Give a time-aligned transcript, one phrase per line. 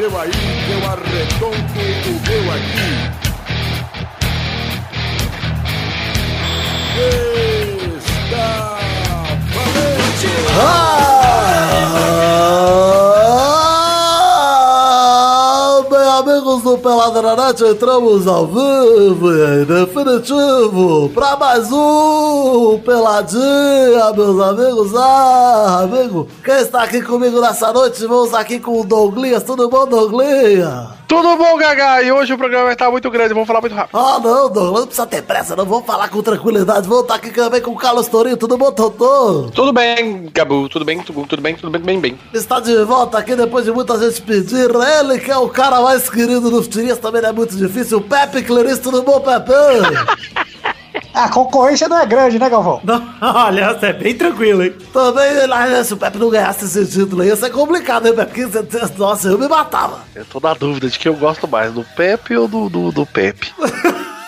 [0.00, 0.30] seu aí,
[0.70, 2.90] eu arredondo o meu aqui.
[8.06, 8.48] Está
[9.54, 10.32] valente!
[10.58, 11.04] Ah,
[15.90, 16.78] bem, amigos do
[17.10, 24.94] Peladranet, entramos ao vivo e em definitivo para mais um Peladinha, meus amigos.
[24.94, 28.06] Ah, amigo, quem está aqui comigo nessa noite?
[28.06, 29.42] Vamos aqui com o Douglas.
[29.42, 31.00] Tudo bom, Douglas?
[31.10, 32.04] Tudo bom, Gaga?
[32.04, 33.98] E hoje o programa vai estar muito grande, vamos falar muito rápido.
[33.98, 35.66] Ah, não, Douglas, não precisa ter pressa, não.
[35.66, 36.86] Vamos falar com tranquilidade.
[36.86, 38.36] Vamos estar aqui também com o Carlos Torinho.
[38.36, 39.50] Tudo bom, Totô?
[39.52, 42.18] Tudo bem, Gabu, tudo bem, tudo, tudo bem, tudo bem, bem, bem.
[42.32, 44.70] Está de volta aqui depois de muita gente pedir.
[44.70, 47.98] Ele que é o cara mais querido dos tirinhas, também não é muito difícil.
[47.98, 49.52] O Pepe Clarice, tudo bom, Pepe?
[51.14, 52.80] A concorrência não é grande, né, Galvão?
[52.84, 54.74] Não, olha, você é bem tranquilo, hein?
[54.92, 58.46] Também, lá, se o Pepe não ganhasse esse título aí, ia ser complicado, hein, Pepe?
[58.46, 60.00] Porque, nossa, eu me matava.
[60.14, 63.06] Eu tô na dúvida de que eu gosto mais, do Pepe ou do, do, do
[63.06, 63.52] Pepe.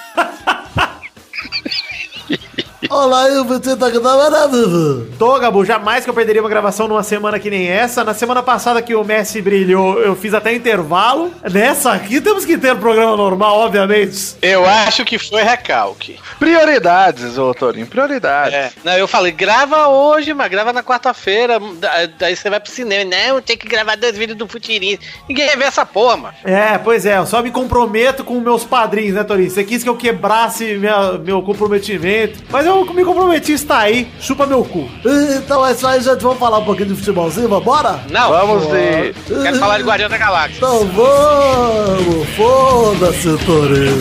[2.95, 5.07] Olha aí, o Vitinho tá né, Vivo?
[5.19, 8.05] Tô, Gabu, jamais que eu perderia uma gravação numa semana que nem essa.
[8.05, 11.33] Na semana passada que o Messi brilhou, eu fiz até intervalo.
[11.51, 14.37] Nessa aqui temos que ter um programa normal, obviamente.
[14.43, 16.19] Eu acho que foi recalque.
[16.39, 18.53] Prioridades, ô Torinho, prioridades.
[18.53, 18.71] É.
[18.85, 21.59] Não, eu falei, grava hoje, mas grava na quarta-feira.
[21.79, 23.11] da- Daí você vai pro cinema.
[23.11, 24.99] Não, tem que gravar dois vídeos do Futirinho.
[25.27, 26.35] Ninguém vai ver essa porra, mano.
[26.45, 29.51] É, pois é, eu só me comprometo com meus padrinhos, né, Torinho?
[29.51, 32.39] Você quis que eu quebrasse minha- meu comprometimento.
[32.51, 34.09] Mas eu me comprometi, está aí.
[34.21, 34.89] Chupa meu cu.
[35.37, 36.23] Então é isso aí, gente.
[36.23, 38.01] Vamos falar um pouquinho de futebolzinho, vambora?
[38.11, 39.15] Não, Vamos de.
[39.43, 40.57] quero falar de Guardião da Galáxia.
[40.57, 43.99] Então vamos, foda-se, Torinho.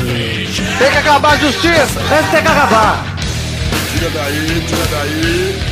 [0.79, 1.99] Tem que acabar a justiça!
[2.09, 3.05] Deve ter que acabar.
[3.93, 5.70] Tira daí, tira daí.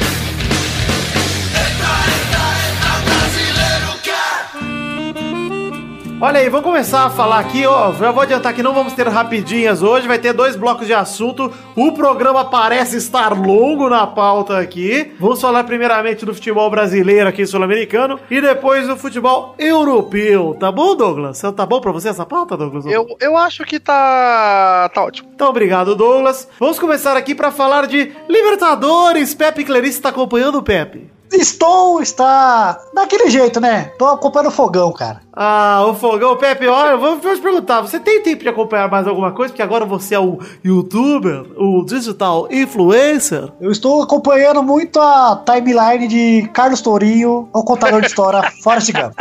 [6.22, 7.94] Olha aí, vamos começar a falar aqui, ó.
[7.94, 11.50] Já vou adiantar que não vamos ter rapidinhas hoje, vai ter dois blocos de assunto.
[11.78, 15.13] O programa parece estar longo na pauta aqui.
[15.18, 20.58] Vamos falar primeiramente do futebol brasileiro aqui sul-americano e depois do futebol europeu.
[20.59, 21.41] Tá bom, Douglas?
[21.56, 22.85] Tá bom pra você essa pauta, Douglas?
[22.85, 24.91] Eu, eu acho que tá.
[24.94, 25.29] tá ótimo.
[25.34, 26.50] Então, obrigado, Douglas.
[26.59, 29.34] Vamos começar aqui pra falar de Libertadores.
[29.34, 31.19] Pepe Clarice tá acompanhando o Pepe.
[31.31, 33.91] Estou, está daquele jeito, né?
[33.97, 35.22] Tô acompanhando o fogão, cara.
[35.41, 39.07] Ah, o Fogão, Pepe, olha, vamos vou te perguntar, você tem tempo de acompanhar mais
[39.07, 39.53] alguma coisa?
[39.53, 43.50] Porque agora você é o youtuber, o digital influencer.
[43.62, 49.13] Eu estou acompanhando muito a timeline de Carlos Tourinho, o contador de história, Forrest Gump.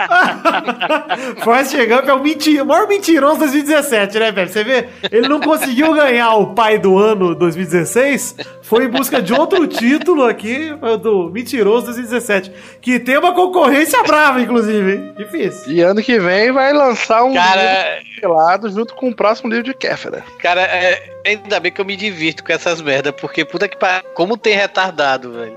[1.45, 4.53] Forrest Gump é o, mentira, o maior mentiroso de 2017, né, Pepe?
[4.53, 8.35] Você vê, ele não conseguiu ganhar o pai do ano 2016,
[8.69, 10.71] foi em busca de outro título aqui,
[11.01, 12.53] do mentiroso 2017,
[12.83, 15.15] que tem uma concorrência brava, inclusive, hein?
[15.17, 15.73] Difícil.
[15.73, 19.65] E ano que vem vai lançar um Cara, livro pelado junto com o próximo livro
[19.65, 20.23] de Kéfera.
[20.39, 24.07] cara, é, ainda bem que eu me divirto com essas merdas, porque puta que pariu,
[24.15, 25.57] como tem retardado, velho.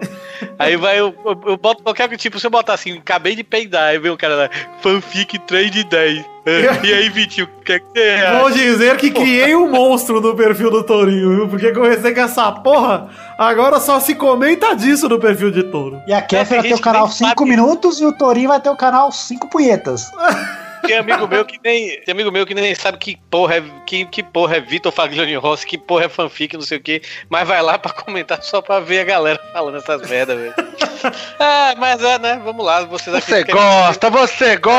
[0.57, 3.89] Aí vai, eu, eu, eu boto qualquer tipo, se eu botar assim, acabei de peidar,
[3.89, 4.49] aí vem o cara lá,
[4.81, 6.30] fanfic 3 de 10.
[6.83, 8.39] E aí, Vitinho, o que é que você acha?
[8.39, 11.47] Vou dizer que criei um monstro no perfil do Tourinho, viu?
[11.47, 16.01] Porque comecei com essa porra, agora só se comenta disso no perfil de touro.
[16.07, 17.49] E a Kéfera tem tem o canal que nem 5 sabe.
[17.49, 20.11] minutos e o Tourinho vai ter o canal 5 punhetas.
[20.85, 22.01] Tem amigo meu que nem.
[22.01, 23.63] Tem amigo meu que nem sabe que porra é.
[23.85, 27.01] Que, que porra é Vitor Faglioni Rossi, que porra é fanfic, não sei o que.
[27.29, 30.53] Mas vai lá pra comentar só pra ver a galera falando essas merda, velho.
[31.39, 32.41] ah, mas é, né?
[32.43, 34.77] Vamos lá, vocês Você acreditam que- gosta, você gosta,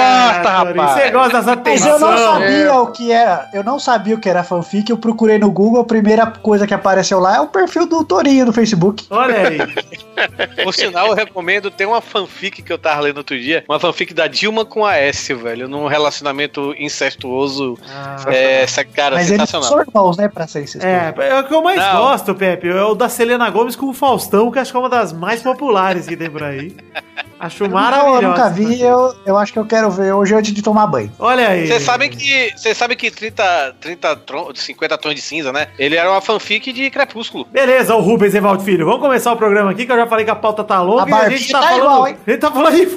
[0.49, 0.93] Ah, rapaz.
[1.03, 3.49] Você gosta dessa Mas eu não sabia o que era.
[3.53, 4.91] Eu não sabia o que era fanfic.
[4.91, 5.83] Eu procurei no Google.
[5.83, 9.07] A primeira coisa que apareceu lá é o perfil do Tourinho no Facebook.
[9.11, 9.59] Olha aí.
[10.63, 11.71] Por sinal, eu recomendo.
[11.71, 13.65] Tem uma fanfic que eu tava lendo outro dia.
[13.69, 15.69] Uma fanfic da Dilma com a S, velho.
[15.69, 17.79] Num relacionamento incestuoso.
[18.27, 19.69] é, essa cara, Mas eles sensacional.
[19.69, 20.29] são irmãos, né?
[20.29, 20.87] Pra ser incestuoso.
[20.87, 21.97] É, é o que eu mais Não.
[21.97, 22.69] gosto, Pepe.
[22.69, 25.43] É o da Selena Gomes com o Faustão, que acho que é uma das mais
[25.43, 26.75] populares que tem por aí.
[27.43, 28.23] Acho Eu maravilhoso.
[28.23, 31.11] nunca vi, eu, eu acho que eu quero ver hoje antes de tomar banho.
[31.19, 31.67] Olha aí.
[31.67, 32.53] Vocês sabem que.
[32.57, 35.67] Vocês sabem que 30, 30 tron- 50 tons de cinza, né?
[35.77, 37.45] Ele era uma fanfic de Crepúsculo.
[37.51, 38.87] Beleza, o Rubens Evaldo Filho.
[38.87, 41.23] Vamos começar o programa aqui, que eu já falei que a pauta tá longa A
[41.23, 41.83] e a gente tá, tá falando.
[41.83, 42.17] igual, hein?
[42.25, 42.87] A gente tá falando de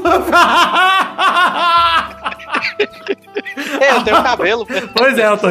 [3.81, 4.67] É, eu tenho cabelo.
[4.95, 5.49] Pois é, tá...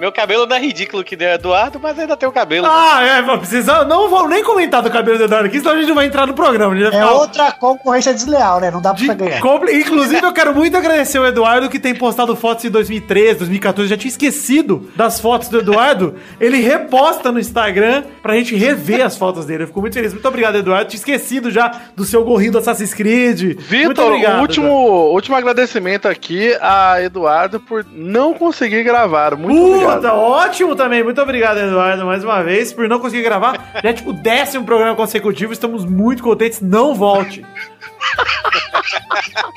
[0.00, 2.66] Meu cabelo não é ridículo que o Eduardo, mas ainda tem o cabelo.
[2.68, 5.76] Ah, é, mas precisa, não vou nem comentar do cabelo do Eduardo aqui, senão a
[5.78, 6.76] gente não vai entrar no programa.
[6.78, 8.70] É ficar- outra concorrência desleal, né?
[8.70, 9.40] Não dá pra de você ganhar.
[9.40, 13.86] compli- Inclusive, eu quero muito agradecer o Eduardo que tem postado fotos em 2013, 2014.
[13.86, 16.14] Eu já tinha esquecido das fotos do Eduardo.
[16.40, 19.64] Ele reposta no Instagram pra gente rever as fotos dele.
[19.64, 20.12] Eu fico muito feliz.
[20.12, 20.90] Muito obrigado, Eduardo.
[20.90, 23.42] Tinha esquecido já do seu gorrinho do Assassin's Creed.
[23.56, 25.12] Muito Vitor, último, Eduardo.
[25.14, 29.34] último agradecimento aqui a Eduardo por não conseguir gravar.
[29.36, 29.87] Muito Puta, obrigado.
[29.92, 31.02] Ótimo também.
[31.02, 33.72] Muito obrigado, Eduardo, mais uma vez, por não conseguir gravar.
[33.82, 35.52] Já é tipo o décimo programa consecutivo.
[35.52, 36.60] Estamos muito contentes.
[36.60, 37.44] Não volte.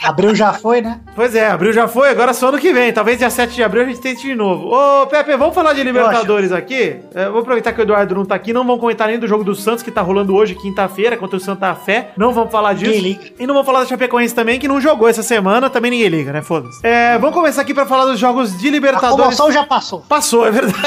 [0.04, 1.00] Abril já foi, né?
[1.16, 2.92] Pois é, abril já foi, agora só ano que vem.
[2.92, 4.68] Talvez dia 7 de abril a gente tente de novo.
[4.74, 6.96] Ô, Pepe, vamos falar de Libertadores aqui?
[7.14, 8.52] É, vou aproveitar que o Eduardo não tá aqui.
[8.52, 11.40] Não vamos comentar nem do jogo do Santos, que tá rolando hoje, quinta-feira, contra o
[11.40, 12.12] Santa Fé.
[12.18, 12.92] Não vamos falar disso.
[12.92, 13.34] Ninguém liga.
[13.40, 15.70] E não vamos falar da Chapecoense também, que não jogou essa semana.
[15.70, 16.42] Também ninguém liga, né?
[16.42, 16.80] Foda-se.
[16.86, 19.22] É, vamos começar aqui pra falar dos jogos de A Libertadores.
[19.24, 20.02] comoção já passou.
[20.02, 20.82] Passou, é verdade.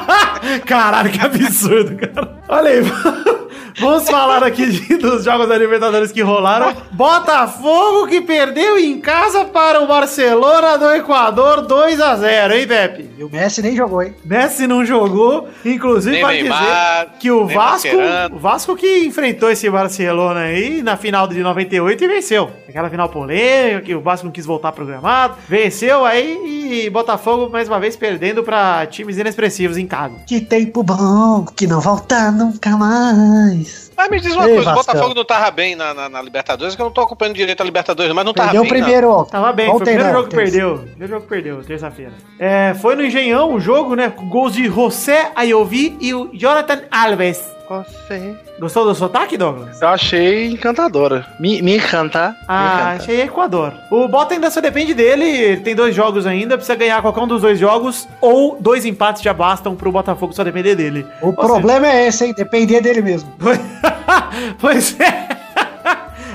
[0.66, 2.38] Caralho, que absurdo, cara.
[2.48, 2.82] Olha aí.
[3.80, 6.74] Vamos falar aqui de- dos jogos da Libertadores que rolaram.
[6.90, 13.10] Botafogo que perdeu em casa para o Barcelona do Equador 2 a 0 hein, Pepe?
[13.18, 14.14] E o Messi nem jogou, hein?
[14.24, 16.60] Messi não jogou, inclusive Nem Neymar,
[17.06, 18.36] dizer que o Vasco, Mascherano.
[18.36, 22.50] o Vasco que enfrentou esse Barcelona aí na final de 98 e venceu.
[22.68, 27.68] Aquela final polêmica que o Vasco não quis voltar programado, venceu aí e Botafogo mais
[27.68, 30.14] uma vez perdendo para times inexpressivos em casa.
[30.26, 33.67] Que tempo bom, que não volta nunca mais.
[33.96, 34.74] Mas me diz uma Ei, coisa, o.
[34.74, 37.64] Botafogo não tava bem na, na, na Libertadores, que eu não tô acompanhando direito a
[37.64, 38.72] Libertadores, mas não tava Perdeu o bem.
[38.82, 39.30] primeiro ontem.
[39.32, 40.78] Tava bem, foi o Ontem primeiro não, jogo que perdeu.
[40.78, 42.12] Primeiro jogo que perdeu, terça-feira.
[42.38, 44.10] É, foi no Engenhão o jogo, né?
[44.10, 47.57] Com gols de José Ayoví e o Jonathan Alves.
[47.68, 48.36] Você.
[48.58, 49.80] Gostou do sotaque, Douglas?
[49.82, 51.26] Eu achei encantadora.
[51.38, 52.30] Me, me encanta.
[52.30, 53.02] me Ah, encanta.
[53.02, 53.74] achei Equador.
[53.90, 57.26] O Bota ainda só depende dele, ele tem dois jogos ainda, precisa ganhar qualquer um
[57.26, 61.06] dos dois jogos, ou dois empates já bastam pro Botafogo só depender dele.
[61.20, 62.34] O Ou problema é esse, hein?
[62.36, 63.30] Depender dele mesmo.
[63.38, 63.60] seja,
[64.60, 65.37] pois é.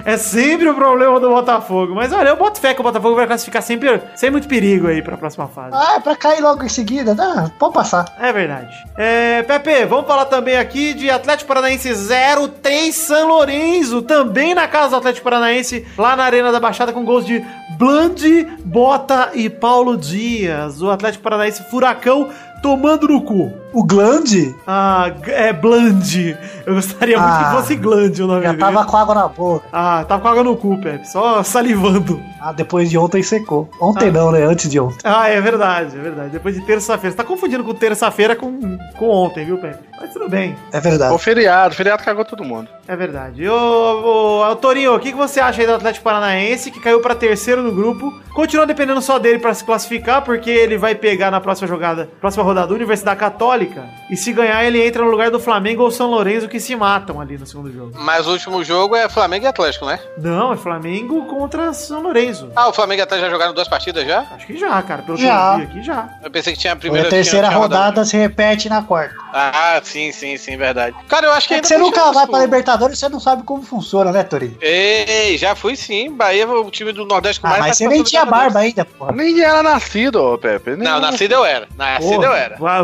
[0.05, 1.95] É sempre o problema do Botafogo.
[1.95, 5.01] Mas olha, eu boto fé que o Botafogo vai classificar sempre, sem muito perigo aí
[5.01, 5.71] pra próxima fase.
[5.73, 7.15] Ah, é pra cair logo em seguida.
[7.17, 8.05] Ah, pode passar.
[8.19, 8.75] É verdade.
[8.97, 14.89] É, Pepe, vamos falar também aqui de Atlético Paranaense 0-3 São Lourenço, também na casa
[14.89, 17.43] do Atlético Paranaense, lá na Arena da Baixada, com gols de
[17.77, 20.81] Blandi, Bota e Paulo Dias.
[20.81, 22.29] O Atlético Paranaense Furacão
[22.61, 23.62] tomando no cu.
[23.73, 26.37] O Glande Ah, é Blandi.
[26.65, 28.59] Eu gostaria muito Ah, que fosse Glandi o nome já dele.
[28.61, 29.65] tava com água na boca.
[29.73, 32.21] Ah, tava com água no cu, Pepe, só salivando.
[32.39, 33.69] Ah, depois de ontem secou.
[33.81, 34.11] Ontem Ah.
[34.11, 34.43] não, né?
[34.43, 34.97] Antes de ontem.
[35.03, 36.29] Ah, é verdade, é verdade.
[36.29, 37.11] Depois de terça-feira.
[37.11, 39.79] Você tá confundindo com terça-feira com, com ontem, viu, Pepe?
[39.99, 40.55] Mas tudo bem.
[40.71, 41.13] É verdade.
[41.13, 42.67] O feriado, o feriado cagou todo mundo.
[42.87, 43.47] É verdade.
[43.47, 46.99] Ô, ô, ô, Torinho, o que, que você acha aí do Atlético Paranaense, que caiu
[47.01, 48.13] pra terceiro no grupo?
[48.35, 52.43] Continua dependendo só dele pra se classificar, porque ele vai pegar na próxima jogada, próxima
[52.43, 53.62] rodada, Universidade Católica.
[54.09, 57.19] E se ganhar, ele entra no lugar do Flamengo ou São Lourenço, que se matam
[57.19, 57.91] ali no segundo jogo.
[57.95, 59.99] Mas o último jogo é Flamengo e Atlético, né?
[60.17, 62.49] Não, é Flamengo contra São Lourenço.
[62.55, 64.19] Ah, o Flamengo e Atlético já jogaram duas partidas já?
[64.35, 65.01] Acho que já, cara.
[65.01, 65.55] Pelo Já.
[65.55, 66.09] que eu vi aqui, já.
[66.23, 68.81] Eu pensei que tinha a Foi primeira a terceira tinha- tinha rodada se repete na
[68.83, 69.15] quarta.
[69.33, 70.95] Ah, sim, sim, sim, verdade.
[71.07, 73.43] Cara, eu acho que É ainda que você nunca vai pra Libertadores, você não sabe
[73.43, 74.55] como funciona, né, Tori?
[74.61, 76.11] Ei, já fui sim.
[76.11, 79.11] Bahia, o time do Nordeste com Ah, mais mas você nem tinha barba ainda, porra.
[79.11, 80.71] Nem era nascido, ô Pepe.
[80.71, 81.67] Nem- Não, nascido eu era.
[81.75, 82.55] Nascido Porra, eu era.
[82.57, 82.83] va-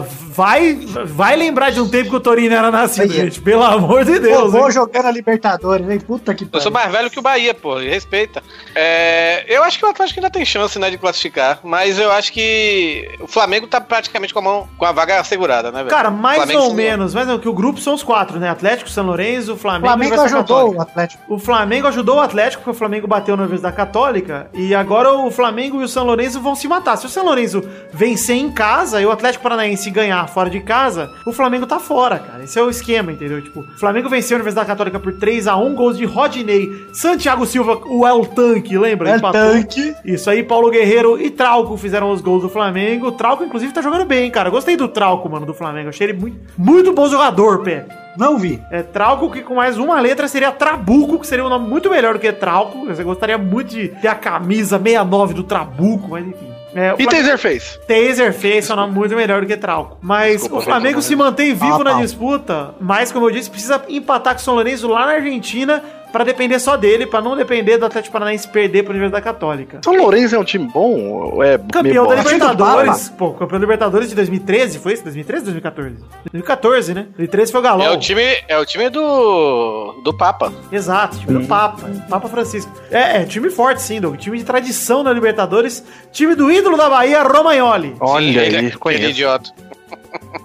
[0.73, 3.41] Vai, vai lembrar de um tempo que o Torino era nascido, Aí, gente.
[3.41, 4.51] Pelo amor de Deus.
[4.51, 4.71] Vou hein?
[4.71, 5.99] jogando a Libertadores, hein?
[5.99, 8.41] Puta que Eu sou mais velho que o Bahia, pô, respeita.
[8.75, 12.31] É, eu acho que o Atlético ainda tem chance, né, de classificar, mas eu acho
[12.31, 15.89] que o Flamengo tá praticamente com a mão, com a vaga assegurada, né, velho?
[15.89, 18.49] Cara, mais Flamengo ou menos, ou menos, que o grupo são os quatro, né?
[18.49, 20.79] Atlético, São Lourenço, O Flamengo, Flamengo Universidade ajudou Católica.
[20.79, 21.33] o Atlético.
[21.33, 25.31] O Flamengo ajudou o Atlético, porque o Flamengo bateu na Universidade Católica, e agora o
[25.31, 26.97] Flamengo e o São Lourenço vão se matar.
[26.97, 31.11] Se o São Lourenço vencer em casa e o Atlético Paranaense ganhar fora de casa,
[31.25, 32.43] o Flamengo tá fora, cara.
[32.43, 33.41] Esse é o esquema, entendeu?
[33.41, 37.45] Tipo, o Flamengo venceu a Universidade Católica por 3 a 1 gols de Rodinei, Santiago
[37.45, 39.15] Silva, o El Tanque, lembra?
[39.15, 39.41] Empatou.
[39.41, 39.95] tanque.
[40.05, 43.07] Isso aí, Paulo Guerreiro e Trauco fizeram os gols do Flamengo.
[43.07, 44.49] O Trauco, inclusive, tá jogando bem, cara.
[44.49, 45.87] Eu Gostei do Trauco, mano, do Flamengo.
[45.87, 47.85] Achei ele muito, muito bom jogador, Pé.
[48.17, 48.61] Não vi.
[48.69, 52.15] É Trauco, que com mais uma letra seria Trabuco, que seria um nome muito melhor
[52.15, 52.85] do que Trauco.
[52.85, 56.58] Você gostaria muito de ter a camisa 69 do Trabuco, mas enfim.
[56.73, 57.79] É, o E Taserface?
[57.87, 59.97] Taserface é um nome muito melhor do que Trauco.
[60.01, 63.81] Mas Desculpa, o Flamengo se mantém vivo Ah, na disputa, mas como eu disse, precisa
[63.89, 67.77] empatar com o São Lourenço lá na Argentina pra depender só dele, pra não depender
[67.77, 69.79] do Atlético Paranaense perder pra Universidade Católica.
[69.83, 72.15] São Lourenço é um time bom ou é Campeão da?
[72.15, 75.03] Libertadores, pô, campeão da Libertadores de 2013, foi isso?
[75.03, 75.95] 2013 ou 2014?
[76.31, 77.01] 2014, né?
[77.17, 77.85] 2013 foi o Galol.
[77.85, 80.51] É o time, é o time do do Papa.
[80.71, 81.41] Exato, time Uhum.
[81.41, 82.71] do Papa, Papa Francisco.
[82.91, 84.15] É, é, time forte sim, Doug.
[84.17, 85.83] Time de tradição na Libertadores.
[86.11, 87.95] Time do ídolo da Bahia, Romagnoli.
[87.99, 89.03] Olha Ele- aí, aquele conheço.
[89.09, 89.51] idiota.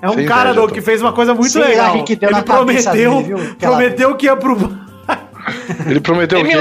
[0.03, 2.05] É um Sem cara, Doug, que fez uma coisa muito lá legal.
[2.05, 4.57] que deu Ele prometeu, dele, prometeu que ia pro
[5.87, 6.57] Ele prometeu o quê?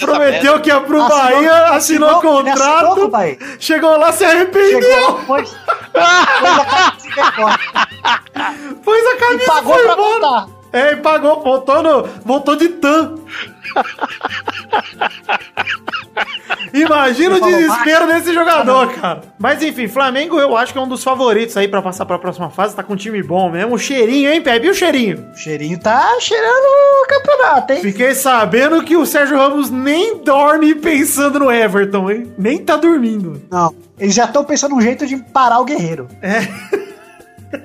[0.00, 3.38] prometeu que ia pro Assinou- Bahia, assinou assinou contrato, Bahia.
[3.58, 5.54] chegou lá, se arrependeu, Chegou, foi, foi
[6.02, 7.58] a camisa foi embora.
[8.84, 10.20] pôs a camisa E pagou foi pra embora.
[10.20, 10.46] voltar.
[10.76, 13.14] É, e pagou, voltou, no, voltou de tan.
[16.74, 19.22] Imagina o desespero desse jogador, cara.
[19.38, 22.50] Mas enfim, Flamengo eu acho que é um dos favoritos aí pra passar pra próxima
[22.50, 22.76] fase.
[22.76, 23.74] Tá com um time bom mesmo.
[23.74, 24.66] O cheirinho, hein, Pepe?
[24.66, 25.30] E o cheirinho?
[25.32, 26.66] O cheirinho tá cheirando
[27.02, 27.80] o campeonato, hein?
[27.80, 32.34] Fiquei sabendo que o Sérgio Ramos nem dorme pensando no Everton, hein?
[32.36, 33.42] Nem tá dormindo.
[33.50, 36.06] Não, eles já estão pensando um jeito de parar o Guerreiro.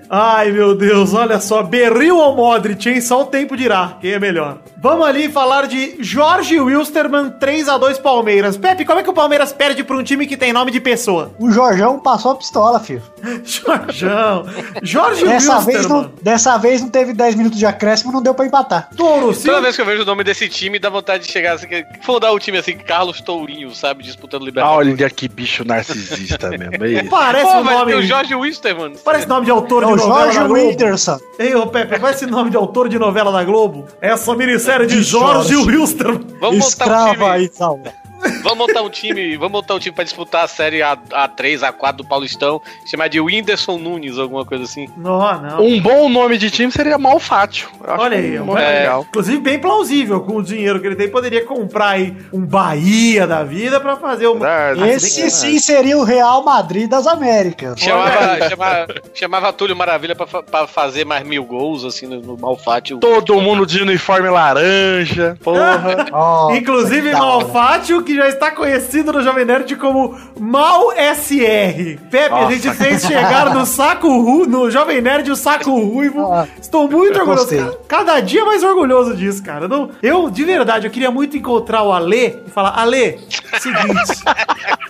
[0.09, 1.63] Ai, meu Deus, olha só.
[1.63, 3.01] Berril ou Modric, hein?
[3.01, 4.59] Só o tempo dirá quem é melhor.
[4.81, 8.57] Vamos ali falar de Jorge Wilstermann 3x2 Palmeiras.
[8.57, 11.31] Pepe, como é que o Palmeiras perde pra um time que tem nome de pessoa?
[11.38, 13.03] O Jorjão passou a pistola, filho.
[13.45, 14.43] Jorjão.
[14.81, 16.01] Jorge Dessa vez, Wilstermann.
[16.03, 18.89] não, dessa vez não teve 10 minutos de acréscimo, não deu pra empatar.
[18.97, 21.53] Touro, se Toda vez que eu vejo o nome desse time, dá vontade de chegar
[21.53, 21.67] assim,
[22.01, 24.03] fundar o time assim, Carlos Tourinho, sabe?
[24.03, 24.93] Disputando Libertadores.
[25.00, 26.83] Olha que bicho narcisista mesmo.
[26.83, 27.09] É isso.
[27.11, 27.93] parece Pô, um nome...
[27.93, 28.93] o Jorge Wisterman.
[29.05, 30.59] Parece nome de autor É de novela Jorge da Globo.
[30.69, 31.19] Whindersson.
[31.38, 33.85] Ei, ô Pepe, parece nome de autor de novela da Globo.
[34.01, 35.72] Essa minissérie de, De Jorge, Jorge.
[35.72, 36.25] Wilstermann.
[36.40, 38.00] Vamos montar um Escrava time.
[38.44, 41.94] Vamos montar um time, vamos montar um time pra disputar a série A, A3, A4
[41.94, 44.88] do Paulistão, chamar de Whindersson Nunes, alguma coisa assim.
[44.98, 45.62] Não, não.
[45.62, 47.70] Um bom nome de time seria Malfátio.
[47.86, 49.06] Olha aí, um nome é, legal.
[49.10, 53.44] Inclusive bem plausível com o dinheiro que ele tem, poderia comprar aí um Bahia da
[53.44, 54.28] vida pra fazer.
[54.32, 54.90] Verdade.
[54.90, 57.80] Esse sim seria o Real Madrid das Américas.
[57.80, 62.98] Chamava, chamava, chamava Túlio Maravilha pra, pra fazer mais mil gols, assim, no, no Malfátio.
[62.98, 65.38] Todo mundo de uniforme laranja.
[65.44, 66.08] Porra.
[66.12, 67.12] Ó, Inclusive.
[67.12, 72.00] Malfátio, que já está conhecido no Jovem Nerd como Mal SR.
[72.10, 72.53] Pepe, a Nossa.
[72.56, 76.32] gente fez chegar no saco ru, no Jovem Nerd o saco ruivo.
[76.32, 77.56] Ah, Estou muito eu orgulhoso.
[77.56, 77.60] gostei.
[77.88, 79.68] Ca- Cada dia mais orgulhoso disso, cara.
[79.68, 83.18] Não- eu, de verdade, eu queria muito encontrar o Alê e falar: Alê,
[83.60, 84.24] seguinte.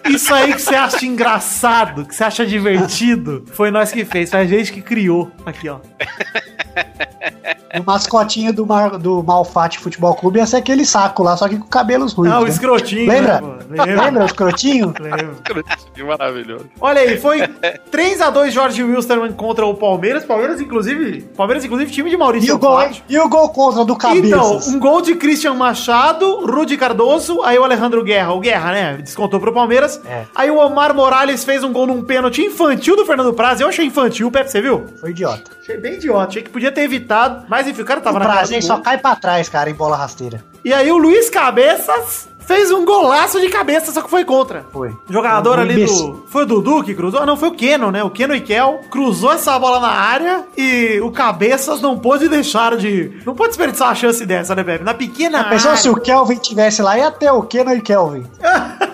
[0.10, 4.40] Isso aí que você acha engraçado, que você acha divertido, foi nós que fez, foi
[4.40, 5.32] a gente que criou.
[5.46, 5.78] Aqui, ó.
[7.80, 11.58] O mascotinho do, Mar, do Malfate Futebol Clube ia ser aquele saco lá, só que
[11.58, 12.36] com cabelos ruivos.
[12.36, 12.50] Ah, o né?
[12.50, 13.08] escrotinho.
[13.08, 13.42] Lembra?
[13.42, 13.58] né?
[13.70, 14.06] Lembra?
[14.06, 14.94] Lembra o escrotinho?
[15.00, 15.63] Lembra.
[15.94, 16.66] Que maravilhoso.
[16.80, 17.40] Olha aí, foi
[17.92, 20.24] 3x2 Jorge Wilstermann contra o Palmeiras.
[20.25, 21.22] Palmeiras, inclusive.
[21.36, 24.00] Palmeiras, inclusive, time de Maurício E o, gol, e o gol contra do Então,
[24.54, 24.68] Cabeças?
[24.68, 28.98] um gol de Christian Machado, Rudi Cardoso, aí o Alejandro Guerra, o Guerra, né?
[28.98, 30.01] Descontou pro Palmeiras.
[30.06, 30.24] É.
[30.36, 33.62] Aí o Omar Morales fez um gol num pênalti infantil do Fernando Praz.
[33.62, 34.86] Eu achei infantil, Pepe, você viu?
[35.00, 35.51] Foi idiota.
[35.62, 37.46] Achei bem idiota, achei que podia ter evitado.
[37.48, 39.96] Mas enfim, o cara tava o na do só cai pra trás, cara, em bola
[39.96, 40.44] rasteira.
[40.63, 44.65] E aí o Luiz Cabeças fez um golaço de cabeça, só que foi contra.
[44.72, 44.96] Foi.
[45.10, 46.08] Jogador Um ali imbecil.
[46.12, 46.25] do.
[46.27, 47.25] Foi o Dudu que cruzou?
[47.25, 48.03] Não, foi o Keno, né?
[48.03, 52.75] O Keno e Kel cruzou essa bola na área e o Cabeças não pôde deixar
[52.75, 53.22] de.
[53.25, 54.84] Não pôde desperdiçar a chance dessa, né, Pepe?
[54.84, 58.25] Na pequena Pensou se o Kelvin tivesse lá, ia ter o Keno e Kelvin.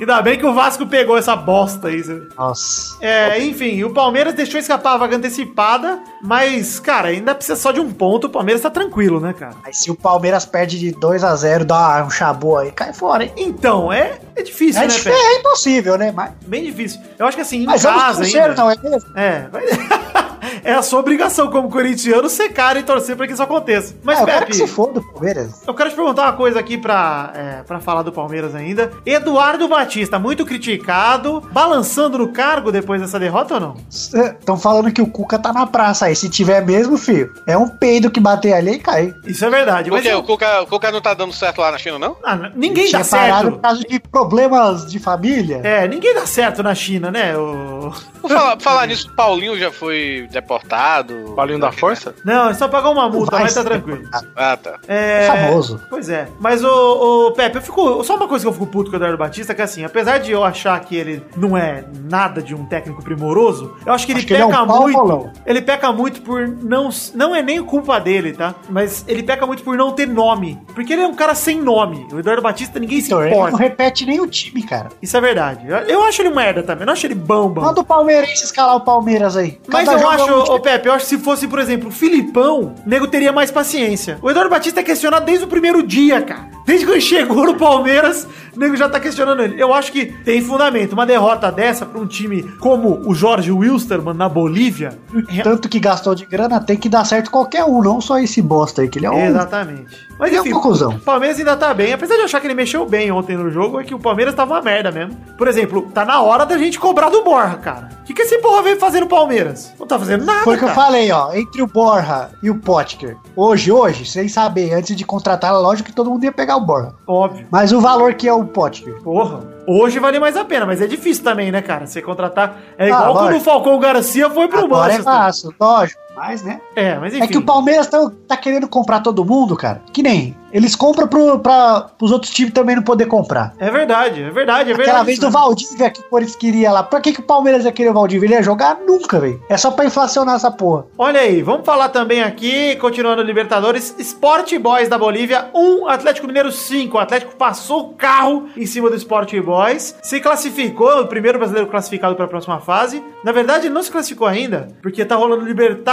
[0.00, 2.02] Ainda bem que o Vasco pegou essa bosta aí.
[2.36, 2.96] Nossa.
[3.00, 7.80] É, enfim, o Palmeiras deixou escapar a vaga antecipada, mas, cara, ainda precisa só de
[7.80, 8.26] um ponto.
[8.26, 9.54] O Palmeiras tá tranquilo, né, cara?
[9.62, 13.24] Aí se o Palmeiras perde de 2 a 0 dá um chabu aí, cai fora,
[13.24, 13.32] hein?
[13.36, 16.12] Então, é, é difícil, É, né, difícil, é impossível, né?
[16.12, 17.00] Mas, Bem difícil.
[17.18, 18.54] Eu acho que assim, em mas casa ainda.
[18.54, 19.18] não é mesmo?
[19.18, 19.62] É, vai...
[20.64, 23.94] é a sua obrigação como corintiano secar e torcer pra que isso aconteça.
[24.02, 25.62] Mas, Ah, eu quero Pepe, que se foda o Palmeiras.
[25.66, 28.90] eu quero te perguntar uma coisa aqui pra, é, pra falar do Palmeiras ainda.
[29.04, 29.89] Eduardo Batista,
[30.20, 33.76] muito criticado, balançando no cargo depois dessa derrota ou não?
[33.88, 36.16] Estão falando que o Cuca tá na praça aí.
[36.16, 39.14] Se tiver mesmo, filho, é um peido que bater ali e cai.
[39.26, 39.90] Isso é verdade.
[39.90, 40.12] Por Mas quê?
[40.12, 42.16] eu- O Cuca, o Cuca não tá dando certo lá na China, não?
[42.24, 43.52] Ah, ninguém Tinha dá certo.
[43.52, 45.60] por causa de problemas de família.
[45.64, 47.36] É, ninguém dá certo na China, né?
[47.36, 47.92] O...
[48.20, 51.32] Por falar, por falar nisso, o Paulinho já foi deportado.
[51.34, 52.14] Paulinho da Força?
[52.24, 54.02] Não, é só pagar uma multa, Vai mas tá tranquilo.
[54.36, 54.78] Ah, tá.
[54.86, 55.26] É...
[55.26, 55.80] Famoso.
[55.88, 56.28] Pois é.
[56.38, 58.04] Mas o, o Pepe, eu fico.
[58.04, 60.30] Só uma coisa que eu fico puto com o Eduardo Batista, que assim, apesar de
[60.32, 64.18] eu achar que ele não é nada de um técnico primoroso, eu acho que ele
[64.20, 65.30] Acho que ele é um peca muito.
[65.46, 66.88] ele peca muito por não.
[67.14, 68.54] Não é nem culpa dele, tá?
[68.68, 70.58] Mas ele peca muito por não ter nome.
[70.74, 72.06] Porque ele é um cara sem nome.
[72.12, 73.52] O Eduardo Batista, ninguém se Então, ele importa.
[73.52, 74.88] não repete nem o time, cara.
[75.00, 75.66] Isso é verdade.
[75.68, 76.82] Eu, eu acho ele merda também.
[76.82, 77.48] Eu não acho ele bom.
[77.54, 79.58] Manda o Palmeirense escalar o Palmeiras aí.
[79.68, 80.60] Mas Cada eu é acho, ô time.
[80.60, 84.18] Pepe, eu acho que se fosse, por exemplo, o Filipão, o nego teria mais paciência.
[84.22, 86.48] O Eduardo Batista é questionado desde o primeiro dia, cara.
[86.66, 89.60] Desde que ele chegou no Palmeiras, o nego já tá questionando ele.
[89.60, 90.92] Eu acho que tem fundamento.
[90.92, 94.98] Uma derrota dessa pra um time como o Jorge Wilstermann na Bolívia.
[95.42, 98.82] Tanto que gastou de grana, tem que dar certo qualquer um, não só esse bosta
[98.82, 99.26] aí, que ele é um.
[99.26, 100.10] Exatamente.
[100.18, 100.90] Mas Ele é um enfim, cocôzão.
[100.90, 101.92] o Palmeiras ainda tá bem.
[101.94, 104.34] Apesar de eu achar que ele mexeu bem ontem no jogo, é que o Palmeiras
[104.34, 105.16] tava uma merda mesmo.
[105.38, 107.88] Por exemplo, tá na hora da gente cobrar do Borja, cara.
[108.02, 109.72] O que, que esse porra veio fazer no Palmeiras?
[109.80, 111.32] Não tá fazendo nada, Foi o que eu falei, ó.
[111.32, 113.16] Entre o Borja e o Potker.
[113.34, 116.92] Hoje, hoje, sem saber, antes de contratar, lógico que todo mundo ia pegar o Borja.
[117.06, 117.46] Óbvio.
[117.50, 119.00] Mas o valor que é o Potker.
[119.02, 119.40] Porra.
[119.66, 121.86] Hoje vale mais a pena, mas é difícil também, né, cara?
[121.86, 122.56] Você contratar.
[122.78, 125.04] É igual Ah, quando o Falcão Garcia foi pro Agora é Manchester.
[125.04, 126.00] fácil, lógico.
[126.14, 126.60] Mas, né?
[126.76, 127.24] É, mas enfim.
[127.24, 129.82] É que o Palmeiras tá, tá querendo comprar todo mundo, cara.
[129.92, 130.36] Que nem.
[130.52, 133.54] Eles compram pro, pra, pros outros times também não poder comprar.
[133.58, 134.90] É verdade, é verdade, é verdade.
[134.90, 136.82] Aquela vez do Valdívia que o Corinthians queria lá.
[136.82, 138.26] Pra que, que o Palmeiras ia querer o Valdívia?
[138.26, 139.40] Ele ia jogar nunca, velho.
[139.48, 140.86] É só pra inflacionar essa porra.
[140.98, 146.50] Olha aí, vamos falar também aqui, continuando Libertadores, Sport Boys da Bolívia 1, Atlético Mineiro
[146.50, 146.96] 5.
[146.96, 151.70] O Atlético passou o carro em cima do Sport Boys, se classificou, o primeiro brasileiro
[151.70, 153.02] classificado para a próxima fase.
[153.22, 155.44] Na verdade, ele não se classificou ainda, porque tá rolando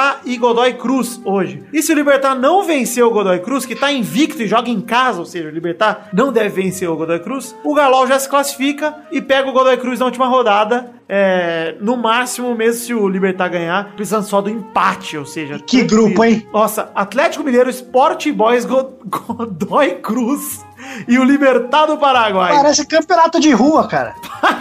[0.07, 1.63] Libertar e Godoy Cruz hoje.
[1.73, 4.79] E se o Libertar não vencer o Godoy Cruz, que tá invicto e joga em
[4.81, 8.29] casa, ou seja, o Libertar não deve vencer o Godoy Cruz, o Galol já se
[8.29, 10.91] classifica e pega o Godoy Cruz na última rodada.
[11.09, 15.57] É, no máximo, mesmo se o Libertar ganhar, precisando só do empate, ou seja...
[15.65, 16.45] Que grupo, hein?
[16.51, 20.65] Nossa, Atlético Mineiro, Sport Boys, Go- Godoy Cruz
[21.07, 22.53] e o Libertar do Paraguai.
[22.53, 24.15] Parece campeonato de rua, cara.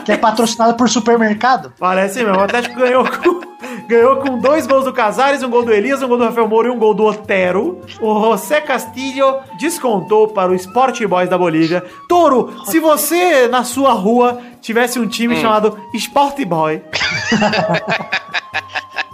[0.04, 1.72] que é patrocinado por supermercado.
[1.78, 2.38] Parece mesmo.
[2.38, 3.40] O Atlético ganhou com,
[3.88, 6.68] ganhou com dois gols do Casares, um gol do Elias, um gol do Rafael Moura
[6.68, 7.80] e um gol do Otero.
[8.00, 11.84] O José Castilho descontou para o Sport Boys da Bolívia.
[12.08, 16.82] Toro, se você na sua rua tivesse um time chamado Sport Boy,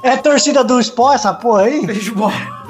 [0.03, 1.87] É torcida do esporte, essa porra aí?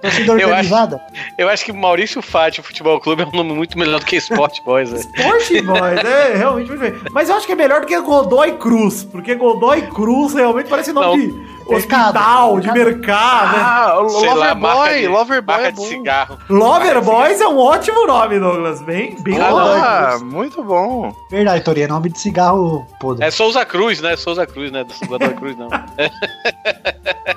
[0.00, 1.00] Torcida Eu organizada.
[1.38, 4.62] Eu acho que Maurício Fátio Futebol Clube é um nome muito melhor do que Sport
[4.64, 5.02] Boys, velho.
[5.02, 6.94] Sport Boys, é realmente muito bem.
[7.12, 10.92] Mas eu acho que é melhor do que Godoy Cruz, porque Godoy Cruz realmente parece
[10.92, 11.34] nome Não.
[11.66, 13.56] de hospital, de mercado.
[13.56, 13.62] né?
[13.64, 15.86] Ah, o Sei lá, marca Loverboy, de- Loverboy marca é de bom.
[15.86, 16.38] cigarro.
[16.50, 18.82] Lover Boys é um ótimo nome, Douglas.
[18.82, 20.24] Bem, bem Ah, bom.
[20.26, 21.14] muito bom.
[21.30, 21.84] Verdade, Torinho.
[21.84, 23.24] É nome de cigarro podre.
[23.24, 24.16] É Souza Cruz, né?
[24.16, 24.84] Souza Cruz, né?
[24.84, 25.68] Do Godoy Cruz, não.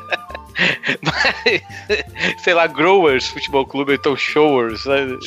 [1.02, 1.62] Mas,
[2.44, 4.86] sei lá, Growers Futebol Clube, então Showers.
[4.86, 5.08] né?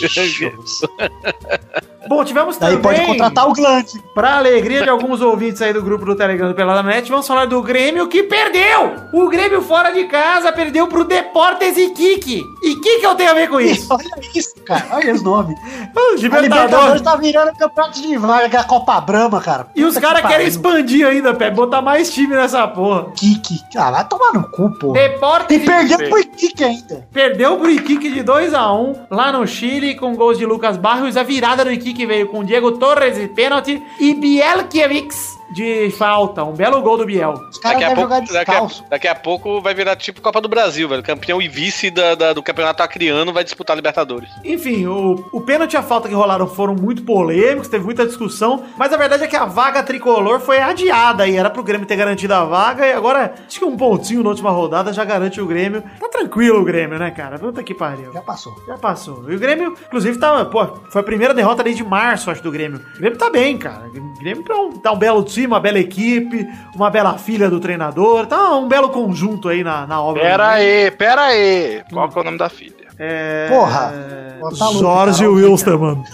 [2.11, 4.03] Bom, tivemos Daí também, pode contratar o Glante.
[4.13, 7.45] pra alegria de alguns ouvintes aí do grupo do Telegram do Pelada Net, vamos falar
[7.47, 8.97] do Grêmio que perdeu!
[9.13, 12.43] O Grêmio fora de casa perdeu pro Deportes e Kiki.
[12.65, 13.87] E o que que eu tenho a ver com isso?
[13.95, 14.87] Olha isso, cara.
[14.91, 15.57] Olha os nomes.
[15.63, 17.03] Ah, A Libertadores Libertadores.
[17.03, 19.69] tá virando campeonato de vaga que é a Copa Brama, cara.
[19.77, 23.13] E os Puta caras que querem expandir ainda, Pepe, botar mais time nessa porra.
[23.13, 23.61] Kiki.
[23.77, 24.93] Ah, vai tomar no cu, pô.
[24.93, 27.07] Deportes E perdeu pro Kiki ainda.
[27.13, 31.17] Perdeu pro Iquique de 2x1 lá no Chile com gols de Lucas Barrios.
[31.17, 36.45] A virada do Iquique veio com Diego Torres de pênalti e Bielkiewicz de falta.
[36.45, 37.35] Um belo gol do Biel.
[37.51, 40.41] Os caras Daqui a, pouco, jogar daqui, a, daqui a pouco vai virar tipo Copa
[40.41, 41.03] do Brasil, velho.
[41.03, 44.29] Campeão e vice da- da- do campeonato acriano vai disputar Libertadores.
[44.45, 48.65] Enfim, o, o pênalti e a falta que rolaram foram muito polêmicos, teve muita discussão,
[48.77, 51.97] mas a verdade é que a vaga tricolor foi adiada e era pro Grêmio ter
[51.97, 55.47] garantido a vaga e agora acho que um pontinho na última rodada já garante o
[55.47, 55.83] Grêmio.
[55.99, 57.39] Tá tranquilo o Grêmio, né, cara?
[57.39, 58.13] Puta que pariu.
[58.13, 58.53] Já passou.
[58.67, 59.25] Já passou.
[59.31, 62.81] E o Grêmio, inclusive, tá, pô, foi a primeira derrota desde março, acho, do Grêmio.
[62.97, 63.83] O Grêmio tá bem, cara.
[64.21, 68.27] Grêmio tá um, tá um belo time, uma bela equipe, uma bela filha do treinador.
[68.27, 70.23] Tá um belo conjunto aí na, na obra.
[70.23, 71.83] Pera aí, pera aí.
[71.91, 72.75] Qual que é o nome da filha?
[72.99, 73.49] É...
[73.49, 73.95] Porra.
[74.43, 75.31] Luta, Jorge cara.
[75.31, 76.05] Wilster, mano.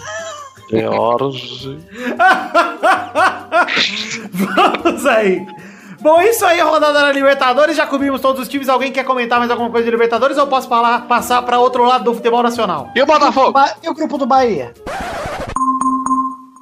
[0.69, 1.79] George.
[4.31, 5.45] Vamos aí.
[5.99, 7.75] Bom, isso aí, rodada da Libertadores.
[7.75, 8.69] Já cobrimos todos os times.
[8.69, 11.83] Alguém quer comentar mais alguma coisa de Libertadores ou eu posso falar, passar pra outro
[11.83, 12.89] lado do futebol nacional?
[12.95, 13.59] E o Botafogo?
[13.83, 14.73] E o grupo do Bahia?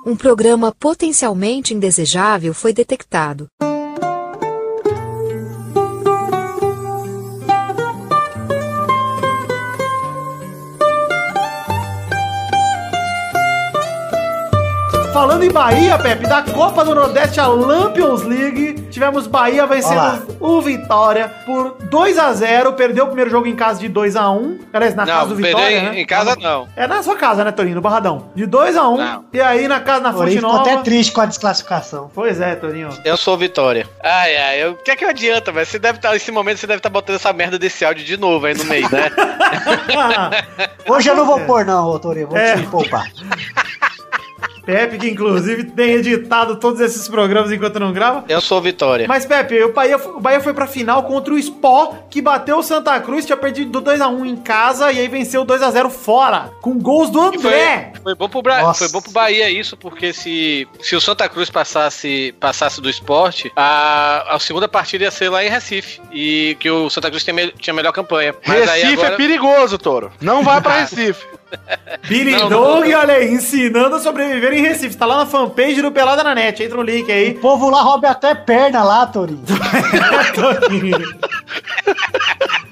[0.08, 3.50] Um programa potencialmente indesejável foi detectado.
[15.16, 19.74] Falando em Bahia, Pepe, da Copa do Nordeste a Lampions League, tivemos Bahia Olá.
[19.74, 24.18] vencendo o Vitória por 2 a 0 Perdeu o primeiro jogo em casa de 2
[24.18, 26.02] a 1 Aliás, na casa não, do perder Vitória, em, né?
[26.02, 26.68] em casa não.
[26.76, 27.76] É na sua casa, né, Torinho?
[27.76, 28.30] No Barradão.
[28.36, 29.26] De 2 a 1 Não.
[29.32, 30.70] E aí na casa, na Fonte ficou Nova...
[30.70, 32.12] até triste com a desclassificação.
[32.14, 32.90] Pois é, Torinho.
[33.06, 33.88] Eu sou Vitória.
[34.04, 35.66] Ai, ai, eu- o que é que adianta, velho?
[35.66, 38.48] Você deve estar, nesse momento, você deve estar botando essa merda desse áudio de novo
[38.48, 39.10] aí no meio, né?
[40.90, 42.28] Hoje eu não vou pôr, não, ô Torinho.
[42.28, 42.58] Vou É.
[42.58, 43.06] te poupar.
[44.66, 48.26] Pepe, que inclusive tem editado todos esses programas enquanto não grava.
[48.28, 49.06] Eu sou Vitória.
[49.08, 52.64] Mas, Pepe, o Bahia, o Bahia foi pra final contra o Spó, que bateu o
[52.64, 57.34] Santa Cruz, tinha perdido 2x1 em casa e aí venceu 2x0 fora, com gols do
[57.34, 57.94] E foi, André.
[58.02, 58.80] foi bom pro Bra Nossa.
[58.86, 63.52] foi bom pro Bahia isso, porque se, se o Santa Cruz passasse, passasse do esporte,
[63.56, 66.02] a, a segunda partida ia ser lá em Recife.
[66.12, 68.34] E que o Santa Cruz tinha, me- tinha melhor campanha.
[68.48, 70.12] Mas aí Recife agora- é perigoso, Toro.
[70.22, 71.26] Não vai pra Recife.
[72.08, 73.00] Billy Não, Dog, não.
[73.00, 74.96] olha aí, ensinando a sobreviver em Recife.
[74.96, 76.62] Tá lá na fanpage do Pelada na Net.
[76.62, 77.34] Entra o link O aí.
[77.36, 79.44] povo lá rouba até perna lá, Torinho.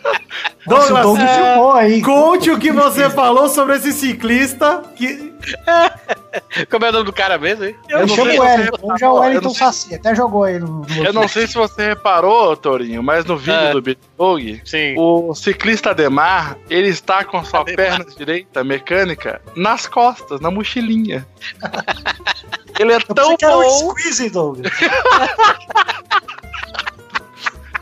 [0.66, 2.02] Nossa, o Doug Douglas, filmou aí.
[2.02, 5.34] conte o que você falou sobre esse ciclista que...
[6.72, 7.76] Como é o nome do cara mesmo, hein?
[7.90, 10.68] Eu Ele não sei Wellington, é o reparou, eu Wellington Saci, até jogou aí no,
[10.88, 13.72] no Eu não sei se você reparou, Torinho, mas no vídeo É.
[13.74, 14.96] do Bitbog, Sim.
[14.98, 17.76] o ciclista Ademar, ele está com sua Ademar.
[17.76, 21.28] perna direita mecânica nas costas, na mochilinha.
[22.80, 24.72] Ele é Eu tão pensei que era um bom, squeeze, Douglas.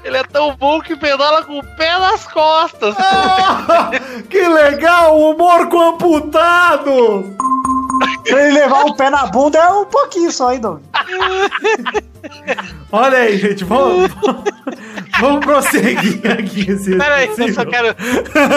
[0.03, 2.95] ele é tão bom que pedala com o pé nas costas.
[2.97, 3.91] Ah,
[4.29, 7.35] que legal, humor com amputado!
[8.27, 10.83] Pra ele levar o pé na bunda é um pouquinho só, hein, Douglas.
[12.91, 14.11] Olha aí, gente, vamos,
[15.19, 16.69] vamos prosseguir aqui.
[16.71, 17.95] Esse Pera aí, eu só quero,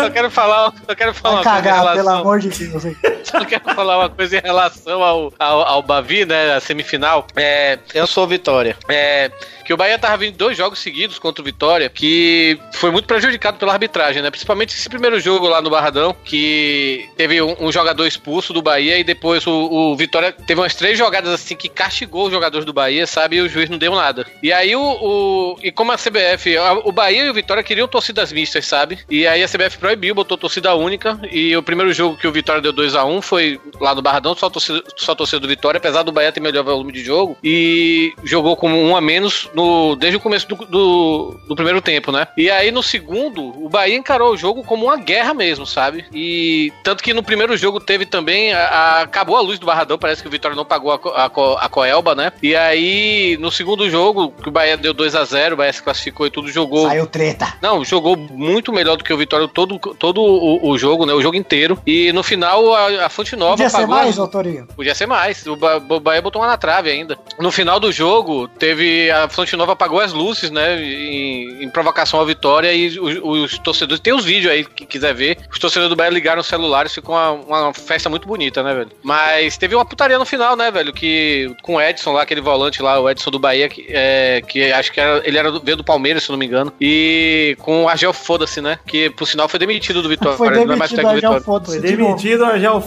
[0.01, 2.85] só quero falar, só quero falar Vai cagar, pelo amor de Deus.
[2.85, 2.97] hein.
[3.31, 7.27] só quero falar uma coisa em relação ao, ao, ao Bavi, né, a semifinal.
[7.37, 8.77] É, eu sou Vitória.
[8.89, 9.31] É,
[9.65, 13.57] que o Bahia tava vindo dois jogos seguidos contra o Vitória, que foi muito prejudicado
[13.59, 14.31] pela arbitragem, né?
[14.31, 18.99] Principalmente esse primeiro jogo lá no Barradão, que teve um, um jogador expulso do Bahia
[18.99, 22.73] e depois o, o Vitória teve umas três jogadas assim que castigou os jogadores do
[22.73, 23.37] Bahia, sabe?
[23.37, 24.27] E o juiz não deu nada.
[24.43, 24.83] E aí o.
[24.83, 28.99] o- e como a CBF, a- o Bahia e o Vitória queriam torcidas mistas, sabe?
[29.09, 31.19] E aí a CBF proibiu, botou torcida única.
[31.31, 34.35] E o primeiro jogo que o Vitória deu 2 a 1 foi lá no Barradão,
[34.35, 37.37] só torcida, só torcida do Vitória, apesar do Bahia ter melhor volume de jogo.
[37.43, 42.11] E jogou com um a menos no, desde o começo do, do, do primeiro tempo,
[42.13, 42.27] né?
[42.37, 46.05] E aí no segundo, o Bahia encarou o jogo como uma guerra mesmo, sabe?
[46.13, 48.53] E tanto que no primeiro jogo teve também.
[48.53, 51.25] a- a- acabou a luz do Barradão, parece que o Vitória não pagou a,
[51.61, 52.33] a Coelba, né?
[52.43, 55.83] E aí no segundo jogo, que o Bahia deu 2 a 0 o Bahia se
[55.83, 56.87] classificou e tudo jogou.
[56.89, 57.55] Saiu treta.
[57.63, 61.13] Não, jogou muito melhor do que o Vitória todo, todo o, o jogo, né?
[61.13, 61.79] O jogo inteiro.
[61.87, 64.67] E no final a, a Fonte Nova Podia ser pagou mais, as- ô Torinho?
[64.75, 65.47] Podia ser mais.
[65.47, 67.17] O, Ba- o Bahia botou uma na trave ainda.
[67.39, 69.11] No final do jogo, teve.
[69.11, 70.81] A Fonte Nova apagou as luzes, né?
[70.83, 72.73] Em, em provocação à vitória.
[72.73, 74.01] E os, os torcedores.
[74.01, 75.39] Tem os vídeos aí que quiser ver.
[75.51, 76.95] Os torcedores do Bahia ligaram os celulares.
[76.95, 78.91] Ficou uma, uma festa muito bonita, né, velho?
[79.03, 80.93] Mas teve uma putaria no final, né, velho?
[80.93, 84.73] Que com o Edson lá, aquele volante lá, o Edson do Bahia, que, é, que
[84.73, 86.73] acho que era, ele era do, veio do Palmeiras, se não me engano.
[86.81, 88.79] E com o Argel Foda-se, né?
[88.87, 90.37] Que por sinal foi demitido do Vitória.
[90.39, 91.41] Foi não é mais demitido técnico do Vitória.
[91.43, 91.81] Foda-se.
[91.81, 92.17] Foi de novo.
[92.17, 92.45] demitido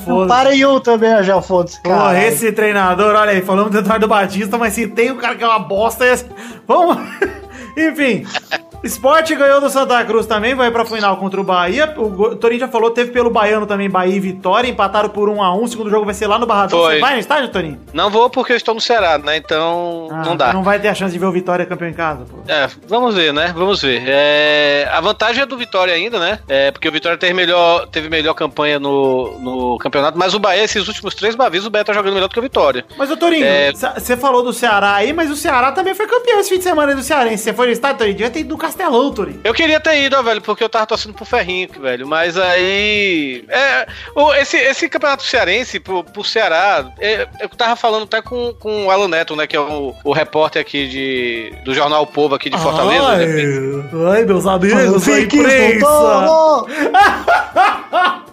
[0.07, 1.81] a Gel Não para em um também, a Gel Foda-se.
[1.81, 5.43] Porra, esse treinador, olha aí, falamos do Eduardo Batista, mas se tem um cara que
[5.43, 6.17] é uma bosta, é.
[6.67, 6.97] Vamos.
[7.77, 8.25] Enfim.
[8.87, 11.93] Esporte ganhou do Santa Cruz também, vai pra final contra o Bahia.
[11.97, 15.53] O Torinho já falou, teve pelo Baiano também, Bahia e Vitória, empataram por 1 a
[15.55, 16.79] 1 O segundo jogo vai ser lá no Barradão.
[16.79, 16.95] Foi.
[16.95, 17.79] Você vai no estádio, Torinho?
[17.93, 19.37] Não vou porque eu estou no Ceará, né?
[19.37, 20.53] Então Ah, não dá.
[20.53, 22.37] Não vai ter a chance de ver o Vitória campeão em casa, pô.
[22.47, 23.51] É, vamos ver, né?
[23.55, 24.01] Vamos ver.
[24.05, 26.39] É, a vantagem é do Vitória ainda, né?
[26.47, 30.63] É, porque o Vitória teve melhor, teve melhor campanha no, no campeonato, mas o Bahia,
[30.63, 32.85] esses últimos três Bavis, o Bahia tá jogando melhor do que o Vitória.
[32.97, 33.71] Mas, ô Torinho, É.
[33.71, 36.91] você falou do Ceará aí, mas o Ceará também foi campeão esse fim de semana
[36.91, 37.43] aí do Cearense.
[37.43, 38.15] Você foi no estádio, Torinho?
[38.17, 39.13] Devia ter ido no Castelão.
[39.43, 42.07] Eu queria ter ido, ó, velho, porque eu tava torcendo pro Ferrinho, velho.
[42.07, 43.43] Mas aí.
[43.49, 48.53] É, o- esse, esse campeonato cearense, pro, pro Ceará, é, eu tava falando até com,
[48.59, 49.47] com o Alan Neto, né?
[49.47, 53.05] Que é o, o repórter aqui de, do jornal O Povo aqui de Fortaleza.
[53.07, 53.89] Ai, né?
[54.11, 55.39] ai meus amigos, Fique!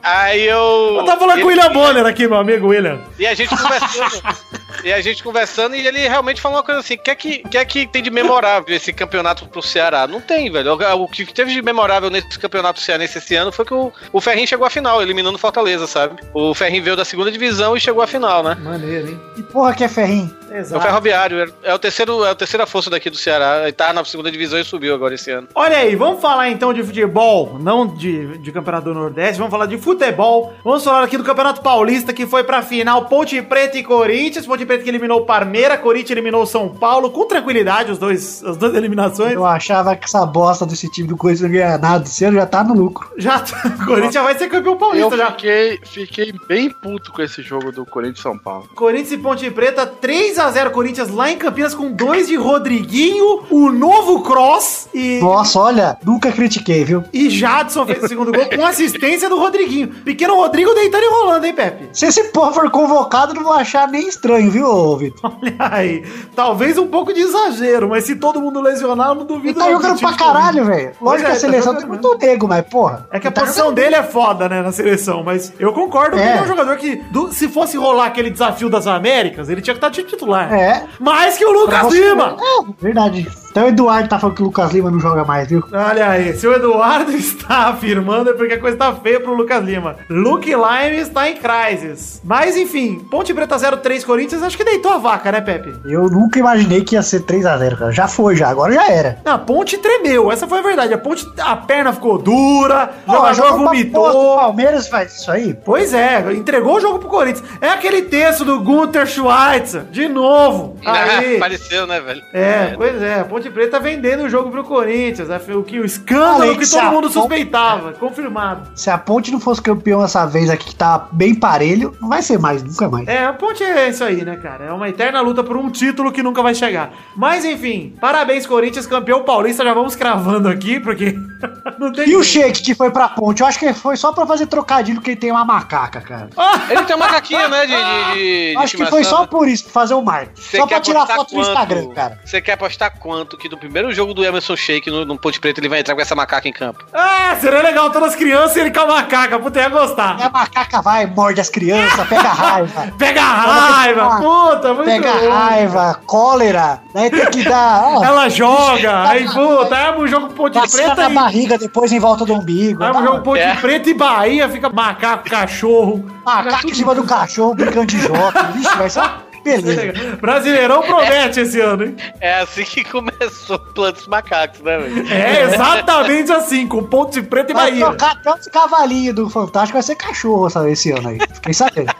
[0.02, 0.96] Aí eu.
[0.98, 3.00] Eu tava falando com o William Bonner aqui, meu amigo William.
[3.18, 4.22] E a gente conversando.
[4.84, 7.38] e a gente conversando e ele realmente falou uma coisa assim: o que é que,
[7.38, 10.06] que, é que tem de memorável esse campeonato pro Ceará?
[10.06, 10.74] Não tem, velho.
[10.74, 14.46] O, que teve de memorável nesse campeonato cearense esse ano foi que o, o Ferrinho
[14.46, 16.20] chegou à final, eliminando Fortaleza, sabe?
[16.32, 18.56] O Ferrinho veio da segunda divisão e chegou à final, né?
[18.60, 19.20] Maneiro, hein?
[19.34, 20.34] Que porra que é ferrinho?
[20.50, 20.82] É o Exato.
[20.82, 23.62] Ferroviário, é o terceiro, é a terceira força daqui do Ceará.
[23.62, 25.48] Ele tá na segunda divisão e subiu agora esse ano.
[25.54, 29.66] Olha aí, vamos falar então de futebol, não de, de Campeonato do Nordeste, vamos falar
[29.66, 30.52] de futebol.
[30.62, 34.46] Vamos falar aqui do Campeonato Paulista, que foi pra final Ponte Preta e Corinthians.
[34.46, 38.42] Ponte Preta que eliminou o Parmeira, Corinthians eliminou o São Paulo, com tranquilidade, os dois,
[38.44, 39.32] as duas eliminações.
[39.32, 42.04] Eu achava que essa bosta desse time do Corinthians não ganha nada.
[42.04, 43.08] Esse ano já tá no lucro.
[43.16, 43.36] Já,
[43.82, 45.30] o Corinthians vai ser campeão paulista Eu já.
[45.32, 48.68] fiquei, fiquei bem puto com esse jogo do Corinthians e São Paulo.
[48.74, 53.44] Corinthians e Ponte Preta, 3 a 0 Corinthians lá em Campinas com dois de Rodriguinho,
[53.50, 57.04] o novo Cross e Nossa, olha, nunca critiquei, viu?
[57.12, 59.88] e Jadson fez o segundo gol com assistência do Rodriguinho.
[59.88, 61.88] Pequeno Rodrigo deitando e rolando, hein, Pepe?
[61.92, 64.63] Se esse povo for convocado, não vou achar nem estranho, viu,
[64.98, 65.32] Vitor?
[65.42, 66.04] Olha aí.
[66.34, 69.58] Talvez um pouco de exagero, mas se todo mundo lesionar, eu não Ele duvido.
[69.58, 70.92] tá não jogando que pra caralho, velho.
[71.00, 73.06] Lógico é, que a tá seleção tem muito nego, mas, porra.
[73.10, 75.72] É que a ele tá posição jogando dele é foda, né, na seleção, mas eu
[75.72, 76.30] concordo que É.
[76.30, 79.74] ele é um jogador que, do- se fosse rolar aquele desafio das Américas, ele tinha
[79.74, 80.52] que estar de titular.
[80.52, 80.84] É.
[81.00, 82.36] Mais que o Lucas Lima!
[82.40, 83.28] É, verdade.
[83.50, 85.62] Até o Eduardo tá falando que o Lucas Lima não joga mais, viu?
[85.72, 89.62] Olha aí, se o Eduardo está afirmando é porque a coisa tá feia pro Lucas
[89.64, 89.94] Lima.
[90.10, 92.20] Luke Lime está em crisis.
[92.24, 95.74] Mas enfim, Ponte Preta 0-3 Corinthians, acho que deitou a vaca, né, Pepe?
[95.84, 97.92] Eu nunca imaginei que ia ser 3x0, cara.
[97.92, 98.48] Já foi, já.
[98.48, 99.18] Agora já era.
[99.24, 100.94] Não, a ponte tremeu, essa foi a verdade.
[100.94, 104.36] A ponte, a perna ficou dura, o jogador porra, O vomitou.
[104.36, 105.54] Palmeiras faz isso aí.
[105.54, 107.44] Pois é, entregou o jogo pro Corinthians.
[107.60, 110.76] É aquele texto do Gunther Schweitzer, de novo.
[110.84, 111.36] Aí.
[111.36, 112.22] Apareceu, né, velho?
[112.32, 115.28] É, pois é, a Ponte Preta vendendo o jogo pro Corinthians.
[115.30, 118.68] é, O, que, o escândalo Além que todo mundo Ponte- suspeitava, confirmado.
[118.74, 122.22] Se a Ponte não fosse campeão essa vez aqui, que tá bem parelho, não vai
[122.22, 123.06] ser mais, nunca mais.
[123.08, 124.64] É, a Ponte é isso aí, né, cara?
[124.66, 126.90] É uma eterna luta por um título que nunca vai chegar.
[127.16, 129.64] Mas enfim, parabéns, Corinthians, campeão paulista.
[129.64, 131.14] Já vamos cravando aqui, porque
[131.80, 132.10] não tem.
[132.10, 132.34] E o jeito.
[132.44, 133.40] Sheik que foi pra Ponte?
[133.40, 136.28] Eu acho que foi só pra fazer trocadilho porque ele tem uma macaca, cara.
[136.68, 139.64] Ele tem uma macaquinha, né, de, de, de, de acho que foi só por isso,
[139.64, 140.02] pra fazer o.
[140.34, 141.48] Você Só pra tirar foto no quanto?
[141.48, 142.18] Instagram, cara.
[142.24, 145.60] Você quer apostar quanto que no primeiro jogo do Emerson Sheik no, no Ponte Preto
[145.60, 146.84] ele vai entrar com essa macaca em campo?
[146.92, 149.38] Ah, seria legal todas as crianças e ele com a macaca.
[149.38, 150.16] Puta, ia E gostar.
[150.20, 152.92] a macaca vai, morde as crianças, pega raiva.
[152.98, 155.30] Pega a raiva, puta, muito Pega bom.
[155.30, 160.58] raiva, cólera, daí tem que dar, ó, Ela joga, aí puta, aí um jogo Ponte
[160.70, 161.14] Preta na e.
[161.14, 162.82] barriga, depois em volta do umbigo.
[162.82, 163.54] Aí um Tá, jogo Ponte É.
[163.56, 166.04] Preta e Bahia, fica macaco, cachorro.
[166.24, 168.14] Macaco em cima do cachorro, brincando de jogo.
[168.54, 170.16] Vixe, vai ser uma beleza.
[170.20, 171.96] Brasileirão promete esse ano, hein?
[172.20, 175.06] É assim que começou o plano dos macacos, né, velho?
[175.12, 177.86] É exatamente assim, com Ponte Preta e Vai Bahia.
[177.86, 181.18] tocar até os cavalinhos do Fantástico, vai ser cachorro sabe, esse ano aí.
[181.34, 181.92] Fiquei sabendo.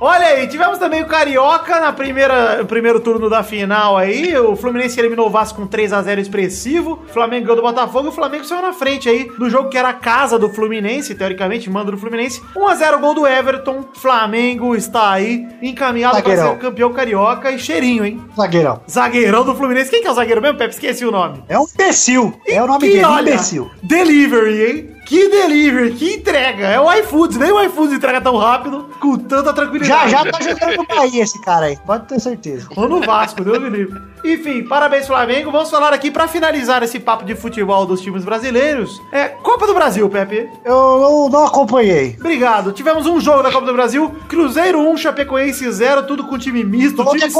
[0.00, 4.36] Olha aí, tivemos também o Carioca na primeira, no primeiro turno da final aí.
[4.36, 7.02] O Fluminense eliminou o Vasco com 3x0 expressivo.
[7.08, 9.78] O Flamengo ganhou do Botafogo e o Flamengo saiu na frente aí do jogo que
[9.78, 12.42] era a casa do Fluminense, teoricamente, mando do Fluminense.
[12.54, 13.84] 1x0 gol do Everton.
[13.94, 18.22] Flamengo está aí encaminhado para ser campeão carioca e cheirinho, hein?
[18.36, 18.80] Zagueirão.
[18.90, 19.90] Zagueirão do Fluminense.
[19.90, 20.74] Quem que é o zagueiro mesmo, Pepe?
[20.74, 21.42] Esqueci o nome.
[21.48, 22.34] É um imbecil.
[22.46, 23.70] É o nome dele, olha, imbecil.
[23.82, 24.95] Delivery, hein?
[25.06, 26.66] Que delivery, que entrega.
[26.66, 30.10] É o iFood, nem o iFood entrega tão rápido, com tanta tranquilidade.
[30.10, 32.68] Já já tá jogando no Bahia esse cara aí, pode ter certeza.
[32.74, 34.02] Ou no Vasco, Deus me livre.
[34.32, 35.50] Enfim, parabéns Flamengo.
[35.50, 39.00] Vamos falar aqui pra finalizar esse papo de futebol dos times brasileiros.
[39.12, 40.48] É Copa do Brasil, Pepe.
[40.64, 42.16] Eu, eu não acompanhei.
[42.18, 42.72] Obrigado.
[42.72, 44.14] Tivemos um jogo da Copa do Brasil.
[44.28, 47.02] Cruzeiro 1, Chapecoense 0, tudo com time misto.
[47.04, 47.34] Não te Times,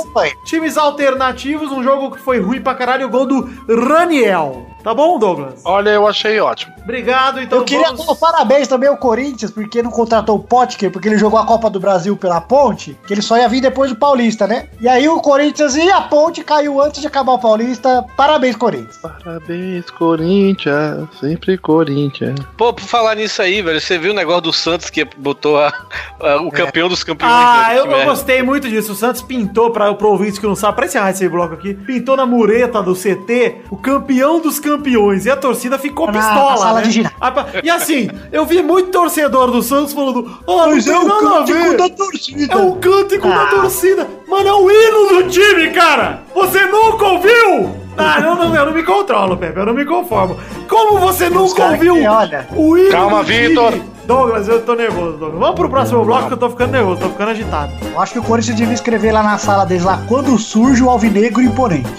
[0.45, 3.07] times alternativos, um jogo que foi ruim pra caralho.
[3.07, 4.67] O gol do Raniel.
[4.83, 5.63] Tá bom, Douglas?
[5.65, 6.73] Olha, eu achei ótimo.
[6.85, 10.93] Obrigado, então Eu queria vamos- dar parabéns também ao Corinthians, porque não contratou o Potker,
[10.93, 13.91] porque ele jogou a Copa do Brasil pela Ponte, que ele só ia vir depois
[13.91, 14.69] do Paulista, né?
[14.81, 18.05] E aí o Corinthians e a Ponte caiu antes de acabar o Paulista.
[18.17, 18.97] Parabéns, Corinthians.
[18.99, 21.09] Parabéns, Corinthians.
[21.21, 22.39] Sempre Corinthians.
[22.57, 25.73] Pô, por falar nisso aí, velho, você viu o negócio do Santos que botou a-
[26.21, 27.33] a- o campeão dos campeões?
[27.35, 28.93] Ah, eu, eu gostei muito disso.
[28.93, 32.17] O Santos pintou, para o ouvinte que não sabe, pra encerrar esse bloco aqui, pintou
[32.17, 35.27] na mureta do CT o campeão dos campeões.
[35.27, 37.11] E a torcida ficou Na- pistola, na sala né?
[37.21, 40.99] Ah, E assim, eu vi muito torcedor do Santos falando: Ah, não Mas tem é
[40.99, 42.53] o cântico da torcida.
[42.53, 43.47] É o cântico da Ah.
[43.47, 44.09] torcida.
[44.29, 46.23] Mano, é o hino do time, cara.
[46.35, 47.75] Você nunca ouviu?
[47.97, 49.59] Ah, não, não, eu não me controlo, Pepe.
[49.59, 50.37] Eu não me conformo.
[50.69, 53.23] Como você nunca ouviu o hino Calma?
[53.23, 53.73] Vitor.
[54.07, 55.41] Douglas, eu tô nervoso, Douglas.
[55.41, 57.73] Vamos pro próximo bloco que eu tô ficando nervoso, tô ficando agitado.
[57.93, 60.91] Eu acho que o Corinthians devia escrever lá na sala deles lá, quando surge o
[60.91, 61.91] alvinegro imponente.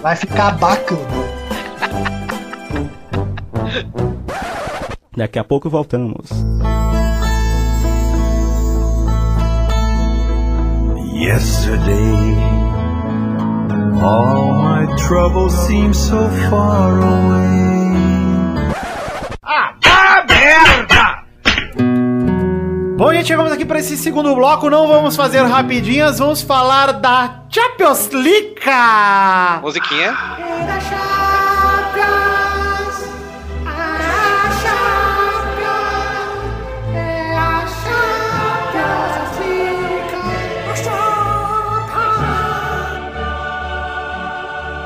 [0.00, 1.00] Vai ficar bacana.
[5.16, 6.28] Daqui a pouco voltamos.
[11.18, 12.36] Yesterday,
[14.02, 17.56] all my troubles seem so far away.
[22.98, 24.68] Bom, gente, chegamos aqui para esse segundo bloco.
[24.68, 28.60] Não vamos fazer rapidinhas, vamos falar da Champions League.
[29.62, 30.14] Musiquinha.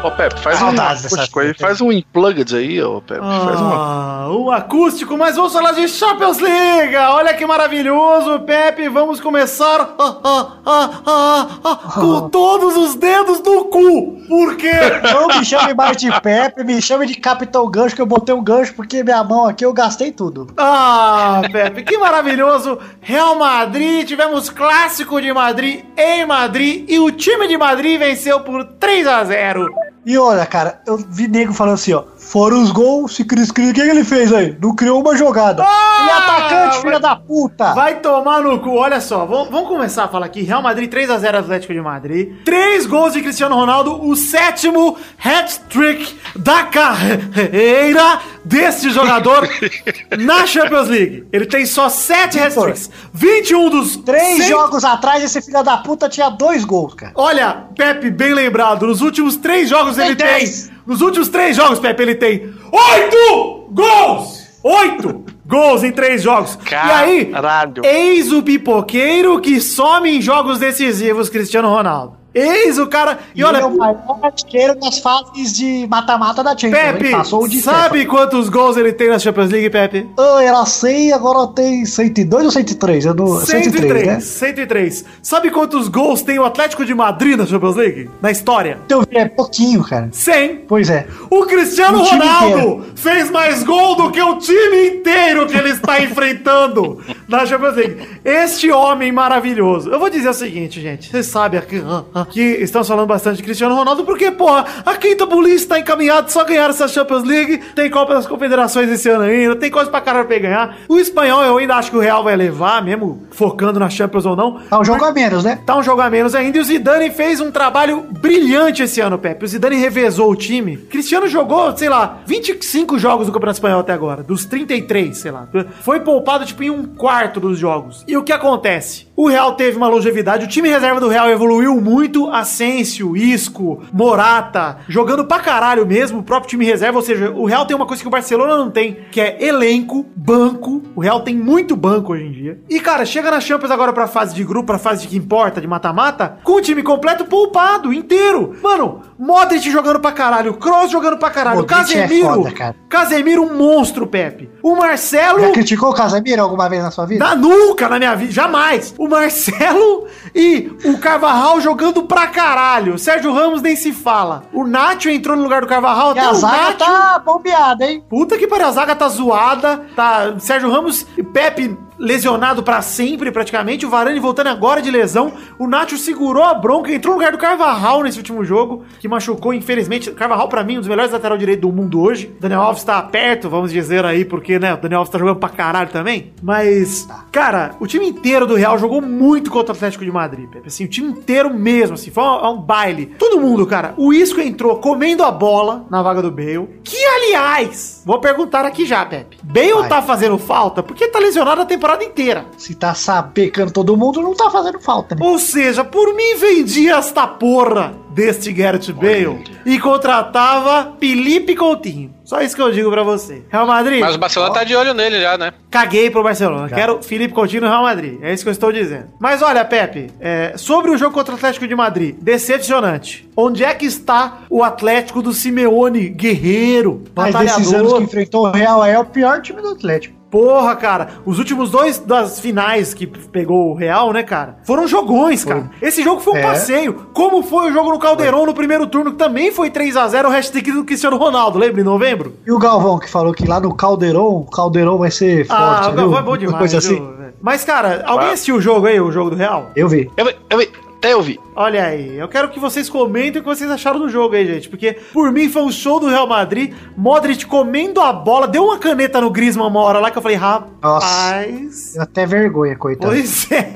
[0.02, 3.20] Ô Pepe, faz um Saudades acústico aí, faz um unplugged aí, ô Pepe.
[3.20, 3.74] Faz uma.
[3.74, 6.96] Ah, um acústico, mas vamos falar de Champions League.
[6.96, 8.88] Olha que maravilhoso, Pepe.
[8.88, 14.22] Vamos começar ah, ah, ah, ah, ah, com todos os dedos do cu.
[14.26, 14.72] Por quê?
[15.12, 18.42] Não me chame mais de Pepe, me chame de Capitão Gancho, que eu botei um
[18.42, 20.46] gancho porque minha mão aqui eu gastei tudo.
[20.56, 22.78] Ah, Pepe, que maravilhoso.
[23.02, 28.64] Real Madrid, tivemos clássico de Madrid em Madrid e o time de Madrid venceu por
[28.64, 29.89] 3 a 0.
[30.04, 32.04] E olha, cara, eu vi nego falando assim, ó.
[32.30, 34.56] Fora os gols, se Cris Cris, o que, que ele fez aí?
[34.62, 35.64] Não criou uma jogada.
[35.66, 37.74] Ah, ele é atacante, vai- filha da puta.
[37.74, 40.42] Vai tomar no cu, olha só, vamos, vamos começar a falar aqui.
[40.42, 42.28] Real Madrid 3x0 Atlético de Madrid.
[42.44, 49.48] Três gols de Cristiano Ronaldo, o sétimo hat-trick da carreira deste jogador
[50.16, 51.26] na Champions League.
[51.32, 52.90] Ele tem só sete hat-tricks.
[53.12, 57.12] 21 dos Três 100 jogos atrás, esse filho da puta tinha dois gols, cara.
[57.16, 60.46] Olha, Pepe, bem lembrado, nos últimos três jogos Tem ele tem.
[60.90, 64.40] Nos últimos três jogos, Pepe, ele tem oito gols!
[64.60, 66.58] Oito gols em três jogos.
[66.68, 67.82] E aí, Caralho.
[67.84, 72.16] eis o pipoqueiro que some em jogos decisivos, Cristiano Ronaldo.
[72.34, 73.18] Eis o cara.
[73.34, 76.82] E E ele é olha, o maior artilheiro nas fases de mata-mata da Champions.
[76.82, 80.08] Pepe, Ele passou de sabe quantos gols ele tem na Champions League, Pepe?
[80.18, 83.06] Ah, era 100, agora tem 102 ou 103?
[83.06, 83.26] Eu não...
[83.40, 84.20] 103, 103, né?
[84.20, 85.04] 103.
[85.22, 88.10] Sabe quantos gols tem o Atlético de Madrid na Champions League?
[88.20, 88.78] Na história?
[88.88, 90.08] Eu vi, é pouquinho, cara.
[90.12, 90.64] 100.
[90.68, 91.06] Pois é.
[91.28, 96.00] O Cristiano O Ronaldo fez mais gol do que o time inteiro que ele está
[96.02, 98.08] enfrentando na Champions League.
[98.24, 99.90] Este homem maravilhoso.
[99.90, 101.10] Eu vou dizer o seguinte, gente.
[101.10, 101.82] Vocês sabem aqui,
[102.26, 106.44] que estamos falando bastante de Cristiano Ronaldo, porque, porra, a quinta polícia está encaminhada só
[106.44, 107.58] ganhar essa Champions League.
[107.74, 109.56] Tem Copa das Confederações esse ano ainda.
[109.56, 110.78] Tem coisa pra caralho pra ele ganhar.
[110.88, 114.36] O espanhol eu ainda acho que o Real vai levar, mesmo focando na Champions ou
[114.36, 114.60] não.
[114.68, 115.60] Tá um jogo a menos, né?
[115.64, 116.58] Tá um jogo a menos ainda.
[116.58, 119.44] E o Zidane fez um trabalho brilhante esse ano, Pepe.
[119.44, 120.76] O Zidane revezou o time.
[120.76, 124.22] Cristiano jogou, sei lá, 25 jogos do Campeonato Espanhol até agora.
[124.22, 125.48] Dos 33, sei lá.
[125.80, 128.04] Foi poupado, tipo, em um quarto dos jogos.
[128.06, 129.06] E o que acontece?
[129.20, 130.46] O Real teve uma longevidade.
[130.46, 132.30] O time reserva do Real evoluiu muito.
[132.30, 136.20] Asensio, Isco, Morata, jogando pra caralho mesmo.
[136.20, 136.96] O próprio time reserva.
[136.96, 140.06] Ou seja, o Real tem uma coisa que o Barcelona não tem, que é elenco,
[140.16, 140.82] banco.
[140.96, 142.58] O Real tem muito banco hoje em dia.
[142.70, 145.60] E, cara, chega na Champions agora pra fase de grupo, pra fase de que importa,
[145.60, 148.56] de mata-mata, com o time completo poupado, inteiro.
[148.62, 152.26] Mano, Modric jogando pra caralho, Kroos jogando pra caralho, Modric é Casemiro.
[152.26, 152.74] foda, cara.
[152.88, 154.48] Casemiro, um monstro, Pepe.
[154.62, 155.40] O Marcelo.
[155.40, 157.22] Já criticou o Casemiro alguma vez na sua vida?
[157.22, 158.94] Na, nunca na minha vida, jamais.
[158.96, 162.98] O Marcelo e o Carvajal jogando pra caralho.
[162.98, 164.44] Sérgio Ramos nem se fala.
[164.52, 166.08] O Nacho entrou no lugar do Carvajal.
[166.14, 168.02] E até a o zaga Nacho- tá bombeada, hein?
[168.08, 173.30] Puta que pariu, a zaga tá zoada, tá Sérgio Ramos e Pepe lesionado pra sempre,
[173.30, 177.32] praticamente, o Varane voltando agora de lesão, o Nacho segurou a bronca, entrou no lugar
[177.32, 181.36] do Carvajal nesse último jogo, que machucou, infelizmente, Carvajal pra mim, um dos melhores lateral
[181.36, 185.00] direito do mundo hoje, Daniel Alves tá perto, vamos dizer aí, porque, né, o Daniel
[185.00, 189.50] Alves tá jogando pra caralho também, mas, cara, o time inteiro do Real jogou muito
[189.50, 192.56] contra o Atlético de Madrid, Pepe, assim, o time inteiro mesmo, assim, foi um, um
[192.56, 196.96] baile, todo mundo, cara, o Isco entrou comendo a bola na vaga do Bale, que,
[196.96, 199.88] aliás, vou perguntar aqui já, Pepe, Bale Vai.
[199.88, 200.82] tá fazendo falta?
[200.82, 202.44] Porque tá lesionado a temporada inteira.
[202.58, 205.20] Se tá sapecando todo mundo, não tá fazendo falta, né?
[205.24, 212.12] Ou seja, por mim vendia esta porra deste Garrett Bale e contratava Felipe Coutinho.
[212.24, 213.42] Só isso que eu digo pra você.
[213.48, 215.52] Real Madrid, Mas o Barcelona tá de olho nele já, né?
[215.70, 216.68] caguei pro Barcelona.
[216.68, 218.18] Quero Felipe Coutinho no Real Madrid.
[218.22, 219.06] É isso que eu estou dizendo.
[219.18, 223.28] Mas olha, Pepe, é, sobre o jogo contra o Atlético de Madrid, decepcionante.
[223.36, 228.02] Onde é que está o Atlético do Simeone, guerreiro, Mas desses anos que batalhador?
[228.02, 230.19] enfrentou o Real é o pior time do Atlético.
[230.30, 234.58] Porra, cara, os últimos dois das finais que pegou o Real, né, cara?
[234.64, 235.70] Foram jogões, cara.
[235.82, 236.42] Esse jogo foi um É.
[236.42, 236.94] passeio.
[237.12, 240.28] Como foi o jogo no Caldeirão no primeiro turno, que também foi 3 a 0
[240.28, 242.34] o hashtag do Cristiano Ronaldo, lembra, em novembro?
[242.46, 245.80] E o Galvão que falou que lá no Caldeirão, o Caldeirão vai ser forte, ah,
[245.80, 245.96] o viu?
[246.02, 247.16] Galvão é bom demais, Coisa viu, assim.
[247.16, 247.34] velho?
[247.42, 248.32] Mas, cara, alguém Ah.
[248.32, 249.70] assistiu o jogo aí, o jogo do Real?
[249.74, 250.10] Eu vi.
[250.16, 251.40] Eu, vi- eu, vi- até eu vi.
[251.56, 254.68] Olha aí, eu quero que vocês comentem o que vocês acharam do jogo aí, gente.
[254.68, 256.74] Porque, por mim, foi um show do Real Madrid.
[256.94, 260.36] Modric comendo a bola, deu uma caneta no Griezmann uma hora lá que eu falei,
[260.36, 261.92] rapaz...
[261.94, 263.12] Deu até vergonha, coitado.
[263.12, 263.72] Pois é.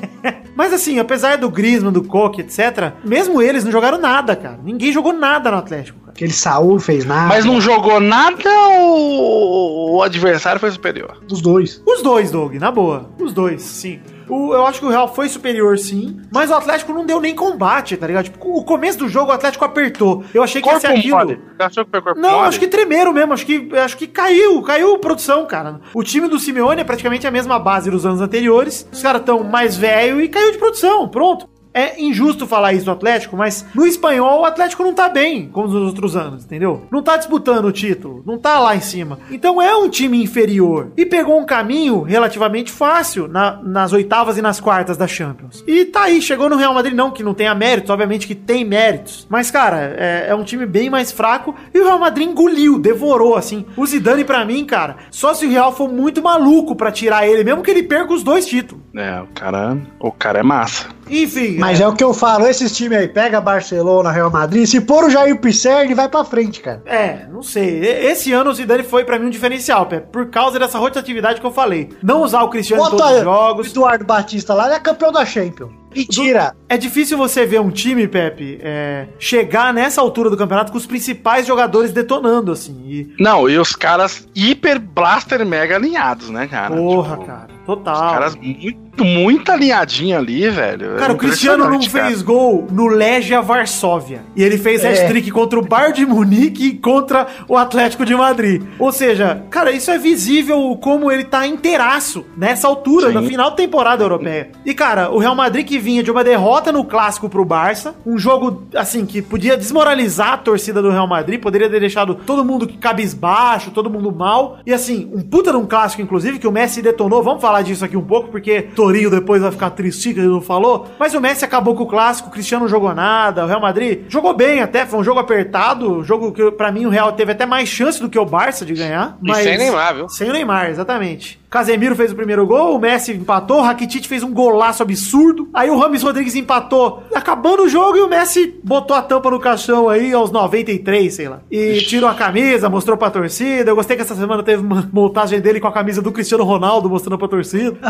[0.55, 4.61] Mas assim, apesar do Griezmann, do Coque, etc., mesmo eles não jogaram nada, cara.
[4.63, 6.13] Ninguém jogou nada no Atlético, cara.
[6.13, 7.29] Aquele Saúl fez nada.
[7.29, 11.19] Mas não jogou nada ou o adversário foi superior?
[11.27, 11.83] Dos dois.
[11.87, 13.11] Os dois, Doug, na boa.
[13.19, 13.99] Os dois, sim.
[14.29, 16.21] O- eu acho que o Real foi superior, sim.
[16.33, 18.25] Mas o Atlético não deu nem combate, tá ligado?
[18.25, 20.25] Tipo, o começo do jogo o Atlético apertou.
[20.33, 21.17] Eu achei que ia ser aquilo.
[21.17, 21.41] mole.
[21.59, 22.49] Achou que foi corpo Não, mole?
[22.49, 25.81] acho que tremeram mesmo, acho que, acho que caiu, caiu produção, cara.
[25.95, 28.89] O time do Simeone é praticamente a mesma base dos anos anteriores.
[28.93, 31.49] Os caras tão mais velho e caiu de produção, pronto.
[31.75, 35.67] É injusto falar isso do Atlético, mas no espanhol o Atlético não tá bem, como
[35.69, 36.83] nos outros anos, entendeu?
[36.91, 39.19] Não tá disputando o título, não tá lá em cima.
[39.31, 40.93] Então é um time inferior.
[40.97, 45.65] E pegou um caminho relativamente fácil na- nas oitavas e nas quartas da Champions.
[45.67, 48.65] E tá aí, chegou no Real Madrid, não que não tenha méritos, obviamente que tem
[48.65, 49.27] méritos.
[49.29, 53.35] Mas, cara, é, é um time bem mais fraco e o Real Madrid engoliu, devorou,
[53.37, 53.65] assim.
[53.77, 57.43] O Zidane, pra mim, cara, só se o Real for muito maluco pra tirar ele,
[57.43, 58.85] mesmo que ele perca os dois títulos.
[58.95, 60.87] É, o cara, o cara é massa.
[61.09, 64.81] Enfim, Mas é o que eu falo, esses times aí, pega Barcelona, Real Madrid, se
[64.81, 66.83] pôr o Jair Pisserni, vai pra frente, cara.
[66.87, 67.79] É, não sei.
[67.81, 71.47] Esse ano o Zidane foi pra mim um diferencial, Pé, por causa dessa rotatividade que
[71.47, 71.91] eu falei.
[72.03, 73.71] Não usar o Cristiano em Bota todos os o jogos.
[73.71, 75.71] Eduardo Batista lá, ele é campeão da Champions.
[75.95, 76.57] Mentira.
[76.69, 80.87] É difícil você ver um time, Pepe, é, chegar nessa altura do campeonato com os
[80.87, 82.83] principais jogadores detonando, assim.
[82.85, 86.75] E, Não, e os caras hiper blaster mega alinhados, né, cara?
[86.75, 88.13] porra, Tipo, cara, Os total.
[88.13, 90.97] caras muito, muito alinhadinho ali, velho.
[90.97, 94.23] Cara, É o Cristiano não impressionante, fez gol no Legia Varsóvia.
[94.37, 94.91] E ele fez É.
[94.93, 98.63] hat-trick contra o Bayern de Munique e contra o Atlético de Madrid.
[98.79, 103.15] Ou seja, cara, isso é visível como ele tá inteiraço nessa altura, Sim.
[103.15, 104.51] na final da temporada europeia.
[104.65, 108.19] E, cara, o Real Madrid que vinha de uma derrota no clássico pro Barça, um
[108.19, 112.69] jogo, assim, que podia desmoralizar a torcida do Real Madrid, poderia ter deixado todo mundo
[112.81, 114.59] cabisbaixo, todo mundo mal.
[114.67, 117.23] E, assim, um puta num clássico, inclusive, que o Messi detonou.
[117.23, 120.43] Vamos falar disso aqui um pouco, porque Torinho depois vai ficar triste que ele não
[120.43, 120.87] falou.
[120.99, 124.03] Mas o Messi acabou com o clássico, o Cristiano não jogou nada, o Real Madrid
[124.11, 127.47] jogou bem até, foi um jogo apertado, jogo que pra mim o Real teve até
[127.47, 129.17] mais chance do que o Barça de ganhar.
[129.23, 130.09] E sem Neymar, viu?
[130.11, 131.41] Sem o Neymar, exatamente.
[131.55, 135.49] Casemiro fez o primeiro gol, o Messi empatou, o Rakitic fez um golaço absurdo.
[135.55, 139.39] Aí o Rames Rodrigues empatou, acabando o jogo e o Messi botou a tampa no
[139.39, 141.43] caixão aí aos 93, sei lá.
[141.49, 143.71] E tirou a camisa, mostrou pra torcida.
[143.71, 146.91] Eu gostei que essa semana teve uma montagem dele com a camisa do Cristiano Ronaldo
[146.91, 147.79] mostrando pra torcida.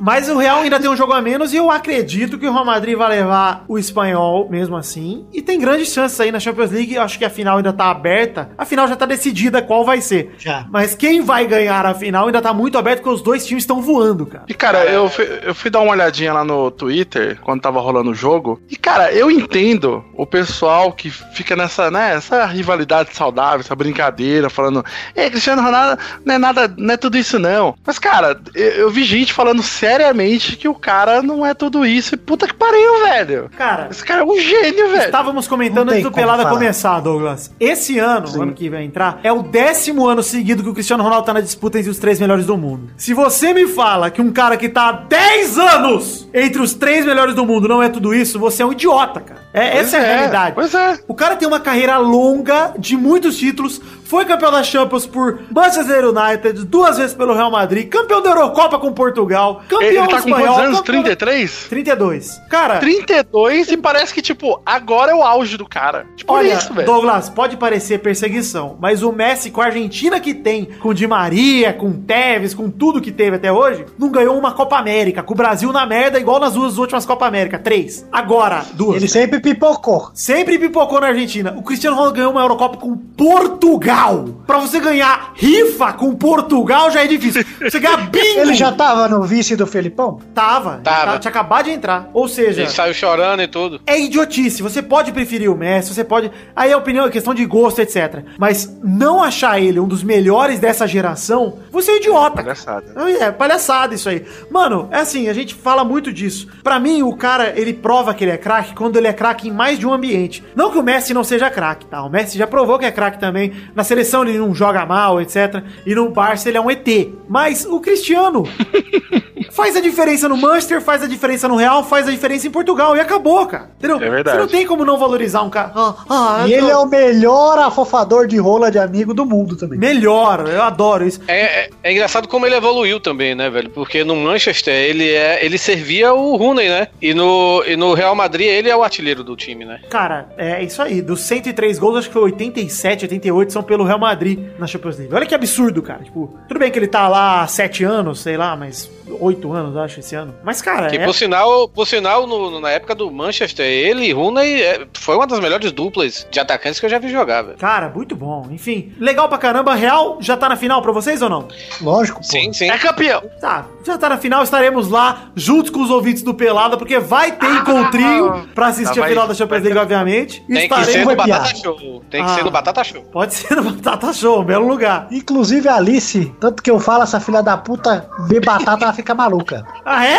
[0.00, 2.64] Mas o Real ainda tem um jogo a menos e eu acredito que o Real
[2.64, 5.26] Madrid vai levar o espanhol mesmo assim.
[5.34, 6.94] E tem grandes chances aí na Champions League.
[6.94, 8.52] Eu acho que a final ainda tá aberta.
[8.56, 10.34] A final já tá decidida qual vai ser.
[10.38, 10.61] Já.
[10.70, 13.80] Mas quem vai ganhar a final ainda tá muito aberto porque os dois times estão
[13.80, 14.44] voando, cara.
[14.48, 18.10] E, cara, eu fui, eu fui dar uma olhadinha lá no Twitter, quando tava rolando
[18.10, 18.60] o jogo.
[18.70, 24.48] E, cara, eu entendo o pessoal que fica nessa, né, essa rivalidade saudável, essa brincadeira,
[24.50, 24.84] falando,
[25.14, 27.74] é, Cristiano Ronaldo não é nada, não é tudo isso não.
[27.84, 32.14] Mas, cara, eu, eu vi gente falando seriamente que o cara não é tudo isso.
[32.14, 33.50] E puta que pariu, velho.
[33.56, 35.04] Cara, Esse cara é um gênio, velho.
[35.04, 36.54] Estávamos comentando antes do Pelada falar.
[36.54, 37.52] começar, Douglas.
[37.58, 41.04] Esse ano, o ano que vai entrar, é o décimo ano seguido que o Cristiano
[41.04, 42.90] Ronaldo tá na disputa entre os três melhores do mundo.
[42.96, 47.06] Se você me fala que um cara que tá há 10 anos entre os três
[47.06, 49.41] melhores do mundo não é tudo isso, você é um idiota, cara.
[49.54, 50.54] É, Pois essa é a realidade.
[50.54, 50.98] Pois é.
[51.06, 56.04] O cara tem uma carreira longa de muitos títulos, foi campeão da Champions por Manchester
[56.08, 60.16] United, duas vezes pelo Real Madrid, campeão da Eurocopa com Portugal, campeão Ele tá com
[60.28, 60.78] espanhol, quantos anos?
[60.80, 61.66] campeão da- 33?
[61.68, 62.40] 32.
[62.50, 66.06] Cara, 32 e parece que, tipo, agora é o auge do cara.
[66.16, 66.86] Tipo, Olha, isso, velho.
[66.86, 71.72] Douglas, pode parecer perseguição, mas o Messi com a Argentina que tem, com Di Maria,
[71.72, 75.36] com Tevez, com tudo que teve até hoje, não ganhou uma Copa América, com o
[75.36, 77.58] Brasil na merda, igual nas duas últimas Copa América.
[77.58, 78.06] Três.
[78.12, 78.96] Agora, duas.
[78.96, 80.10] Ele sempre pipocou.
[80.14, 81.54] Sempre pipocou na Argentina.
[81.56, 84.24] O Cristiano Ronaldo ganhou uma Eurocopa com Portugal.
[84.46, 87.44] Pra você ganhar rifa com Portugal já é difícil.
[87.60, 88.40] Você ganhar bingo.
[88.40, 90.20] Ele já tava no vice do Felipão?
[90.34, 90.80] tava.
[90.82, 91.12] Tava.
[91.12, 92.08] Tá- Tinha acabado de entrar.
[92.12, 93.80] Ou seja, Ele saiu chorando e tudo.
[93.86, 94.62] é idiotice.
[94.62, 96.30] Você pode preferir o Messi, você pode.
[96.54, 98.24] Aí a opinião é questão de gosto, etc.
[98.38, 102.42] Mas não achar ele um dos melhores dessa geração, você é idiota.
[102.42, 102.92] Palhaçada.
[103.20, 104.24] É palhaçada isso aí.
[104.50, 106.48] Mano, é assim, a gente fala muito disso.
[106.62, 109.50] Pra mim, o cara, ele prova que ele é craque quando ele é craque em
[109.50, 110.42] mais de um ambiente.
[110.54, 112.02] Não que o Messi não seja craque, tá?
[112.02, 113.52] O Messi já provou que é craque também.
[113.74, 115.62] Na seleção ele não joga mal, etc.
[115.86, 116.86] E no Barça ele é um ET.
[117.28, 118.44] Mas o Cristiano
[119.50, 122.96] faz a diferença no Manchester, faz a diferença no Real, faz a diferença em Portugal.
[122.96, 123.70] E acabou, cara.
[123.78, 123.96] Entendeu?
[123.96, 124.36] É verdade.
[124.36, 125.72] Você não tem como não valorizar um cara.
[125.74, 129.78] Ah, ah, E ele é o melhor afofador de rola de amigo do mundo também.
[129.78, 131.20] Melhor, eu adoro isso.
[131.28, 133.70] É, é- é engraçado como ele evoluiu também, né, velho?
[133.70, 136.88] Porque no Manchester ele, é, ele servia o Rooney, né?
[137.00, 139.80] E no, e no Real Madrid ele é o artilheiro do time, né?
[139.90, 141.00] Cara, é isso aí.
[141.02, 145.14] Dos 103 gols, acho que foi 87, 88 são pelo Real Madrid na Champions League.
[145.14, 146.02] Olha que absurdo, cara.
[146.04, 149.76] Tipo, tudo bem que ele tá lá há 7 anos, sei lá, mas 8 anos,
[149.76, 150.34] acho, esse ano.
[150.42, 151.04] Mas, cara, Que é...
[151.04, 155.16] por sinal, por sinal no- no- na época do Manchester, ele e Rooney é, foi
[155.16, 157.58] uma das melhores duplas de atacantes que eu já vi jogar, velho.
[157.58, 158.46] Cara, muito bom.
[158.50, 159.74] Enfim, legal pra caramba.
[159.74, 161.48] Real já tá na final pra vocês ou não?
[161.80, 162.24] Lógico, pô.
[162.24, 162.70] Sim, sim.
[162.70, 163.22] É campeão.
[163.40, 167.32] Tá, Já tá na final, estaremos lá juntos com os ouvintes do Pelada, porque vai
[167.32, 170.44] ter encontrinho pra assistir Ah, a final da Champions League, obviamente.
[170.48, 171.56] E Tem que ser no Batata piar.
[171.56, 172.02] Show.
[172.10, 172.34] Tem que Ah.
[172.34, 173.02] ser no Batata Show.
[173.12, 175.08] Pode ser no Batata Show, um belo lugar.
[175.10, 179.14] Inclusive a Alice, tanto que eu falo, essa filha da puta vê batata, ela fica
[179.14, 179.64] maluca.
[179.84, 180.14] Ah, é?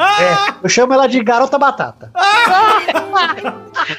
[0.00, 2.10] É, eu chamo ela de garota batata.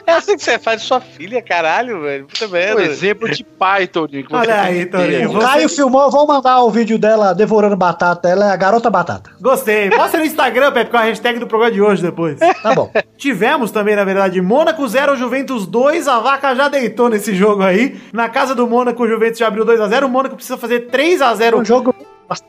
[0.06, 2.26] É assim que você faz de sua filha, caralho, velho.
[2.28, 2.82] Puta Um merda.
[2.84, 4.26] exemplo de pai, Toninho.
[4.32, 4.86] Olha aí.
[4.86, 5.36] Toninho.
[5.38, 8.28] O Caio filmou, vou mandar o vídeo dela devorando batata.
[8.32, 9.32] Ela é a garota batata.
[9.41, 9.89] Gostei.
[9.89, 12.39] Posta no Instagram, Pepe, com a hashtag do programa de hoje depois.
[12.39, 12.89] Tá bom.
[13.17, 16.07] Tivemos também, na verdade, Mônaco 0, Juventus 2.
[16.07, 17.99] A vaca já deitou nesse jogo aí.
[18.13, 20.05] Na casa do Mônaco, o Juventus já abriu 2x0.
[20.05, 21.59] O Mônaco precisa fazer 3x0.
[21.59, 21.93] Um jogo.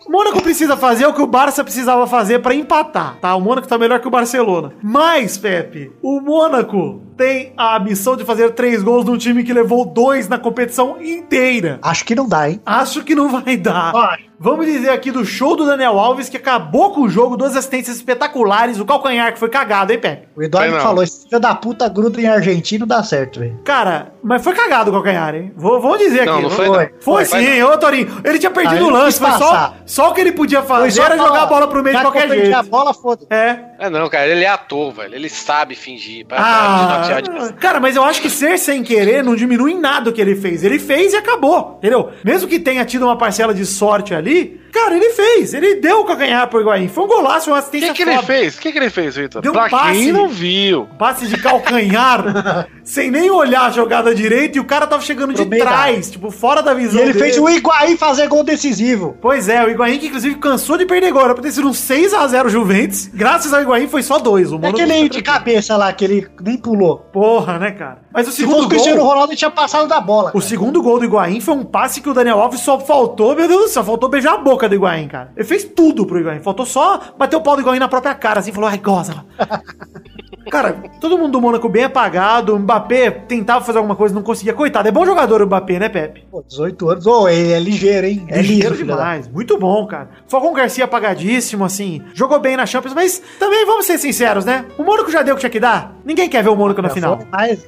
[0.06, 3.34] O Mônaco precisa fazer o que o Barça precisava fazer pra empatar, tá?
[3.34, 4.72] O Mônaco tá melhor que o Barcelona.
[4.80, 9.84] Mas, Pepe, o Mônaco tem a missão de fazer três gols num time que levou
[9.84, 11.80] dois na competição inteira.
[11.82, 12.60] Acho que não dá, hein?
[12.64, 13.90] Acho que não vai dar.
[13.90, 14.20] Vai.
[14.44, 17.94] Vamos dizer aqui do show do Daniel Alves que acabou com o jogo, duas assistências
[17.94, 20.26] espetaculares, o calcanhar que foi cagado, hein, Pepe?
[20.36, 23.60] O Eduardo falou: esse filho da puta gruda em argentino dá certo, velho.
[23.64, 25.52] Cara, mas foi cagado o calcanhar, hein?
[25.56, 26.42] Vou, vou dizer Não, aqui.
[26.42, 26.76] não foi, Foi.
[26.84, 26.90] não.
[27.00, 28.20] Foi Foi, sim, ô Torinho.
[28.24, 31.16] Ele tinha perdido Ah, o lance, foi só, só o que ele podia fazer era
[31.16, 32.56] falar, jogar a bola pro meio de qualquer jeito.
[32.56, 33.58] a bola, foda É.
[33.78, 35.14] É não, cara, ele é ator, velho.
[35.14, 36.26] Ele sabe fingir.
[36.26, 37.52] Pra, pra Ah, de pessoa.
[37.52, 40.34] cara, mas eu acho que ser sem querer não diminui em nada o que ele
[40.34, 40.64] fez.
[40.64, 42.10] Ele fez e acabou, entendeu?
[42.24, 45.54] Mesmo que tenha tido uma parcela de sorte ali, Jadi cara, ele fez.
[45.54, 46.88] Ele deu o calcanhar pro Higuaín.
[46.88, 48.56] Foi um golaço, uma O assistência que, que ele fez?
[48.56, 49.42] O que, que ele fez, Vitor?
[49.42, 49.92] Deu um Pra passe.
[49.98, 50.88] quem não viu.
[50.98, 55.44] Passe de calcanhar, sem nem olhar a jogada direito, e o cara tava chegando de
[55.46, 57.24] trás, tipo, fora da E visão ele dele.
[57.24, 59.16] fez o Higuaín fazer gol decisivo.
[59.20, 61.22] Pois é, o Higuaín que inclusive cansou de perder gol.
[61.24, 63.06] Era pra ter sido um 6x0 Juventus.
[63.12, 64.52] Graças ao Higuaín foi só dois.
[64.52, 66.98] O É aquele de cabeça lá, que ele nem pulou.
[67.12, 68.02] Porra, né, cara?
[68.12, 69.08] Mas o Se fosse segundo o Cristiano gol...
[69.08, 70.30] Ronaldo, ele tinha passado da bola.
[70.30, 70.44] O cara.
[70.44, 73.62] segundo gol do Higuaín foi um passe que o Daniel Alves só faltou, meu Deus
[73.62, 75.32] do céu, faltou beijar a boca do Higuaín, cara.
[75.36, 78.40] Ele fez tudo pro Higuaín, faltou só bater o pau do Higuaín na própria cara,
[78.40, 79.24] assim, falou, ai, goza.
[80.52, 84.52] cara, todo mundo do Mônaco bem apagado, o Mbappé tentava fazer alguma coisa, não conseguia.
[84.52, 86.24] Coitado, é bom jogador o Mbappé, né, Pepe?
[86.30, 87.06] Pô, 18 anos.
[87.06, 88.26] Ô, ele é ligeiro, hein?
[88.28, 88.94] É Ligeiro da...
[88.94, 90.10] demais, muito bom, cara.
[90.28, 94.66] Falcão Garcia apagadíssimo, assim, jogou bem na Champions, mas também vamos ser sinceros, né?
[94.76, 95.96] O Mônaco já deu o que tinha que dar.
[96.04, 97.18] Ninguém quer ver o Mônaco na final.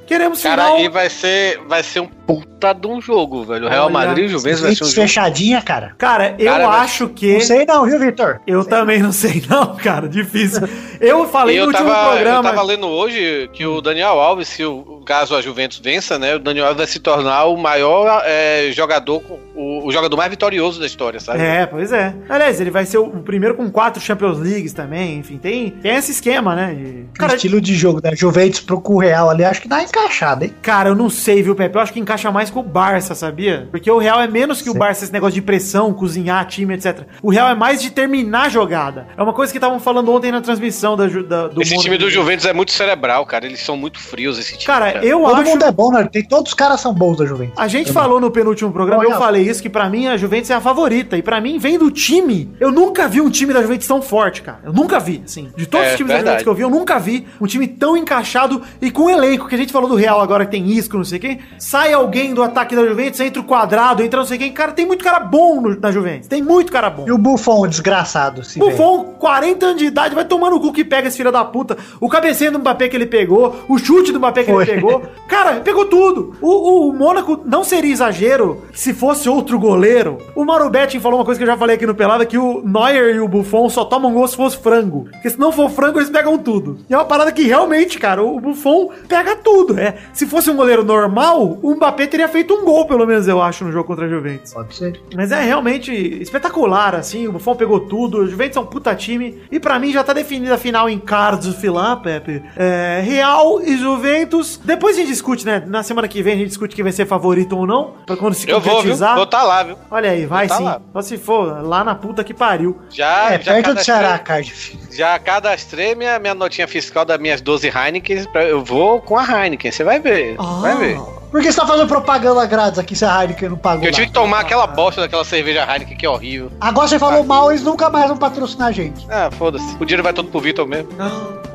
[0.05, 0.77] Queremos Cara, final.
[0.77, 3.65] aí vai ser, vai ser um puta de um jogo, velho.
[3.65, 5.01] O Real Olha, Madrid e o Juventus vai ser um jogo.
[5.01, 5.93] fechadinha, cara.
[5.97, 7.33] Cara, eu Cara, mas- acho que.
[7.33, 8.41] Não sei não, viu, Vitor?
[8.45, 10.07] Eu também não sei, não, cara.
[10.09, 10.67] Difícil.
[10.99, 12.43] Eu falei E no eu último tava, eu programa.
[12.49, 16.35] tava lendo hoje que o Daniel Alves, se o caso a Juventus vença, né?
[16.35, 19.21] O Daniel Alves vai se tornar o maior é, jogador,
[19.55, 21.41] o, o jogador mais vitorioso da história, sabe?
[21.41, 22.13] É, pois é.
[22.29, 25.17] Aliás, ele vai ser o primeiro com quatro Champions Leagues também.
[25.19, 26.73] Enfim, tem, tem esse esquema, né?
[26.73, 30.45] de- O Cara, estilo de jogo da Juventus pro Real ali, acho que dá encaixada,
[30.45, 30.53] hein?
[30.61, 31.75] cara, eu não sei, viu, Pepe?
[31.75, 33.67] Eu acho que encaixa mais com o Barça, sabia?
[33.71, 34.79] Porque o Real é menos que o Sei.
[34.79, 37.01] Barça, esse negócio de pressão, cozinhar time, etc.
[37.21, 39.07] O Real é mais de terminar a jogada.
[39.17, 42.09] É uma coisa que estavam falando ontem na transmissão da, da- do esse time do
[42.09, 43.45] Juventus é muito cerebral, cara.
[43.45, 44.65] Eles são muito frios, esse time.
[44.65, 45.49] Cara, eu Todo acho.
[45.51, 46.07] mundo é bom, né?
[46.11, 47.53] Tem, todos os caras são bons da Juventus.
[47.57, 49.13] A gente falou no penúltimo programa, Olha.
[49.13, 51.17] eu falei isso, que pra mim a Juventus é a favorita.
[51.17, 52.53] E pra mim, vem do time.
[52.59, 54.59] Eu nunca vi um time da Juventus tão forte, cara.
[54.63, 55.49] Eu nunca vi, assim.
[55.55, 56.39] De todos É, os times da verdade.
[56.39, 59.47] Juventus que eu vi, eu nunca vi um time tão encaixado e com elenco.
[59.47, 61.39] Que a gente falou do Real agora, que tem isco, não sei quem.
[61.59, 64.51] Sai alguém do ataque da Juventus, entra o quadrado, entra não sei quem.
[64.51, 66.27] Cara, tem muito cara bom no- na Juventus.
[66.27, 67.05] Tem muito cara bom.
[67.07, 68.43] E o Buffon, desgraçado.
[68.43, 71.43] Se Buffon, 40 anos de idade, vai tomar no cu que pega esse filho da
[71.45, 71.77] puta.
[71.99, 72.09] O
[72.51, 74.63] do Mbappé que ele pegou, o chute do Mbappé que Foi.
[74.63, 75.01] ele pegou.
[75.27, 76.35] Cara, pegou tudo.
[76.41, 80.17] O, o, o Mônaco não seria exagero se fosse outro goleiro.
[80.35, 82.61] O Mauro Betting falou uma coisa que eu já falei aqui no Pelada, que o
[82.63, 85.07] Neuer e o Buffon só tomam gol se fosse frango.
[85.11, 86.77] Porque se não for frango, eles pegam tudo.
[86.89, 89.79] E é uma parada que realmente, cara, o Buffon pega tudo.
[89.79, 89.95] É.
[90.13, 93.63] Se fosse um goleiro normal, o Mbappé teria feito um gol, pelo menos, eu acho,
[93.65, 94.53] no jogo contra a Juventus.
[94.53, 94.99] Pode ser.
[95.15, 95.91] Mas é realmente
[96.21, 97.27] espetacular, assim.
[97.27, 98.19] O Buffon pegou tudo.
[98.19, 99.41] O Juventus é um puta time.
[99.51, 102.34] E pra mim já tá definida a final em Cards Filan, Pepe.
[102.55, 104.59] É, Real e Juventus.
[104.63, 105.63] Depois a gente discute, né?
[105.65, 107.93] Na semana que vem a gente discute quem vai ser favorito ou não.
[108.05, 108.75] Pra quando se Eu vou, viu?
[108.75, 109.15] concretizar.
[109.15, 109.77] Vou estar lá, viu?
[109.89, 110.63] Olha aí, vai Vou tá sim.
[110.63, 110.81] lá.
[110.93, 112.79] Só se for lá na puta que pariu.
[112.89, 114.77] Já, é, já perto do Ceará, Cardiff.
[114.91, 118.25] Já cadastrei minha, minha notinha fiscal das minhas 12 Heineken.
[118.33, 120.35] Eu vou com a Heineken, você vai ver.
[120.39, 120.59] Ah.
[120.61, 120.99] Vai ver.
[121.31, 123.83] Por que você tá fazendo propaganda grátis aqui se a Heineken não pagou?
[123.83, 124.07] Eu tive lá?
[124.07, 126.49] que tomar aquela bosta daquela cerveja Heineken que é horrível.
[126.61, 129.05] Agora você falou mal, eles nunca mais vão patrocinar a gente.
[129.09, 129.75] Ah, foda-se.
[129.77, 130.89] O dinheiro vai todo pro Vitor mesmo.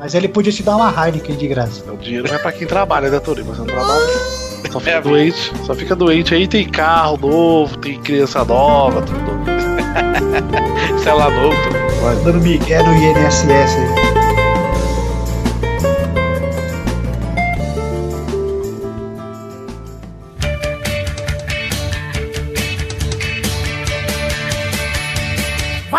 [0.01, 1.83] Mas ele podia te dar uma Heineken de graça.
[1.91, 3.45] O dinheiro vai pra quem trabalha, né, Torinho?
[3.45, 4.01] Você não trabalha.
[4.71, 5.51] Só fica É, doente.
[5.63, 6.33] Só fica doente.
[6.33, 9.19] Aí tem carro novo, tem criança nova, tudo.
[11.03, 11.55] Celular novo.
[11.61, 12.23] tudo.
[12.23, 14.00] Dando migué no INSS aí.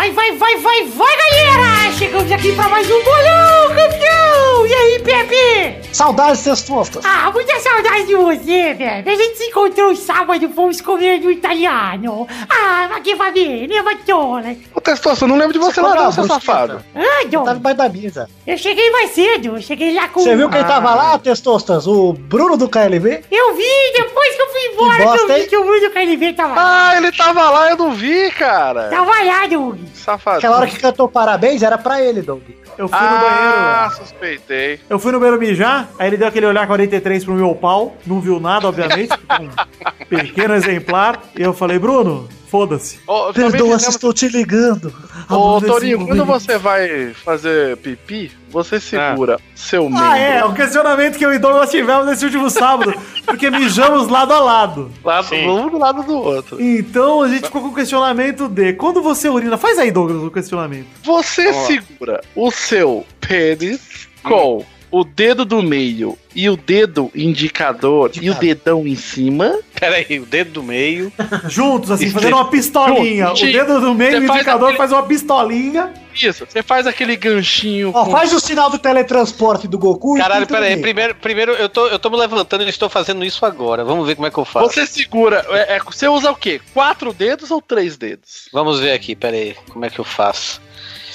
[0.03, 1.93] Vai Vai, vai, vai, vai, galera!
[1.93, 4.22] Chegamos aqui pra mais um bolão, campeão!
[4.65, 5.93] E aí, Pepe?
[5.93, 7.03] Saudades testotas.
[7.05, 9.11] Ah, muita saudade de você, velho.
[9.11, 12.27] A gente se encontrou sábado, fomos comer no italiano.
[12.49, 14.55] Ah, ma que va bene, Matola.
[14.73, 16.83] Ô, Testosta, eu não lembro de você lá não, seu safado.
[16.95, 18.29] Ah, Dom, debaixo da mesa.
[18.47, 20.21] eu cheguei mais cedo, eu cheguei lá com...
[20.21, 21.85] Você viu quem tava lá, Testostas?
[21.85, 23.23] O Bruno do KLB?
[23.29, 25.89] Eu vi, depois que eu fui embora, Que que, bosta, eu vi que o Bruno
[25.91, 26.89] KLV tava lá.
[26.89, 28.89] Ah, ele tava lá, eu não vi, cara.
[28.89, 29.79] Tava lá, Doug.
[29.93, 30.37] Safado.
[30.37, 32.41] Aquela hora que cantou parabéns era pra ele, Doug.
[32.77, 33.95] Eu fui no Ah, banheiro.
[33.97, 34.79] suspeitei.
[34.89, 38.19] Eu fui no banheiro mijar, aí ele deu aquele olhar 43 pro meu pau, não
[38.19, 42.99] viu nada, obviamente, um pequeno exemplar, e eu falei, Bruno, foda-se.
[43.33, 44.93] Também Perdoa se estou te ligando.
[45.27, 50.05] Ô, Abusa Torinho, quando você vai fazer pipi, você segura seu membro.
[50.05, 52.93] Ah, é, o questionamento que eu e Douglas tivemos nesse último sábado,
[53.25, 54.91] porque mijamos lado a lado.
[55.03, 56.61] Lado, um do lado do outro.
[56.61, 59.57] Então a gente ficou com o questionamento de quando você urina.
[59.57, 60.85] Faz aí, Douglas, o questionamento.
[61.03, 64.63] Você segura o seu pênis com
[64.93, 69.57] o dedo do meio e o dedo indicador e o dedão em cima.
[69.79, 71.11] Pera aí, o dedo do meio.
[71.49, 73.31] Juntos, assim, fazendo uma pistolinha.
[73.31, 75.91] O dedo do meio e o indicador aquele- faz uma pistolinha.
[76.13, 77.91] Isso, você faz aquele ganchinho.
[77.91, 80.15] Ó, com- faz o sinal do teletransporte do Goku.
[80.15, 80.77] e Caralho, pera aí.
[80.77, 83.83] Primeiro, primeiro eu, tô, eu tô me levantando e estou fazendo isso agora.
[83.83, 84.67] Vamos ver como é que eu faço.
[84.67, 85.43] Você segura.
[85.49, 86.61] é, é, você usa o quê?
[86.71, 88.47] Quatro dedos ou três dedos?
[88.53, 89.55] Vamos ver aqui, pera aí.
[89.71, 90.61] Como é que eu faço?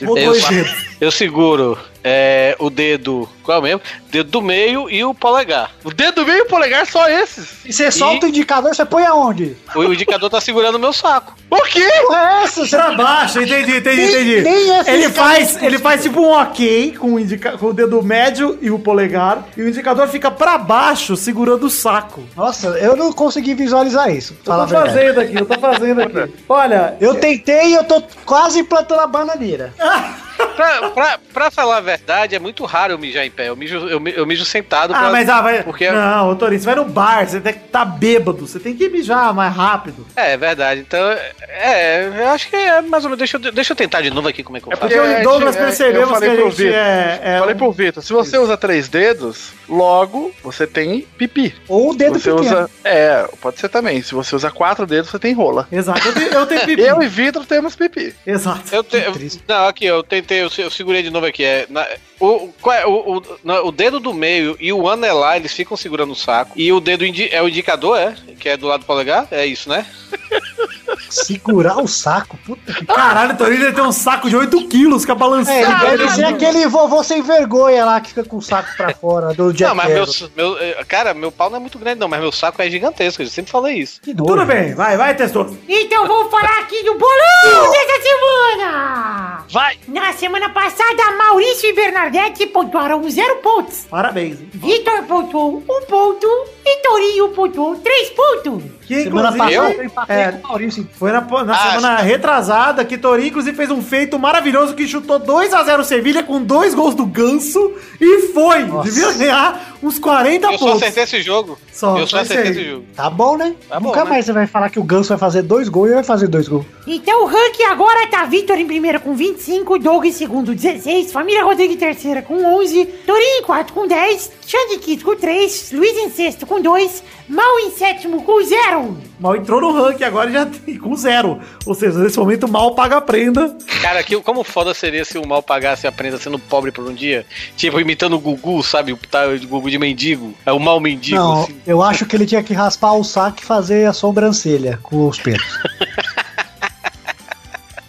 [0.04, 0.72] Ou Eu, dois dedos.
[1.00, 3.28] Eu seguro é, o dedo.
[3.42, 3.80] Qual é o mesmo?
[4.10, 5.70] Dedo do meio e o polegar.
[5.84, 7.64] O dedo do meio e o polegar só esses.
[7.64, 9.56] E você solta o indicador, você põe aonde?
[9.74, 11.34] O indicador tá segurando o meu saco.
[11.50, 11.80] O quê?
[11.82, 12.66] É essa?
[12.66, 12.76] Você...
[12.76, 14.40] Pra baixo, entendi, entendi, Nem- entendi.
[14.42, 17.66] nem esse ele, indicador faz, é ele faz tipo um ok com o, indica- com
[17.66, 22.22] o dedo médio e o polegar, e o indicador fica pra baixo, segurando o saco.
[22.36, 24.36] Nossa, eu não consegui visualizar isso.
[24.46, 26.34] Eu tô fazendo aqui, eu tô fazendo aqui.
[26.48, 29.72] Olha, Eu tentei e eu tô quase plantando a bananeira.
[30.56, 33.48] Pra, pra, pra falar a verdade, é muito raro eu mijar em pé.
[33.48, 34.92] Eu mijo, eu, eu mijo sentado.
[34.94, 35.62] Ah, pra- mas ah, vai.
[35.62, 38.74] Porque Não, ô Torinho, você vai no bar, você tem que estar bêbado, você tem
[38.76, 40.06] que mijar mais rápido.
[40.16, 40.80] É, é verdade.
[40.80, 41.00] Então,
[41.48, 43.18] é, eu acho que é mais ou menos.
[43.18, 44.88] Deixa eu, deixa eu tentar de novo aqui como é que eu É faço.
[44.94, 46.74] Porque eu e É, Douglas é, percebemos eu falei que a pro gente Vitor.
[46.78, 47.20] é.
[47.22, 51.54] é Falei um- pro Vitor, se você usa três dedos, logo você tem pipi.
[51.68, 52.46] Ou o dedo você pequeno.
[52.46, 52.70] usa.
[52.84, 54.02] É, pode ser também.
[54.02, 55.68] Se você usa quatro dedos, você tem rola.
[55.70, 56.82] Exato, eu tenho, eu tenho pipi.
[56.82, 58.14] Eu e Vitor temos pipi.
[58.26, 58.62] Exato.
[58.72, 59.42] Eu te- eu- triste.
[59.46, 61.42] não, aqui, eu tentei, eu, eu segurei de novo aqui.
[61.44, 61.86] É, na-
[62.20, 66.12] o, é, o, o, na- o dedo do meio e o anelar, eles ficam segurando
[66.12, 66.52] o saco.
[66.54, 68.14] E o dedo é o indicador, é?
[68.38, 69.26] Que é do lado do polegar?
[69.30, 69.86] É isso, né?
[71.10, 72.38] Segurar o saco.
[72.46, 75.18] Puta que Caralho, o Torinho ele tem um saco de 8 quilos que é É,
[75.18, 75.86] balançado.
[75.86, 79.32] ele deve ser aquele vovô sem vergonha lá que fica com o saco pra fora
[79.34, 80.06] do dia não, mas meu,
[80.36, 80.58] meu.
[80.58, 83.22] eh, Cara, meu pau não é muito grande, não, mas meu saco é gigantesco.
[83.22, 84.00] Eu sempre falei isso.
[84.02, 85.56] Tudo bem, vai, vai, testou.
[85.68, 89.44] Então vamos falar aqui do bolão dessa semana!
[89.50, 89.78] Vai!
[89.88, 93.86] Na semana passada, Maurício e Bernadette pontuaram zero pontos.
[93.90, 94.38] Parabéns.
[94.52, 96.26] Vitor pontuou um ponto
[96.64, 98.62] e Torinho pontuou três pontos.
[98.86, 100.88] Que Semana passada eu empatei é, com o Maurício.
[100.98, 105.18] Foi na, na Ah, semana retrasada que Torinho inclusive fez um feito maravilhoso que chutou
[105.18, 108.64] 2 a 0 Sevilha com dois gols do Ganso e foi.
[108.64, 108.90] Nossa.
[108.90, 110.82] Devia ganhar uns 40 Eu só pontos.
[110.82, 111.58] acertei esse jogo.
[111.78, 112.86] Só, eu só acertei esse jogo.
[112.96, 113.54] Tá bom, né?
[113.68, 114.10] Tá bom, Nunca né?
[114.10, 116.48] mais você vai falar que o Ganso vai fazer dois gols e vai fazer dois
[116.48, 116.66] gols.
[116.84, 121.44] Então o ranking agora tá Vitor em primeiro com 25, Doug em segundo 16, Família
[121.44, 125.96] Rodrigo em terceira com 11, Torinho em quarto com 10, Xande Kito com 3, Luiz
[125.98, 128.96] em sexto com 2, Mal em sétimo com 0.
[129.20, 131.38] Mal entrou no ranking agora e já tem com zero.
[131.66, 133.54] Ou seja, nesse momento mal paga a prenda.
[133.82, 136.94] Cara, que, como foda seria se o mal pagasse a prenda sendo pobre por um
[136.94, 137.26] dia?
[137.54, 138.94] Tipo, imitando o Gugu, sabe?
[138.94, 140.32] O tá, o Gugu de mendigo.
[140.46, 141.54] É o mal mendigo, Não, assim.
[141.68, 145.18] Eu acho que ele tinha que raspar o saco e fazer a sobrancelha com os
[145.18, 145.44] pelos.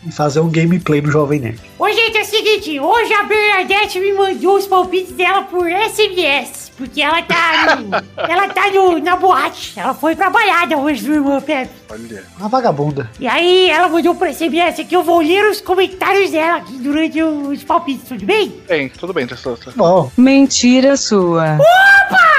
[0.06, 1.62] e fazer um gameplay do Jovem Nerd.
[1.80, 6.74] Ô, gente, é o seguinte, hoje a Bernadette me mandou os palpites dela por SMS,
[6.78, 11.14] porque ela tá no, ela tá no, na boate, ela foi pra balada hoje, do
[11.14, 11.72] irmão Pepe.
[11.90, 12.26] Olha.
[12.38, 13.10] Uma vagabunda.
[13.18, 17.24] E aí ela mandou por SMS aqui, eu vou ler os comentários dela aqui durante
[17.24, 18.62] os palpites, tudo bem?
[18.68, 19.72] Bem, tudo bem, Testosta.
[19.74, 21.56] Bom, Mentira sua.
[21.56, 22.30] Opa!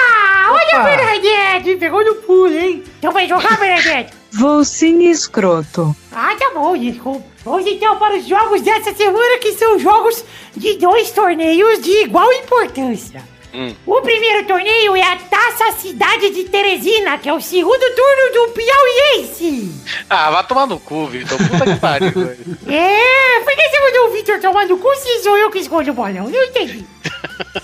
[0.48, 2.82] Olha a Bernadette, pegou no pulo, hein?
[2.98, 4.12] Então vai jogar, Bernadette?
[4.32, 5.94] Vou sim, escroto.
[6.12, 7.24] Ah, tá bom, desculpa.
[7.44, 10.24] Vamos então para os jogos dessa semana, que são jogos
[10.56, 13.22] de dois torneios de igual importância.
[13.52, 13.74] Hum.
[13.84, 18.52] O primeiro torneio é a Taça Cidade de Teresina, que é o segundo turno do
[18.52, 19.72] Piauiense.
[20.08, 21.36] Ah, vai tomar no cu, Vitor.
[21.38, 22.58] Puta que pariu, velho.
[22.68, 25.92] É, por que você mandou o Victor tomar no cu se sou eu que escolho
[25.92, 26.28] o bolão?
[26.28, 26.86] Não entendi.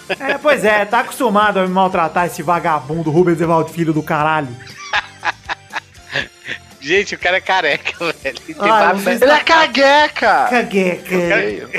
[0.08, 4.48] É, pois é, tá acostumado a me maltratar esse vagabundo Rubens Evaldo Filho do caralho.
[6.86, 8.38] Gente, o cara é careca, velho.
[8.46, 10.46] Tem Ah, vocês- Ele é cagueca!
[10.48, 11.16] Cagueca.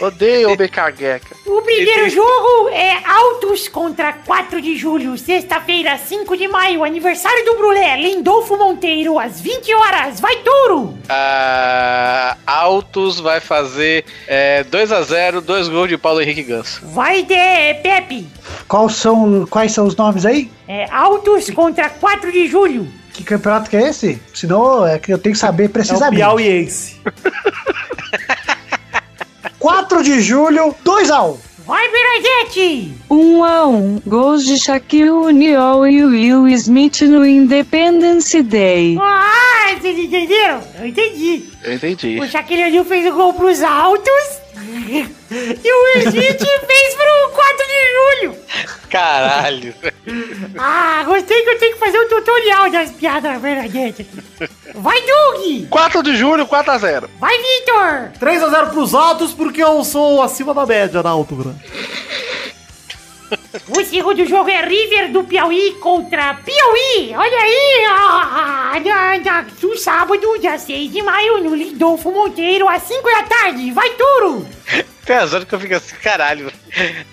[0.05, 1.33] Odeio, Odeio o cagueca.
[1.45, 7.55] O primeiro jogo é Autos contra 4 de julho, sexta-feira, 5 de maio, aniversário do
[7.55, 10.19] Brulé, Lindolfo Monteiro, às 20 horas.
[10.19, 10.97] Vai, touro!
[11.07, 16.81] Ah, Autos vai fazer é, 2x0, dois gols de Paulo Henrique Ganso.
[16.85, 17.33] Vai, de
[17.81, 18.27] Pepe!
[18.67, 20.51] Quais são, quais são os nomes aí?
[20.67, 22.85] É Autos contra 4 de julho.
[23.17, 24.21] Que campeonato que é esse?
[24.31, 26.17] Senão é que eu tenho que saber É o precisamente.
[26.17, 26.97] Piauiense.
[29.57, 31.37] 4 de julho, 2x1.
[31.65, 32.93] Vai, Berazete!
[33.09, 38.95] 1 a 1 Gols de Shaquille O'Neal e Will Smith no Independence Day.
[39.01, 40.61] Ah, vocês entenderam?
[40.79, 41.49] Eu entendi.
[41.63, 42.19] Eu entendi.
[42.21, 44.39] O Shaquille O'Neal fez o gol pros Autos
[45.31, 48.37] e o Smith fez pro 4 de julho.
[48.89, 49.73] Caralho.
[50.57, 54.07] Ah, gostei que eu tenho que fazer um tutorial das piadas verdadeiras aqui.
[54.73, 55.67] Vai, Doug!
[55.69, 57.09] 4 de julho, 4x0.
[57.19, 58.11] Vai, Victor!
[58.19, 61.55] 3x0 pros altos, porque eu sou acima da média na altura.
[63.67, 67.13] O segundo jogo é River do Piauí contra Piauí.
[67.15, 72.83] Olha aí, ah, na, na, no sábado, dia 6 de maio, no Lindolfo Monteiro, às
[72.83, 73.71] 5 da tarde.
[73.71, 74.47] Vai, Turo!
[75.07, 76.51] Tem as horas que eu fico assim, caralho.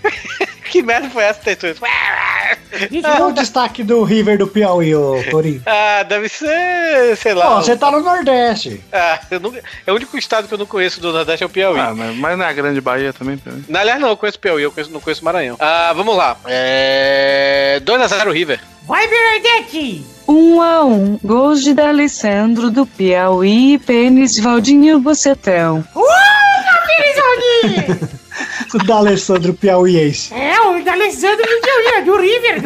[0.68, 1.68] que merda foi essa, Tetu?
[1.78, 5.62] Qual o destaque do River do Piauí, ô Torinho?
[5.64, 7.58] Ah, deve ser, sei lá.
[7.58, 8.82] Ó, você tá no Nordeste.
[8.92, 11.50] Ah, eu nunca, é o único estado que eu não conheço do Nordeste é o
[11.50, 11.78] Piauí.
[11.78, 13.38] Ah, mas, mas na Grande Bahia também.
[13.38, 13.64] também.
[13.68, 15.56] Na, aliás, não, eu conheço Piauí, eu conheço, não conheço Maranhão.
[15.60, 16.36] Ah, vamos lá.
[16.46, 17.80] É.
[17.84, 18.60] 2x0 River.
[18.82, 20.13] Vai, Bernadette!
[20.26, 25.84] 1 a 1 Gols de D'Alessandro do Piauí e Pênis Valdinho Bocetão.
[25.94, 26.02] Uh,
[26.86, 28.14] Pirizoni!
[28.74, 30.34] O da Alessandro Piauiense.
[30.34, 32.62] é, o da Alessandro do Piauí, do River.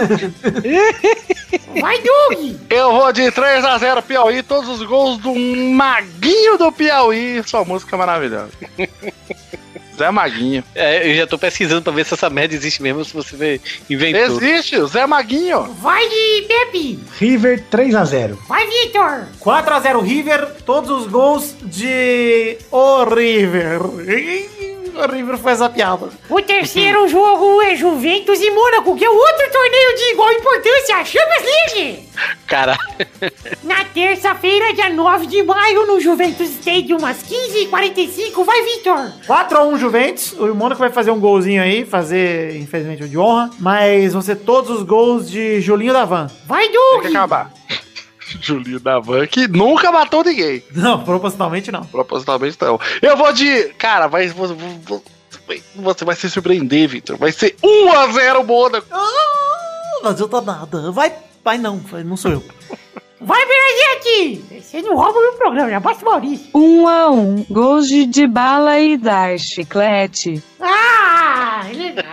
[1.80, 2.56] Vai, Doug!
[2.70, 7.42] Eu vou de 3x0 Piauí, todos os gols do Maguinho do Piauí.
[7.44, 8.52] Sua música é maravilhosa.
[9.98, 10.64] Zé Maguinho.
[10.74, 13.60] É, eu já tô pesquisando pra ver se essa merda existe mesmo, se você vê,
[13.90, 14.36] inventou.
[14.36, 15.64] Existe, o Zé Maguinho.
[15.80, 16.98] Vai de Pepe!
[17.18, 18.38] River 3x0.
[18.48, 19.26] Vai, Victor!
[19.40, 23.80] 4x0 River, todos os gols de O River.
[24.98, 26.08] O River faz a piada.
[26.28, 30.96] O terceiro jogo é Juventus e Mônaco, que é o outro torneio de igual importância,
[30.96, 32.08] a Champions League!
[32.48, 32.80] Caralho.
[33.62, 39.12] Na terça-feira, dia 9 de maio, no Juventus Stadium, às 15h45, vai, Victor!
[39.28, 44.12] 4x1 Juventus, o Mônaco vai fazer um golzinho aí, fazer, infelizmente, o de honra, mas
[44.14, 46.26] vão ser todos os gols de Julinho da Van.
[46.44, 47.02] Vai, Tem Doug!
[47.02, 47.52] que acabar.
[48.48, 50.62] Julinho da Van, que nunca matou ninguém.
[50.74, 51.84] Não, propositalmente não.
[51.84, 52.80] Propositalmente não.
[53.02, 53.64] Eu vou de.
[53.78, 54.28] Cara, vai.
[54.28, 54.54] Você,
[55.76, 57.16] você vai se surpreender, Victor.
[57.16, 58.86] Vai ser 1x0 Mônaco.
[58.90, 60.90] Ah, não adianta nada.
[60.90, 61.12] Vai,
[61.44, 62.44] vai não, não sou eu.
[63.20, 64.62] Vai, Bernadette!
[64.62, 66.50] Você não rouba o meu programa, já basta o Maurício.
[66.54, 70.42] 1 a 1 Gols de Dybala e Dar Chiclete.
[70.60, 72.04] Ah, legal.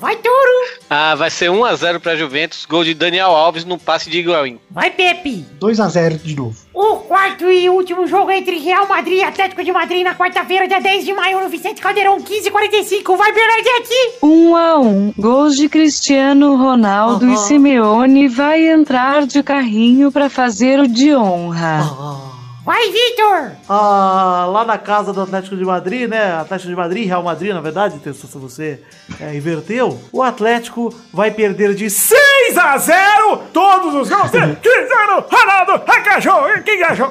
[0.00, 0.78] Vai, Touro!
[0.88, 4.60] Ah, vai ser 1x0 pra Juventus, gol de Daniel Alves no passe de Higuaín.
[4.70, 5.44] Vai, Pepe!
[5.60, 6.56] 2x0 de novo.
[6.72, 10.80] O quarto e último jogo entre Real Madrid e Atlético de Madrid na quarta-feira, dia
[10.80, 13.16] 10 de maio, no Vicente Caldeirão, 15h45.
[13.16, 13.94] Vai, Bernadette!
[14.22, 20.78] 1 a 1 Gols de Cristiano Ronaldo e Simeone vai entrar de carrinho pra fazer
[20.78, 22.27] o de honra.
[22.68, 23.52] Vai, Vitor!
[23.66, 26.38] Ah, lá na casa do Atlético de Madrid, né?
[26.38, 28.82] Atlético de Madrid, Real Madrid, na verdade, se você
[29.18, 35.24] é, inverteu, o Atlético vai perder de 6 a 0 todos os gols de Cristiano
[35.32, 35.82] Ronaldo.
[35.90, 37.10] Agachou, quem achou?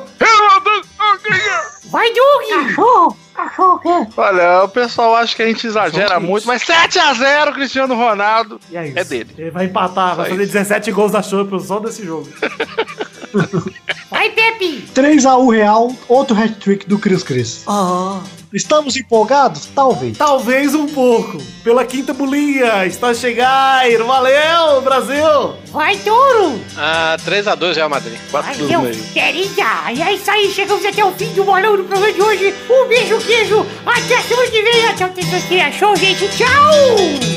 [1.89, 2.67] Vai, Doug!
[2.67, 3.17] Cachorro!
[3.33, 8.77] Cachorro, Olha, o pessoal acha que a gente exagera muito, mas 7x0 Cristiano Ronaldo E
[8.77, 8.99] é isso.
[8.99, 9.33] é dele.
[9.35, 10.53] Ele vai empatar, vai Só fazer isso.
[10.53, 12.29] 17 gols da Champions só desse jogo.
[14.09, 14.85] Vai, Pepe!
[14.95, 17.63] 3x1 Real, outro hat-trick do Cris Cris.
[17.67, 18.21] Ah,
[18.53, 19.67] Estamos empolgados?
[19.75, 20.17] Talvez.
[20.17, 21.37] talvez um pouco.
[21.65, 23.83] Pela quinta bolinha, está a chegar.
[24.05, 25.53] Valeu, Brasil!
[25.71, 26.59] Vai, Touro!
[26.77, 28.17] Ah, 3x2 Real Madrid.
[28.31, 29.03] 4 Vai, do meu meio.
[29.13, 29.91] querida!
[29.93, 32.53] E é isso aí, chegamos até o fim do bolão do programa de hoje.
[32.69, 33.65] Um beijo, queijo!
[33.85, 34.85] Até semana que vem!
[34.87, 36.27] Até o Terça-feira Show, gente!
[36.29, 37.36] Tchau!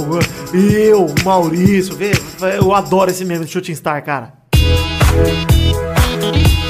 [0.53, 1.97] e eu, o Maurício,
[2.57, 4.33] eu adoro esse meme do Shooting Star, cara.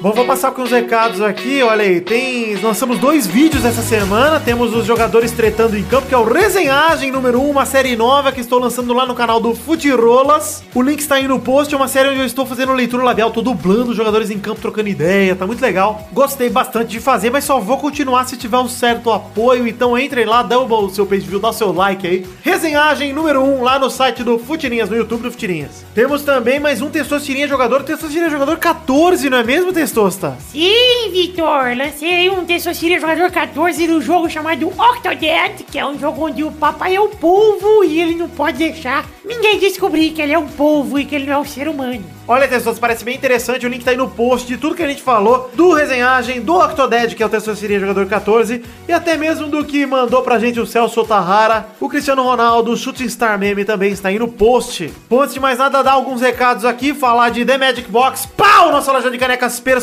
[0.00, 1.62] Bom, vou passar com os recados aqui.
[1.62, 2.56] Olha aí, tem.
[2.56, 4.40] Lançamos dois vídeos essa semana.
[4.40, 8.32] Temos os jogadores tretando em campo, que é o Resenhagem número 1, uma série nova
[8.32, 10.64] que estou lançando lá no canal do Futirolas.
[10.74, 11.74] O link está aí no post.
[11.74, 14.62] É uma série onde eu estou fazendo leitura labial, tô dublando os jogadores em campo,
[14.62, 15.36] trocando ideia.
[15.36, 16.08] Tá muito legal.
[16.14, 19.68] Gostei bastante de fazer, mas só vou continuar se tiver um certo apoio.
[19.68, 22.26] Então entre lá, dá o seu page view, dá o seu like aí.
[22.42, 25.84] Resenhagem número 1 lá no site do Futirinhas, no YouTube do Futirinhas.
[25.94, 30.36] Temos também mais um Testosterinha jogador, Testosterinha jogador 14, não é mesmo, Testosta?
[30.52, 36.26] Sim, Vitor, lancei um Testosterona Jogador 14 no jogo chamado Octodad, que é um jogo
[36.26, 40.32] onde o papai é um polvo e ele não pode deixar ninguém descobrir que ele
[40.32, 42.04] é um polvo e que ele não é um ser humano.
[42.28, 43.66] Olha, Testos, parece bem interessante.
[43.66, 46.54] O link tá aí no post de tudo que a gente falou, do resenhagem, do
[46.54, 50.60] Octodad, que é o Testosteria Jogador 14, e até mesmo do que mandou pra gente
[50.60, 54.92] o Celso Otahara, o Cristiano Ronaldo, o Shooting Star Meme também está aí no post.
[55.08, 58.70] Bom, antes de mais nada, dar alguns recados aqui, falar de The Magic Box, pau!
[58.70, 59.79] Nossa loja de canecas personalizadas,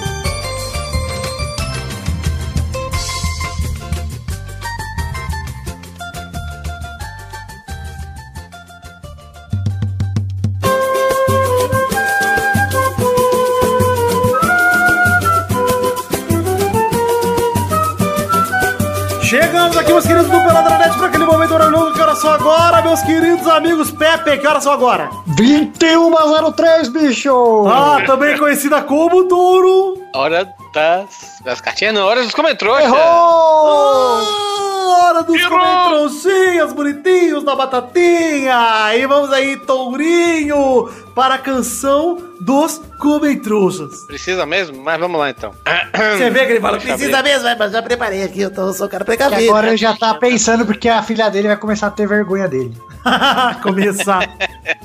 [22.91, 24.37] Meus queridos amigos Pepe?
[24.37, 25.09] Que horas são agora?
[25.27, 27.65] 2103, bicho!
[27.65, 29.97] Ah, também conhecida como Touro.
[30.13, 32.81] Hora das, das cartinhas, não, hora dos comentários.
[32.81, 32.99] Errou!
[32.99, 38.93] Ah, hora dos comentroxinhas bonitinhos da batatinha.
[38.93, 40.89] E vamos aí, Tourinho,
[41.21, 44.07] para a canção dos comentroxas.
[44.07, 44.81] Precisa mesmo?
[44.81, 45.53] Mas vamos lá então.
[46.17, 47.31] Você vê que ele fala, Deixa eu precisa abrir.
[47.31, 49.51] mesmo, é, mas já preparei aqui, eu tô, sou um cara precavido.
[49.51, 52.75] agora ele já tá pensando porque a filha dele vai começar a ter vergonha dele.
[53.61, 54.27] Começar.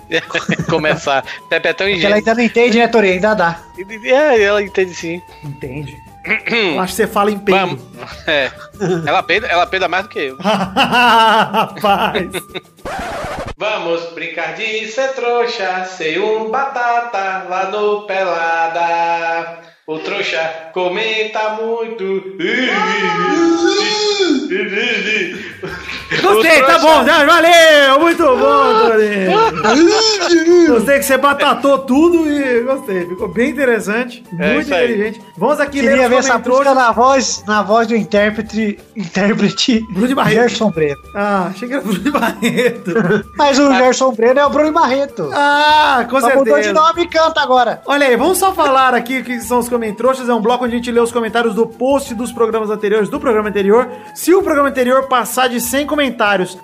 [0.68, 1.24] Começar.
[1.48, 2.16] Pepe é tão Porque ela ingênuo.
[2.16, 3.14] ainda não entende, né, Torinho?
[3.14, 3.58] Ainda dá.
[4.04, 5.22] É, ela entende sim.
[5.42, 5.96] Entende?
[6.52, 7.60] Eu acho que você fala em peido.
[7.60, 7.80] Vamos.
[8.26, 8.50] É.
[9.06, 10.36] Ela peida, ela peida mais do que eu.
[10.40, 12.26] Rapaz.
[13.56, 19.60] Vamos brincar de ser trouxa, ser um batata lá no Pelada.
[19.86, 22.36] O trouxa comenta muito.
[26.34, 30.66] Gostei, tá bom, já, valeu, muito bom, Torinho.
[30.68, 34.84] Gostei que você batatou tudo e gostei, ficou bem interessante, É muito isso aí.
[34.84, 35.22] inteligente.
[35.36, 36.82] Vamos aqui ler Queria os ver essa música comentários.
[36.86, 40.34] na voz, na voz do intérprete, intérprete Bruno de Barreto.
[40.40, 40.96] Gerson Breno.
[41.14, 42.94] Ah, achei que era Bruno de Barreto.
[43.36, 45.30] Mas o Gerson Breno é o Bruno Barreto.
[45.32, 46.72] Ah, com Só mudou de certeza.
[46.72, 47.82] nome e canta agora.
[47.86, 50.28] Olha aí, vamos só falar aqui o que são os comentroxas.
[50.28, 53.20] É um bloco onde a gente lê os comentários do post dos programas anteriores, do
[53.20, 53.88] programa anterior.
[54.14, 56.15] Se o programa anterior passar de 100 comentários,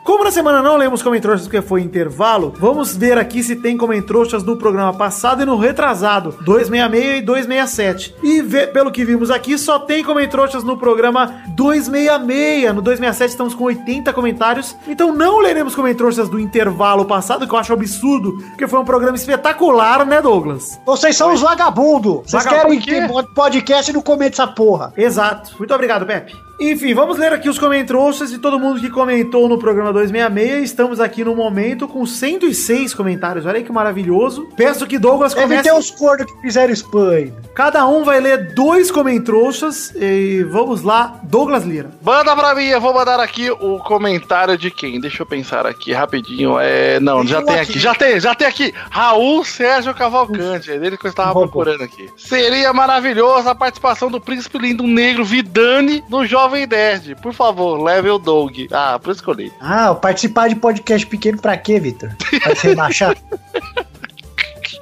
[0.03, 4.43] como na semana não lemos comentroxas porque foi intervalo, vamos ver aqui se tem comentroxas
[4.43, 8.15] no programa passado e no retrasado, 266 e 267.
[8.23, 12.75] E vê- pelo que vimos aqui, só tem comentroxas no programa 266.
[12.75, 14.77] No 267 estamos com 80 comentários.
[14.87, 19.17] Então não leremos comentroxas do intervalo passado, que eu acho absurdo, porque foi um programa
[19.17, 20.81] espetacular, né, Douglas?
[20.87, 22.31] Vocês são os vagabundos.
[22.31, 23.15] Vocês Vagabundo querem quê?
[23.15, 24.93] ter podcast e não comer essa porra.
[24.97, 25.53] Exato.
[25.59, 26.35] Muito obrigado, Pepe.
[26.61, 27.83] Enfim, vamos ler aqui os comentários
[28.31, 30.63] de todo mundo que comentou no programa 266.
[30.65, 33.45] Estamos aqui no momento com 106 comentários.
[33.45, 34.49] Olha aí que maravilhoso.
[34.57, 35.63] Peço que Douglas Deve comece.
[35.69, 37.33] ter uns cornos que fizeram spam.
[37.55, 41.91] Cada um vai ler dois comentroxas e vamos lá, Douglas Lira.
[42.03, 45.01] Manda pra mim, eu vou mandar aqui o comentário de quem?
[45.01, 46.59] Deixa eu pensar aqui rapidinho.
[46.61, 47.71] É, não, Tem já um tem aqui.
[47.73, 47.79] aqui.
[47.79, 48.73] Já tem, já tem aqui.
[48.91, 52.09] Raul Sérgio Cavalcante, é dele que eu estava Bom, procurando aqui.
[52.17, 57.15] Seria maravilhoso a participação do príncipe lindo negro Vidani no Jovem Nerd.
[57.17, 58.53] Por favor, leve o Doug.
[58.73, 59.53] Ah, por isso que eu li.
[59.61, 62.11] Ah, participar de podcast pequeno pra quê, Vitor?
[62.45, 63.17] Vai se rebaixar?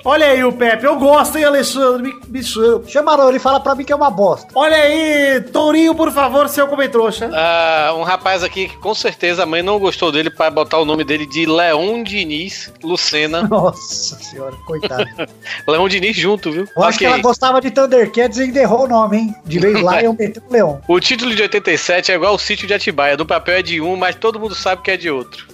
[0.05, 2.03] Olha aí o Pepe, eu gosto, hein, Alexandre?
[2.03, 2.83] Me, me chama.
[2.87, 4.49] Chama não, ele fala pra mim que é uma bosta.
[4.55, 7.31] Olha aí, Tourinho, por favor, seu comentrouxa.
[7.35, 10.85] Ah, um rapaz aqui que com certeza a mãe não gostou dele para botar o
[10.85, 13.43] nome dele de Leon Diniz Lucena.
[13.49, 15.05] Nossa senhora, coitado.
[15.69, 16.67] Leon Diniz junto, viu?
[16.75, 19.35] Eu acho que ela gostava de Thundercats e ainda errou o nome, hein?
[19.45, 20.81] De vez lá eu meti o Leão.
[20.89, 23.17] O título de 87 é igual o sítio de Atibaia.
[23.17, 25.47] No papel é de um, mas todo mundo sabe que é de outro.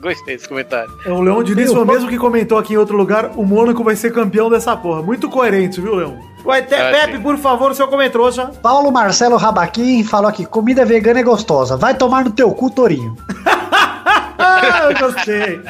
[0.00, 0.92] Gostei desse comentário.
[1.06, 3.82] É, o Leão Diniz foi o mesmo que comentou aqui em outro lugar, o Mônaco
[3.84, 5.02] vai ser campeão dessa porra.
[5.02, 6.18] Muito coerente, viu, Leão?
[6.44, 7.22] Vai ter, Ah, Pepe, sim.
[7.22, 8.52] por favor, seu comentrouxa.
[8.62, 11.76] Paulo Marcelo Rabaquim falou aqui: comida vegana é gostosa.
[11.76, 13.16] Vai tomar no teu cu, Torinho.
[14.38, 15.60] Ah, eu gostei.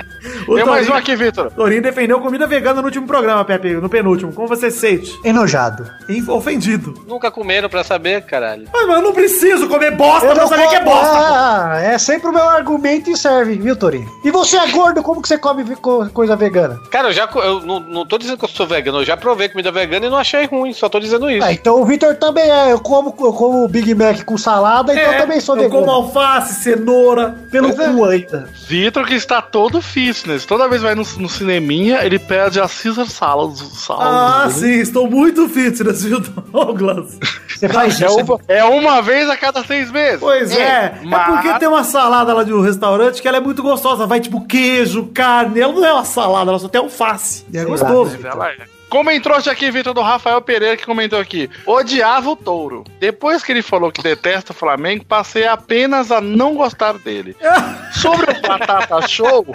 [0.47, 1.51] O Tem mais Torinho- um aqui, Vitor.
[1.53, 4.33] Torinho defendeu comida vegana no último programa, Pepe, no penúltimo.
[4.33, 5.13] Como você se sente?
[5.25, 5.89] Enojado.
[6.29, 6.95] Ofendido.
[7.07, 8.69] Nunca comeram pra saber, caralho.
[8.75, 11.17] Ai, mas eu não preciso comer bosta Eu pra não saber que é como- bosta.
[11.17, 14.09] Ah, é sempre o meu argumento e serve, viu, Torinho?
[14.25, 15.65] E você é gordo, como que você come
[16.13, 16.79] coisa vegana?
[16.91, 17.29] Cara, eu já.
[17.37, 20.11] Eu não, não tô dizendo que eu sou vegano, eu já provei comida vegana e
[20.11, 21.45] não achei ruim, só tô dizendo isso.
[21.47, 22.73] Ah, então o Vitor também é.
[22.73, 25.81] Eu como, eu como Big Mac com salada, então eu também sou É, eu como
[25.83, 25.99] vegano.
[25.99, 27.35] alface, cenoura.
[27.51, 27.93] Pelo Pois é.
[27.93, 28.49] cu ainda.
[28.69, 30.45] Vitor que está todo fitness.
[30.45, 33.55] Toda vez que vai no, no cineminha, ele pede a Caesar salad
[33.91, 37.19] Ah, sim, estou muito fitness, viu, Douglas?
[37.57, 38.17] Você faz É isso.
[38.21, 40.21] uma, é uma vez a cada seis meses.
[40.21, 43.41] Pois é, é, mas- porque tem uma salada lá de um restaurante que ela é
[43.41, 44.05] muito gostosa.
[44.07, 45.61] Vai tipo queijo, carne.
[45.61, 47.47] Ela não é uma salada, ela só tem alface.
[47.53, 48.19] E é gostoso.
[48.21, 48.76] Mas ela é.
[48.89, 51.51] Comentou aqui, Vitor, do Rafael Pereira, que comentou aqui.
[51.67, 52.85] Odiava o touro.
[53.01, 57.37] Depois que ele falou que detesta o Flamengo, passei apenas a não gostar dele.
[57.93, 59.47] Sobre o Batata Show,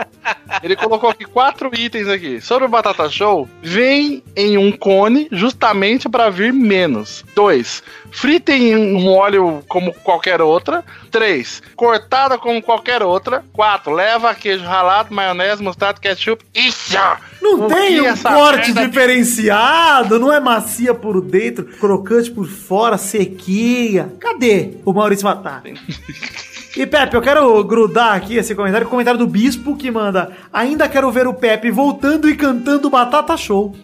[0.61, 2.41] ele colocou aqui quatro itens aqui.
[2.41, 7.23] Sobre o Batata Show, vem em um cone justamente para vir menos.
[7.33, 10.83] Dois, frita em um óleo como qualquer outra.
[11.09, 13.43] Três, cortada como qualquer outra.
[13.53, 16.43] Quatro, leva queijo ralado, maionese, mostarda, ketchup.
[16.53, 16.97] Isso!
[17.41, 24.13] Não O tem um corte diferenciado, não é macia por dentro, crocante por fora, sequinha.
[24.19, 25.63] Cadê o Maurício Matar?
[26.75, 30.87] E Pepe, eu quero grudar aqui esse comentário, o comentário do Bispo que manda: Ainda
[30.87, 33.75] quero ver o Pepe voltando e cantando Batata Show.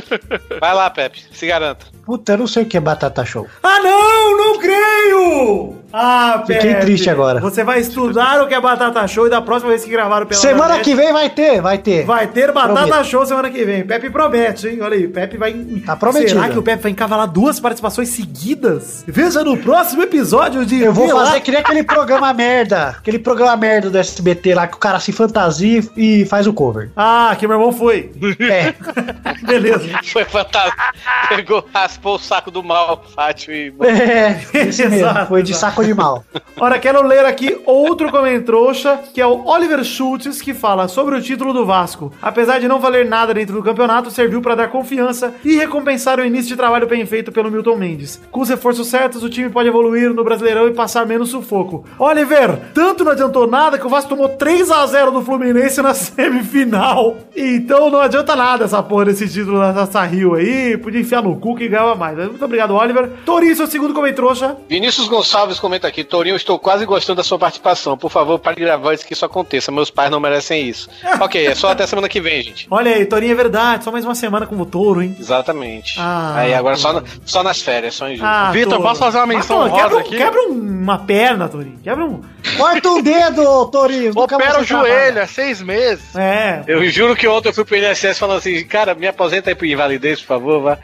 [0.58, 1.86] Vai lá, Pepe, se garanta.
[2.10, 3.46] Puta, eu não sei o que é batata show.
[3.62, 5.76] Ah, não, não creio!
[5.92, 7.40] Ah, Fiquei triste agora.
[7.40, 10.40] Você vai estudar o que é Batata Show e da próxima vez que gravaram pela
[10.40, 12.04] Semana que vem vai ter, vai ter.
[12.04, 13.04] Vai ter Batata Prometo.
[13.04, 13.84] Show semana que vem.
[13.84, 14.78] Pepe promete, hein?
[14.82, 15.52] Olha aí, Pepe vai.
[15.84, 16.30] Tá prometido.
[16.40, 19.04] Será que o Pepe vai encavalar duas participações seguidas?
[19.06, 20.80] Veja no próximo episódio de.
[20.80, 22.88] Eu vou fazer que nem aquele programa merda.
[22.98, 26.90] Aquele programa merda do SBT lá que o cara se fantasia e faz o cover.
[26.96, 28.10] Ah, que meu irmão foi.
[28.38, 28.74] É.
[29.44, 29.88] Beleza.
[30.04, 30.82] Foi fantástico.
[31.28, 33.72] Pegou, raspou o saco do mal, Fátio e.
[33.80, 34.96] É, esse mesmo.
[34.96, 36.24] Exato, Foi de saco de mal.
[36.58, 41.22] Ora, quero ler aqui outro comentrouxa, que é o Oliver Schultz, que fala sobre o
[41.22, 42.12] título do Vasco.
[42.20, 46.24] Apesar de não valer nada dentro do campeonato, serviu para dar confiança e recompensar o
[46.24, 48.20] início de trabalho bem feito pelo Milton Mendes.
[48.30, 51.84] Com os reforços certos, o time pode evoluir no Brasileirão e passar menos sufoco.
[52.20, 55.94] Oliver, tanto não adiantou nada que o Vasco tomou 3 a 0 do Fluminense na
[55.94, 57.16] semifinal.
[57.34, 60.76] Então não adianta nada essa porra desse título da Taça Rio aí.
[60.76, 62.16] Podia enfiar no cu que ganhava mais.
[62.18, 63.08] Muito obrigado, Oliver.
[63.24, 64.56] Torinho, seu segundo comentrouxa.
[64.68, 67.96] Vinícius Gonçalves comenta aqui: Torinho, estou quase gostando da sua participação.
[67.96, 69.72] Por favor, pare de gravar antes que isso aconteça.
[69.72, 70.88] Meus pais não merecem isso.
[71.20, 72.66] ok, é só até semana que vem, gente.
[72.70, 73.84] Olha aí, Torinho, é verdade.
[73.84, 75.16] Só mais uma semana com o touro, hein?
[75.18, 75.96] Exatamente.
[75.98, 78.28] Ah, Aí agora só, na- só nas férias, só em julho.
[78.28, 80.16] Ah, Vitor, posso fazer uma menção Ah, honrosa quebra, um- aqui?
[80.16, 81.78] Quebra um- uma perna, Torinho.
[81.82, 82.09] Quebra um.
[82.56, 84.12] Corta um dedo, Torinho.
[84.16, 85.20] Opera o joelho, trabalha.
[85.20, 86.14] é seis meses.
[86.16, 86.62] É.
[86.66, 89.66] Eu juro que ontem eu fui pro INSS falando assim, cara, me aposenta aí pro
[89.66, 90.78] invalidez, por favor, vá.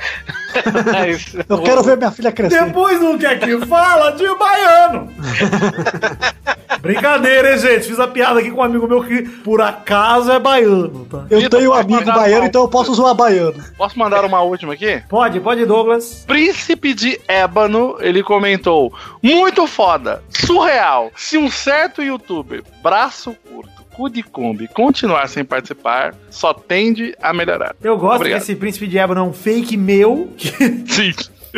[0.93, 2.65] Mas- Eu quero ver minha filha crescer.
[2.65, 5.11] Depois não quer que fala de baiano.
[6.81, 7.87] Brincadeira, hein, gente?
[7.89, 11.25] Fiz a piada aqui com um amigo meu que por acaso é baiano, tá?
[11.31, 12.49] Eu Vitor, tenho um amigo baiano, mal.
[12.49, 13.55] então eu posso zoar baiano.
[13.77, 15.03] Posso mandar uma última aqui?
[15.09, 16.25] Pode, pode, Douglas.
[16.27, 18.93] Príncipe de Ébano, ele comentou:
[19.23, 21.11] Muito foda, surreal.
[21.17, 27.33] Se um certo youtuber, braço curto, cu de Kombi, continuar sem participar, só tende a
[27.33, 27.75] melhorar.
[27.83, 28.39] Eu gosto Obrigado.
[28.39, 30.51] que esse príncipe de Ébano é um fake meu que,
[30.87, 31.13] Sim.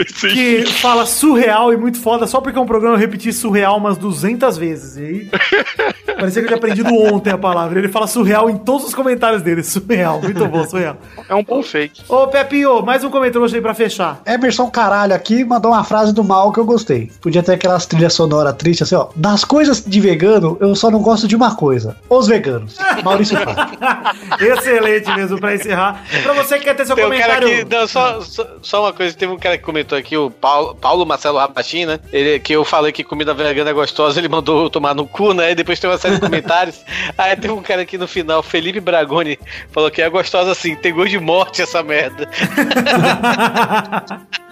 [0.07, 0.29] Sim.
[0.29, 3.97] que fala surreal e muito foda só porque é um programa eu repeti surreal umas
[3.97, 4.97] 200 vezes.
[4.97, 5.31] E aí,
[6.19, 7.79] parecia que eu tinha aprendido ontem a palavra.
[7.79, 9.63] Ele fala surreal em todos os comentários dele.
[9.63, 10.97] Surreal, muito bom, surreal.
[11.29, 12.03] É um pão fake.
[12.09, 14.21] Ô, Pepinho, mais um comentário aí pra fechar.
[14.27, 17.11] Emerson Caralho aqui mandou uma frase do mal que eu gostei.
[17.21, 19.09] Podia ter aquelas trilhas sonoras tristes assim, ó.
[19.15, 22.77] Das coisas de vegano, eu só não gosto de uma coisa: os veganos.
[23.05, 23.39] Maurício.
[24.41, 26.05] Excelente mesmo pra encerrar.
[26.23, 27.63] Pra você que quer ter seu Tem um cara comentário.
[27.63, 30.75] aqui, não, só, só, só uma coisa, teve um cara que comentou aqui, o Paulo,
[30.75, 32.01] Paulo Marcelo Rabachin, né?
[32.13, 35.33] Ele, que eu falei que comida vegana é gostosa, ele mandou eu tomar no cu,
[35.33, 35.53] né?
[35.53, 36.85] E depois tem uma série de comentários.
[37.17, 39.39] Aí teve um cara aqui no final, Felipe Bragoni,
[39.71, 42.29] falou que é gostosa assim, tem gosto de morte essa merda.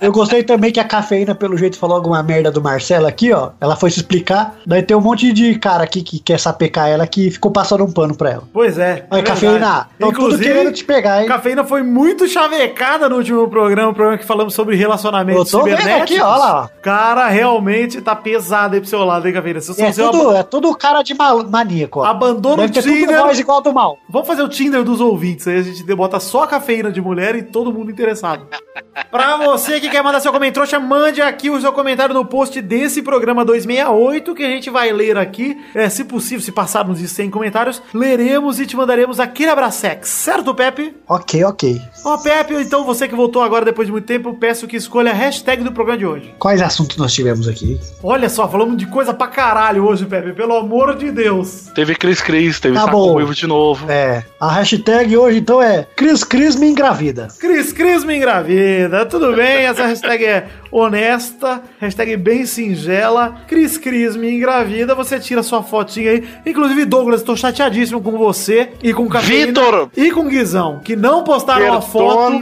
[0.00, 3.50] Eu gostei também que a cafeína, pelo jeito, falou alguma merda do Marcelo aqui, ó.
[3.60, 4.56] Ela foi se explicar.
[4.66, 7.90] Daí tem um monte de cara aqui que quer sapecar ela que ficou passando um
[7.90, 8.42] pano pra ela.
[8.52, 9.06] Pois é.
[9.10, 11.28] Olha, é cafeína, tão tudo querendo te pegar, hein?
[11.28, 15.64] Cafeína foi muito chavecada no último programa, o programa que falamos sobre relacionamentos Eu tô
[15.64, 16.02] cibernéticos.
[16.16, 16.70] aqui, ó lá.
[16.82, 19.60] Cara, realmente tá pesado aí pro seu lado, hein, Cafeína?
[19.60, 22.04] Se É tudo, é tudo cara de mal- maníaco, ó.
[22.04, 23.22] Abandona Deve o ter tudo Tinder.
[23.22, 23.98] voz igual do mal.
[24.08, 27.34] Vamos fazer o Tinder dos ouvintes, aí a gente bota só a cafeína de mulher
[27.34, 28.46] e todo mundo interessado.
[29.10, 32.60] pra você que quer mandar seu comentário, trouxa, mande aqui o seu comentário no post
[32.62, 35.56] desse programa 268 que a gente vai ler aqui.
[35.74, 40.08] É, se possível, se passarmos de 100 comentários, leremos e te mandaremos aquele abracex.
[40.08, 40.94] Certo, Pepe?
[41.08, 41.80] Ok, ok.
[42.04, 45.14] Ó, Pepe, então você que voltou agora depois de muito tempo, peço que escolha a
[45.14, 46.34] hashtag do programa de hoje.
[46.38, 47.78] Quais assuntos nós tivemos aqui?
[48.02, 51.70] Olha só, falamos de coisa pra caralho hoje, Pepe, pelo amor de Deus.
[51.74, 53.06] Teve Cris Cris, teve Tá Saco.
[53.12, 53.90] Ruivo de novo.
[53.90, 57.28] É, a hashtag hoje então é Cris Cris me engravida.
[57.38, 59.04] Cris Cris me engravida.
[59.06, 63.36] Tudo bem, essa hashtag é honesta, hashtag bem singela.
[63.46, 64.94] Cris Cris me engravida.
[64.94, 66.28] Você tira sua fotinha aí.
[66.44, 69.90] Inclusive, Douglas, tô chateadíssimo com você e com o Vitor!
[69.96, 72.38] E com o Guizão, que não postaram a foto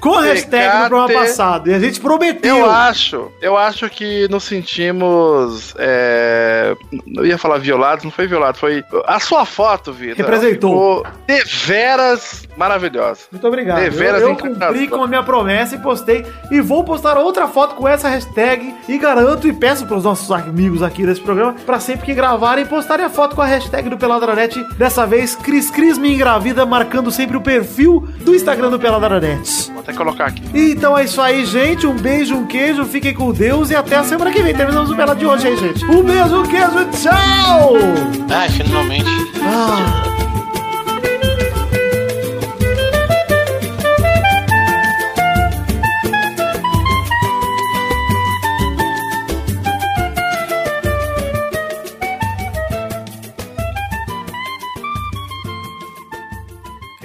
[0.00, 1.70] com a hashtag no programa passado.
[1.70, 2.56] E a gente prometeu.
[2.56, 5.74] Eu acho, eu acho que nos sentimos.
[5.78, 6.74] É,
[7.14, 8.84] eu ia falar violados, não foi violado, foi.
[9.06, 10.16] A sua foto, Vitor.
[10.16, 10.76] Representou.
[10.76, 13.22] ficou Deveras maravilhosa.
[13.30, 13.78] Muito obrigado.
[13.78, 14.68] Eu, Deveras eu encantador.
[14.68, 16.24] cumpri com a minha promessa e postei.
[16.50, 18.74] E vou postar outra foto com essa hashtag.
[18.88, 22.66] E garanto e peço para os nossos amigos aqui desse programa para sempre que gravarem
[22.66, 24.62] postarem a foto com a hashtag do Peladranet.
[24.76, 29.70] Dessa vez, Cris Cris me engravida, marcando sempre o perfil do Instagram do Peladranet.
[29.72, 30.42] Vou até colocar aqui.
[30.54, 31.86] Então é isso aí, gente.
[31.86, 32.84] Um beijo, um queijo.
[32.84, 34.54] Fiquem com Deus e até a semana que vem.
[34.54, 35.84] Terminamos o Pela de hoje aí, gente.
[35.84, 36.84] Um beijo, um queijo.
[36.92, 37.74] Tchau!
[38.30, 39.10] Ah, finalmente.
[39.42, 40.25] Ah.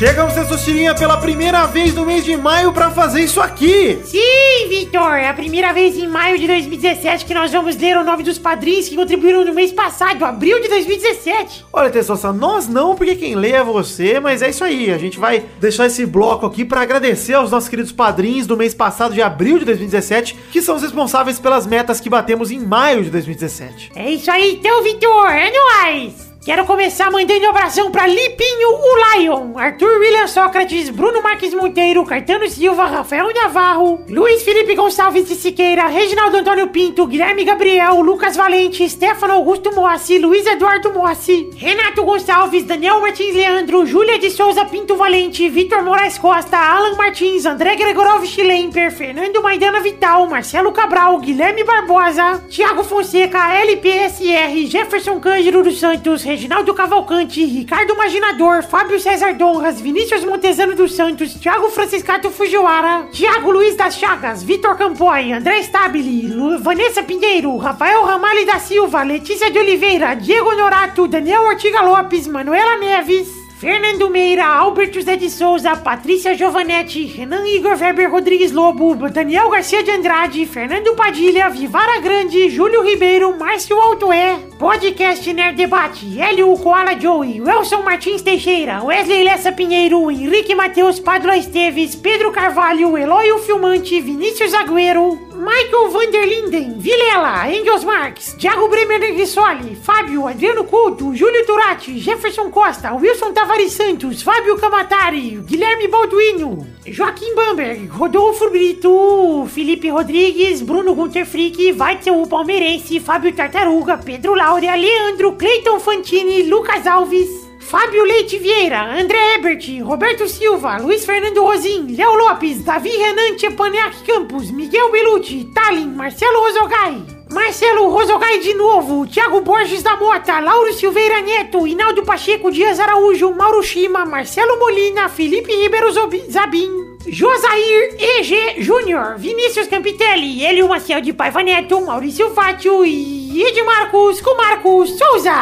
[0.00, 4.00] Chegamos, Testosterinha, pela primeira vez no mês de maio pra fazer isso aqui!
[4.02, 8.02] Sim, Vitor, é a primeira vez em maio de 2017 que nós vamos ler o
[8.02, 11.66] nome dos padrinhos que contribuíram no mês passado, abril de 2017.
[11.70, 14.90] Olha, Testosta, nós não, porque quem lê é você, mas é isso aí.
[14.90, 18.72] A gente vai deixar esse bloco aqui pra agradecer aos nossos queridos padrinhos do mês
[18.72, 23.04] passado, de abril de 2017, que são os responsáveis pelas metas que batemos em maio
[23.04, 23.92] de 2017.
[23.94, 26.29] É isso aí então, Vitor, é nóis!
[26.42, 32.02] Quero começar mandando um abração pra Lipinho, o Lion, Arthur William Sócrates, Bruno Marques Monteiro,
[32.02, 38.36] Caetano Silva, Rafael Navarro, Luiz Felipe Gonçalves de Siqueira, Reginaldo Antônio Pinto, Guilherme Gabriel, Lucas
[38.36, 44.64] Valente, Stefano Augusto Moacir, Luiz Eduardo Moacir, Renato Gonçalves, Daniel Martins Leandro, Júlia de Souza
[44.64, 51.18] Pinto Valente, Vitor Moraes Costa, Alan Martins, André Gregorovich Lemper, Fernando Maidana Vital, Marcelo Cabral,
[51.18, 59.34] Guilherme Barbosa, Thiago Fonseca, LPSR, Jefferson Cândido dos Santos, Reginaldo Cavalcante, Ricardo Maginador, Fábio César
[59.34, 65.60] Donras, Vinícius Montezano dos Santos, Thiago Franciscato Fujiwara, Thiago Luiz das Chagas, Vitor Campoy, André
[65.64, 71.80] Stabile, Lu- Vanessa Pinheiro, Rafael Ramalho da Silva, Letícia de Oliveira, Diego Norato, Daniel Ortiga
[71.82, 73.26] Lopes, Manuela Neves,
[73.60, 79.82] Fernando Meira, Albert José de Souza, Patrícia Giovanetti, Renan Igor Weber Rodrigues Lobo, Daniel Garcia
[79.82, 86.98] de Andrade, Fernando Padilha, Vivara Grande, Júlio Ribeiro, Márcio Altoé, Podcast Nerd Debate, Hélio Koala
[86.98, 93.40] Joey, Wilson Martins Teixeira, Wesley Lessa Pinheiro, Henrique Matheus Padula Esteves, Pedro Carvalho, Eloy o
[93.40, 101.46] Filmante, Vinícius Agüero, Michael Vanderlinden, Vilela, Engels Marques, Thiago Bremer Rissoli, Fábio, Adriano Couto, Júlio
[101.46, 109.90] Turati, Jefferson Costa, Wilson Tavares Santos, Fábio Camatari, Guilherme Balduino, Joaquim Bamberg, Rodolfo Brito, Felipe
[109.90, 117.49] Rodrigues, Bruno Gunter Frick, Weitzel Palmeirense, Fábio Tartaruga, Pedro Laura, Leandro, Cleiton Fantini, Lucas Alves,
[117.70, 123.94] Fábio Leite Vieira, André Ebert, Roberto Silva, Luiz Fernando Rosim, Léo Lopes, Davi Renan Tchepaniak
[124.04, 130.72] Campos, Miguel Belucci, Tallin, Marcelo Rosogai, Marcelo Rosogai de novo, Thiago Borges da Mota, Lauro
[130.72, 135.92] Silveira Neto, Hinaldo Pacheco Dias Araújo, Mauro Shima, Marcelo Molina, Felipe Ribeiro
[136.28, 144.20] Zabim, Josair EG Júnior, Vinícius Campitelli, Elio Maciel de Paiva Neto, Maurício Fátio e Edmarcos
[144.20, 145.32] com Marcos Souza.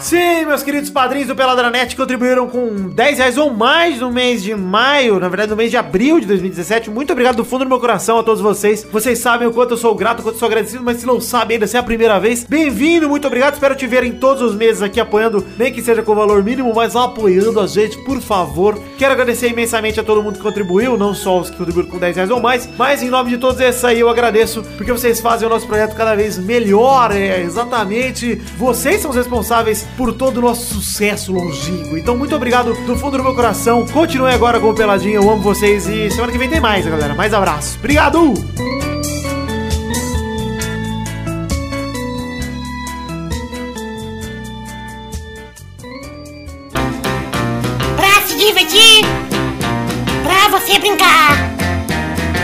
[0.00, 4.52] Sim, meus queridos padrinhos do Peladranet contribuíram com 10 reais ou mais no mês de
[4.56, 6.90] maio, na verdade no mês de abril de 2017.
[6.90, 8.84] Muito obrigado do fundo do meu coração a todos vocês.
[8.90, 11.20] Vocês sabem o quanto eu sou grato, o quanto eu sou agradecido, mas se não
[11.20, 13.54] sabem ainda, se é a primeira vez, bem-vindo, muito obrigado.
[13.54, 16.72] Espero te ver em todos os meses aqui apoiando, nem que seja com valor mínimo,
[16.74, 18.76] mas apoiando a gente, por favor.
[18.98, 22.16] Quero agradecer imensamente a todo mundo que contribuiu, não só os que contribuíram com 10
[22.16, 25.46] reais ou mais, mas em nome de todos esses aí eu agradeço, porque vocês fazem
[25.46, 27.12] o nosso projeto cada vez melhor.
[27.12, 31.96] É exatamente vocês são os responsáveis por todo o nosso sucesso longínquo.
[31.96, 33.86] Então, muito obrigado do fundo do meu coração.
[33.86, 37.14] Continue agora com o Peladinho, eu amo vocês e semana que vem tem mais, galera.
[37.14, 37.76] Mais abraço.
[37.78, 38.95] Obrigado!
[50.66, 51.36] Você brincar.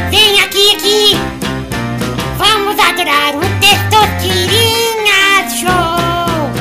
[0.08, 1.16] Vem aqui, aqui.
[2.38, 6.52] Vamos adorar o Testosterinha Show.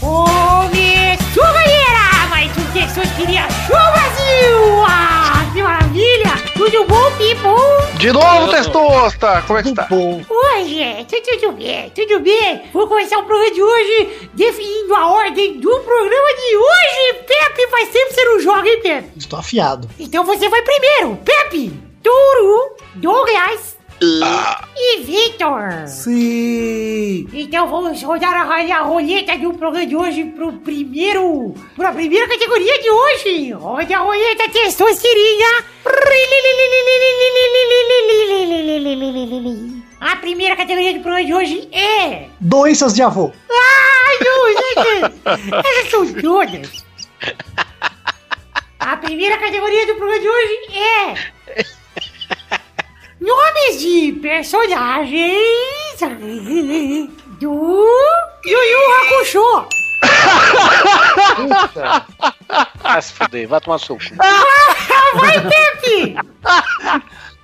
[0.00, 2.26] Começou, galera!
[2.28, 4.84] Mais um Testosterinha Show Brasil!
[4.88, 6.34] Ah, que maravilha!
[6.56, 7.83] Tudo bom, people?
[8.04, 9.42] De novo, Testosta!
[9.46, 9.88] Como é que está?
[9.90, 12.64] Oi, gente, tudo bem, tudo bem?
[12.70, 17.24] Vou começar o programa de hoje definindo a ordem do programa de hoje.
[17.26, 19.10] Pepe vai sempre ser o jogo, hein, Pepe?
[19.16, 19.88] Estou afiado.
[19.98, 21.16] Então você vai primeiro.
[21.24, 21.72] Pepe,
[22.02, 23.73] Turu, Douglas
[24.76, 25.88] e Victor.
[25.88, 27.26] Sim!
[27.32, 32.82] Então vamos rodar a, a roleta do programa de hoje pro primeiro, pra primeira categoria
[32.82, 33.52] de hoje.
[33.52, 35.64] Roda a roleta testosterinha.
[40.00, 42.28] A primeira categoria do programa de hoje é...
[42.40, 43.32] Doenças de avô.
[43.50, 45.14] Ai, não, gente!
[45.66, 46.84] Essas são todas.
[48.78, 51.64] A primeira categoria do programa de hoje é...
[53.20, 56.00] Nomes de personagens
[57.40, 57.52] do
[58.44, 59.66] Yu Yu Hakusho.
[62.82, 64.02] Ah, se fuder, vai tomar suco.
[65.14, 66.16] Vai, Pepe!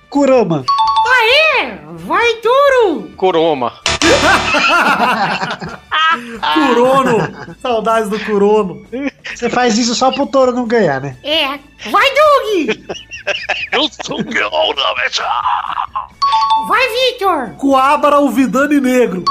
[0.09, 0.65] Kurama.
[1.07, 1.77] Aê!
[1.95, 3.09] Vai, Turo!
[3.15, 3.79] Coroma.
[6.53, 7.55] Curono.
[7.61, 8.85] Saudades do Curono.
[9.33, 11.15] Você faz isso só pro touro não ganhar, né?
[11.23, 11.47] É.
[11.89, 12.69] Vai, Doug!
[13.71, 14.23] Eu sou o.
[16.67, 17.51] Vai, Vitor!
[17.57, 19.23] Coabra, Alvidane Negro.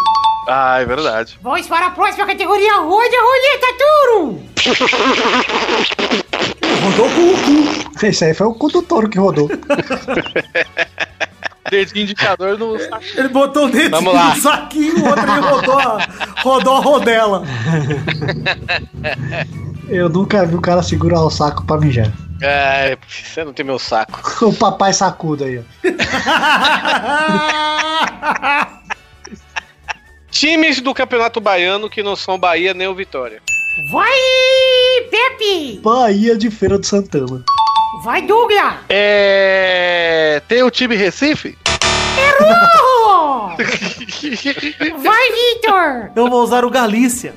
[0.49, 1.39] Ah, é verdade.
[1.43, 2.77] Vamos para a próxima categoria.
[2.77, 4.43] Roda a roleta, touro!
[6.83, 8.07] Rodou com o cu.
[8.07, 9.49] Esse aí foi o cu do touro que rodou.
[11.71, 13.05] Dedinho indicador no saco.
[13.17, 14.35] Ele botou o dedo Vamos lá.
[14.35, 15.99] no saquinho, o outro ele rodou a,
[16.43, 17.43] rodou a rodela.
[19.89, 22.13] Eu nunca vi o cara segurar o saco pra mijar.
[22.43, 24.21] É, você não tem meu saco.
[24.47, 25.63] O papai sacudo aí, ó.
[30.31, 33.43] Times do Campeonato Baiano que não são Bahia nem o Vitória.
[33.93, 34.11] Vai,
[35.11, 35.81] Pepe!
[35.83, 37.45] Bahia de Feira do Santana.
[38.05, 38.75] Vai, Douglas!
[38.89, 40.41] É.
[40.49, 41.59] Tem o time Recife?
[42.21, 43.51] Errou!
[44.99, 46.11] Vai, Vitor!
[46.15, 47.33] Eu vou usar o Galícia.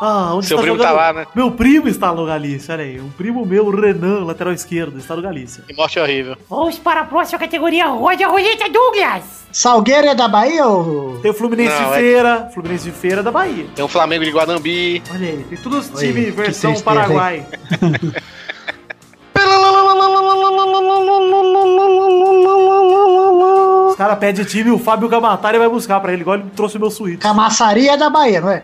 [0.00, 0.86] Ah, onde Seu está primo jogando?
[0.86, 1.26] tá lá, né?
[1.34, 3.00] Meu primo está no Galícia, olha aí.
[3.00, 5.64] Um primo meu, o Renan, lateral esquerdo, está no Galícia.
[5.66, 6.36] Que morte horrível.
[6.48, 7.86] Vamos para a próxima categoria.
[7.88, 9.24] Roda a roleta, Douglas!
[9.50, 11.18] Salgueiro é da Bahia ou.
[11.20, 13.66] Tem o Fluminense Não, de é- Feira, Fluminense de Feira da Bahia.
[13.74, 15.02] Tem um Flamengo de Guanambi.
[15.12, 16.84] Olha aí, tem todos os Olha aí, times que versão tristeza?
[16.84, 17.46] Paraguai.
[23.98, 26.80] Os caras pedem time, o Fábio Gamatari vai buscar pra ele, igual ele trouxe o
[26.80, 27.18] meu suíte.
[27.18, 28.62] Camaçaria é da Bahia, não é?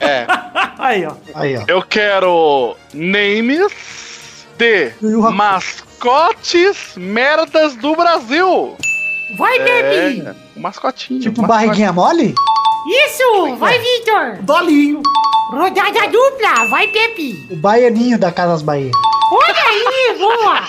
[0.00, 0.26] É.
[0.80, 1.12] Aí, ó.
[1.34, 1.64] Aí, ó.
[1.68, 8.74] Eu quero names de E mascotes merdas do Brasil.
[9.36, 9.58] Vai!
[9.58, 11.20] É, um mascotinho.
[11.20, 12.34] Tipo um barriguinha mole?
[12.86, 13.56] Isso!
[13.56, 14.38] Vai, Vitor!
[14.42, 15.02] Dolinho.
[15.52, 16.66] Rodada dupla!
[16.70, 17.34] Vai, Pepe!
[17.50, 18.90] O baianinho da Casa das Bahia.
[19.32, 20.60] Olha aí, boa!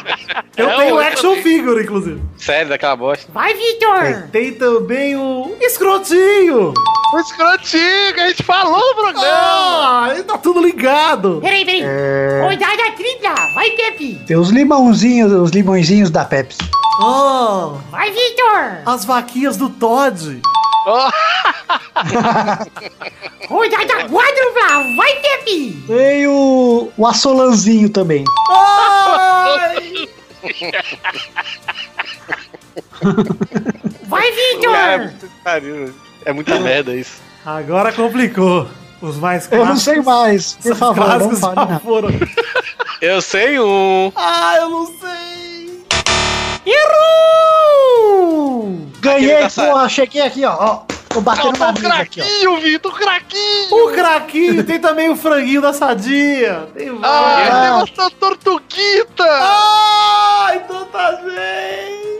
[0.57, 1.43] Eu É tenho outro action também.
[1.43, 2.21] figure, inclusive.
[2.38, 3.31] Sério, daquela bosta.
[3.31, 4.27] Vai, Vitor!
[4.31, 6.73] Tem também o escrotinho.
[7.13, 9.25] O escrotinho que a gente falou no programa.
[9.27, 11.39] Ah, ele tá tudo ligado.
[11.41, 11.81] Peraí, peraí!
[11.83, 12.41] É.
[12.43, 13.33] Rodada tripla!
[13.55, 14.15] Vai, Pepe!
[14.27, 16.57] Tem os limãozinhos, os limõezinhos da Pepsi.
[16.99, 18.81] Ah, Vai, Vitor!
[18.85, 20.41] as vaquinhas do Todd.
[23.47, 24.95] Rodada quádrupla!
[24.97, 25.84] Vai, Pepe!
[25.88, 28.23] Tem o, o assolanzinho também.
[28.49, 30.09] Ai,
[34.07, 35.13] Vai, Vitor!
[35.43, 35.93] pariu.
[36.26, 37.22] É muita merda isso.
[37.45, 38.68] agora complicou.
[39.01, 39.69] Os mais Eu clássicos.
[39.69, 40.53] não sei mais.
[40.61, 41.80] Por Os favor, não clássicos fale já nada.
[41.80, 42.09] foram.
[43.01, 44.11] Eu sei um.
[44.15, 45.40] Ah, eu não sei.
[46.65, 48.51] Errou!
[48.99, 49.89] Ganhei, porra.
[49.89, 50.55] Cheguei aqui, ó.
[50.59, 50.81] ó.
[51.09, 52.23] Tô batendo na o mesa aqui, ó.
[52.23, 53.75] craquinho, Vitor, o craquinho.
[53.75, 56.69] O craquinho, tem também o franguinho da sadia.
[56.73, 57.03] Tem vários.
[57.03, 59.25] Ah, tem uma tortuguita.
[59.27, 62.11] Ai, tanta gente.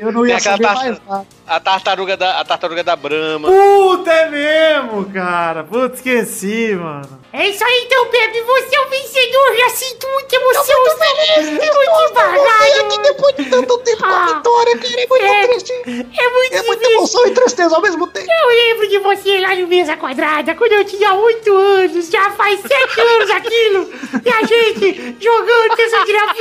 [0.00, 1.26] Eu não ia saber mais nada.
[1.46, 3.48] A tartaruga da, a tartaruga da Brahma.
[3.48, 5.62] Puta, é mesmo, cara.
[5.62, 7.20] Putz, esqueci, mano.
[7.38, 8.40] É isso aí então, Pepe!
[8.40, 9.56] Você é o vencedor!
[9.56, 10.80] Já sinto muita emoção!
[10.80, 11.50] Muito feliz!
[11.50, 13.02] Muito embargado!
[13.02, 14.26] depois de tanto tempo com a Ah.
[14.36, 15.00] vitória, cara.
[15.00, 15.46] É muito É.
[15.48, 15.72] triste.
[15.72, 18.26] É muito É muita emoção e tristeza ao mesmo tempo.
[18.30, 22.60] Eu lembro de você lá no Mesa Quadrada, quando eu tinha 8 anos, já faz
[22.60, 23.90] 7 anos aquilo,
[24.24, 26.38] e a gente jogando essa Draft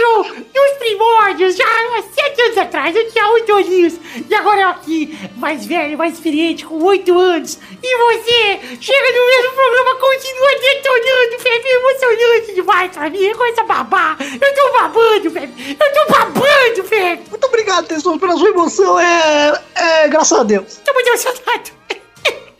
[0.55, 3.93] nos primórdios, já há 7 anos atrás, eu tinha 8 aninhos,
[4.29, 9.25] e agora eu aqui, mais velho, mais experiente, com 8 anos, e você chega no
[9.27, 10.84] mesmo programa, continua detonando,
[11.45, 16.05] Pepe, é emocionante demais pra mim, é coisa babá, eu tô babando, Pepe, eu tô
[16.11, 18.99] babando, Pepe, Muito obrigado, Tesouro, pela sua emoção.
[18.99, 20.81] É, é graças a Deus.
[20.83, 21.71] tô muito emocionado.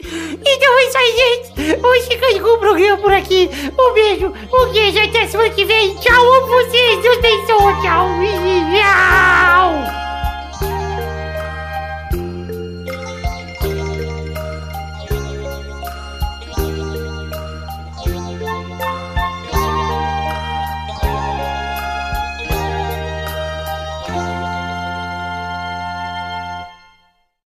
[0.08, 1.84] Então é isso aí, gente.
[1.84, 3.50] Hoje ficando com o programa por aqui.
[3.80, 5.96] Um beijo, um beijo até semana que vem.
[5.96, 7.02] Tchau, amo vocês.
[7.02, 7.74] Deus abençoe.
[7.82, 8.06] Tchau.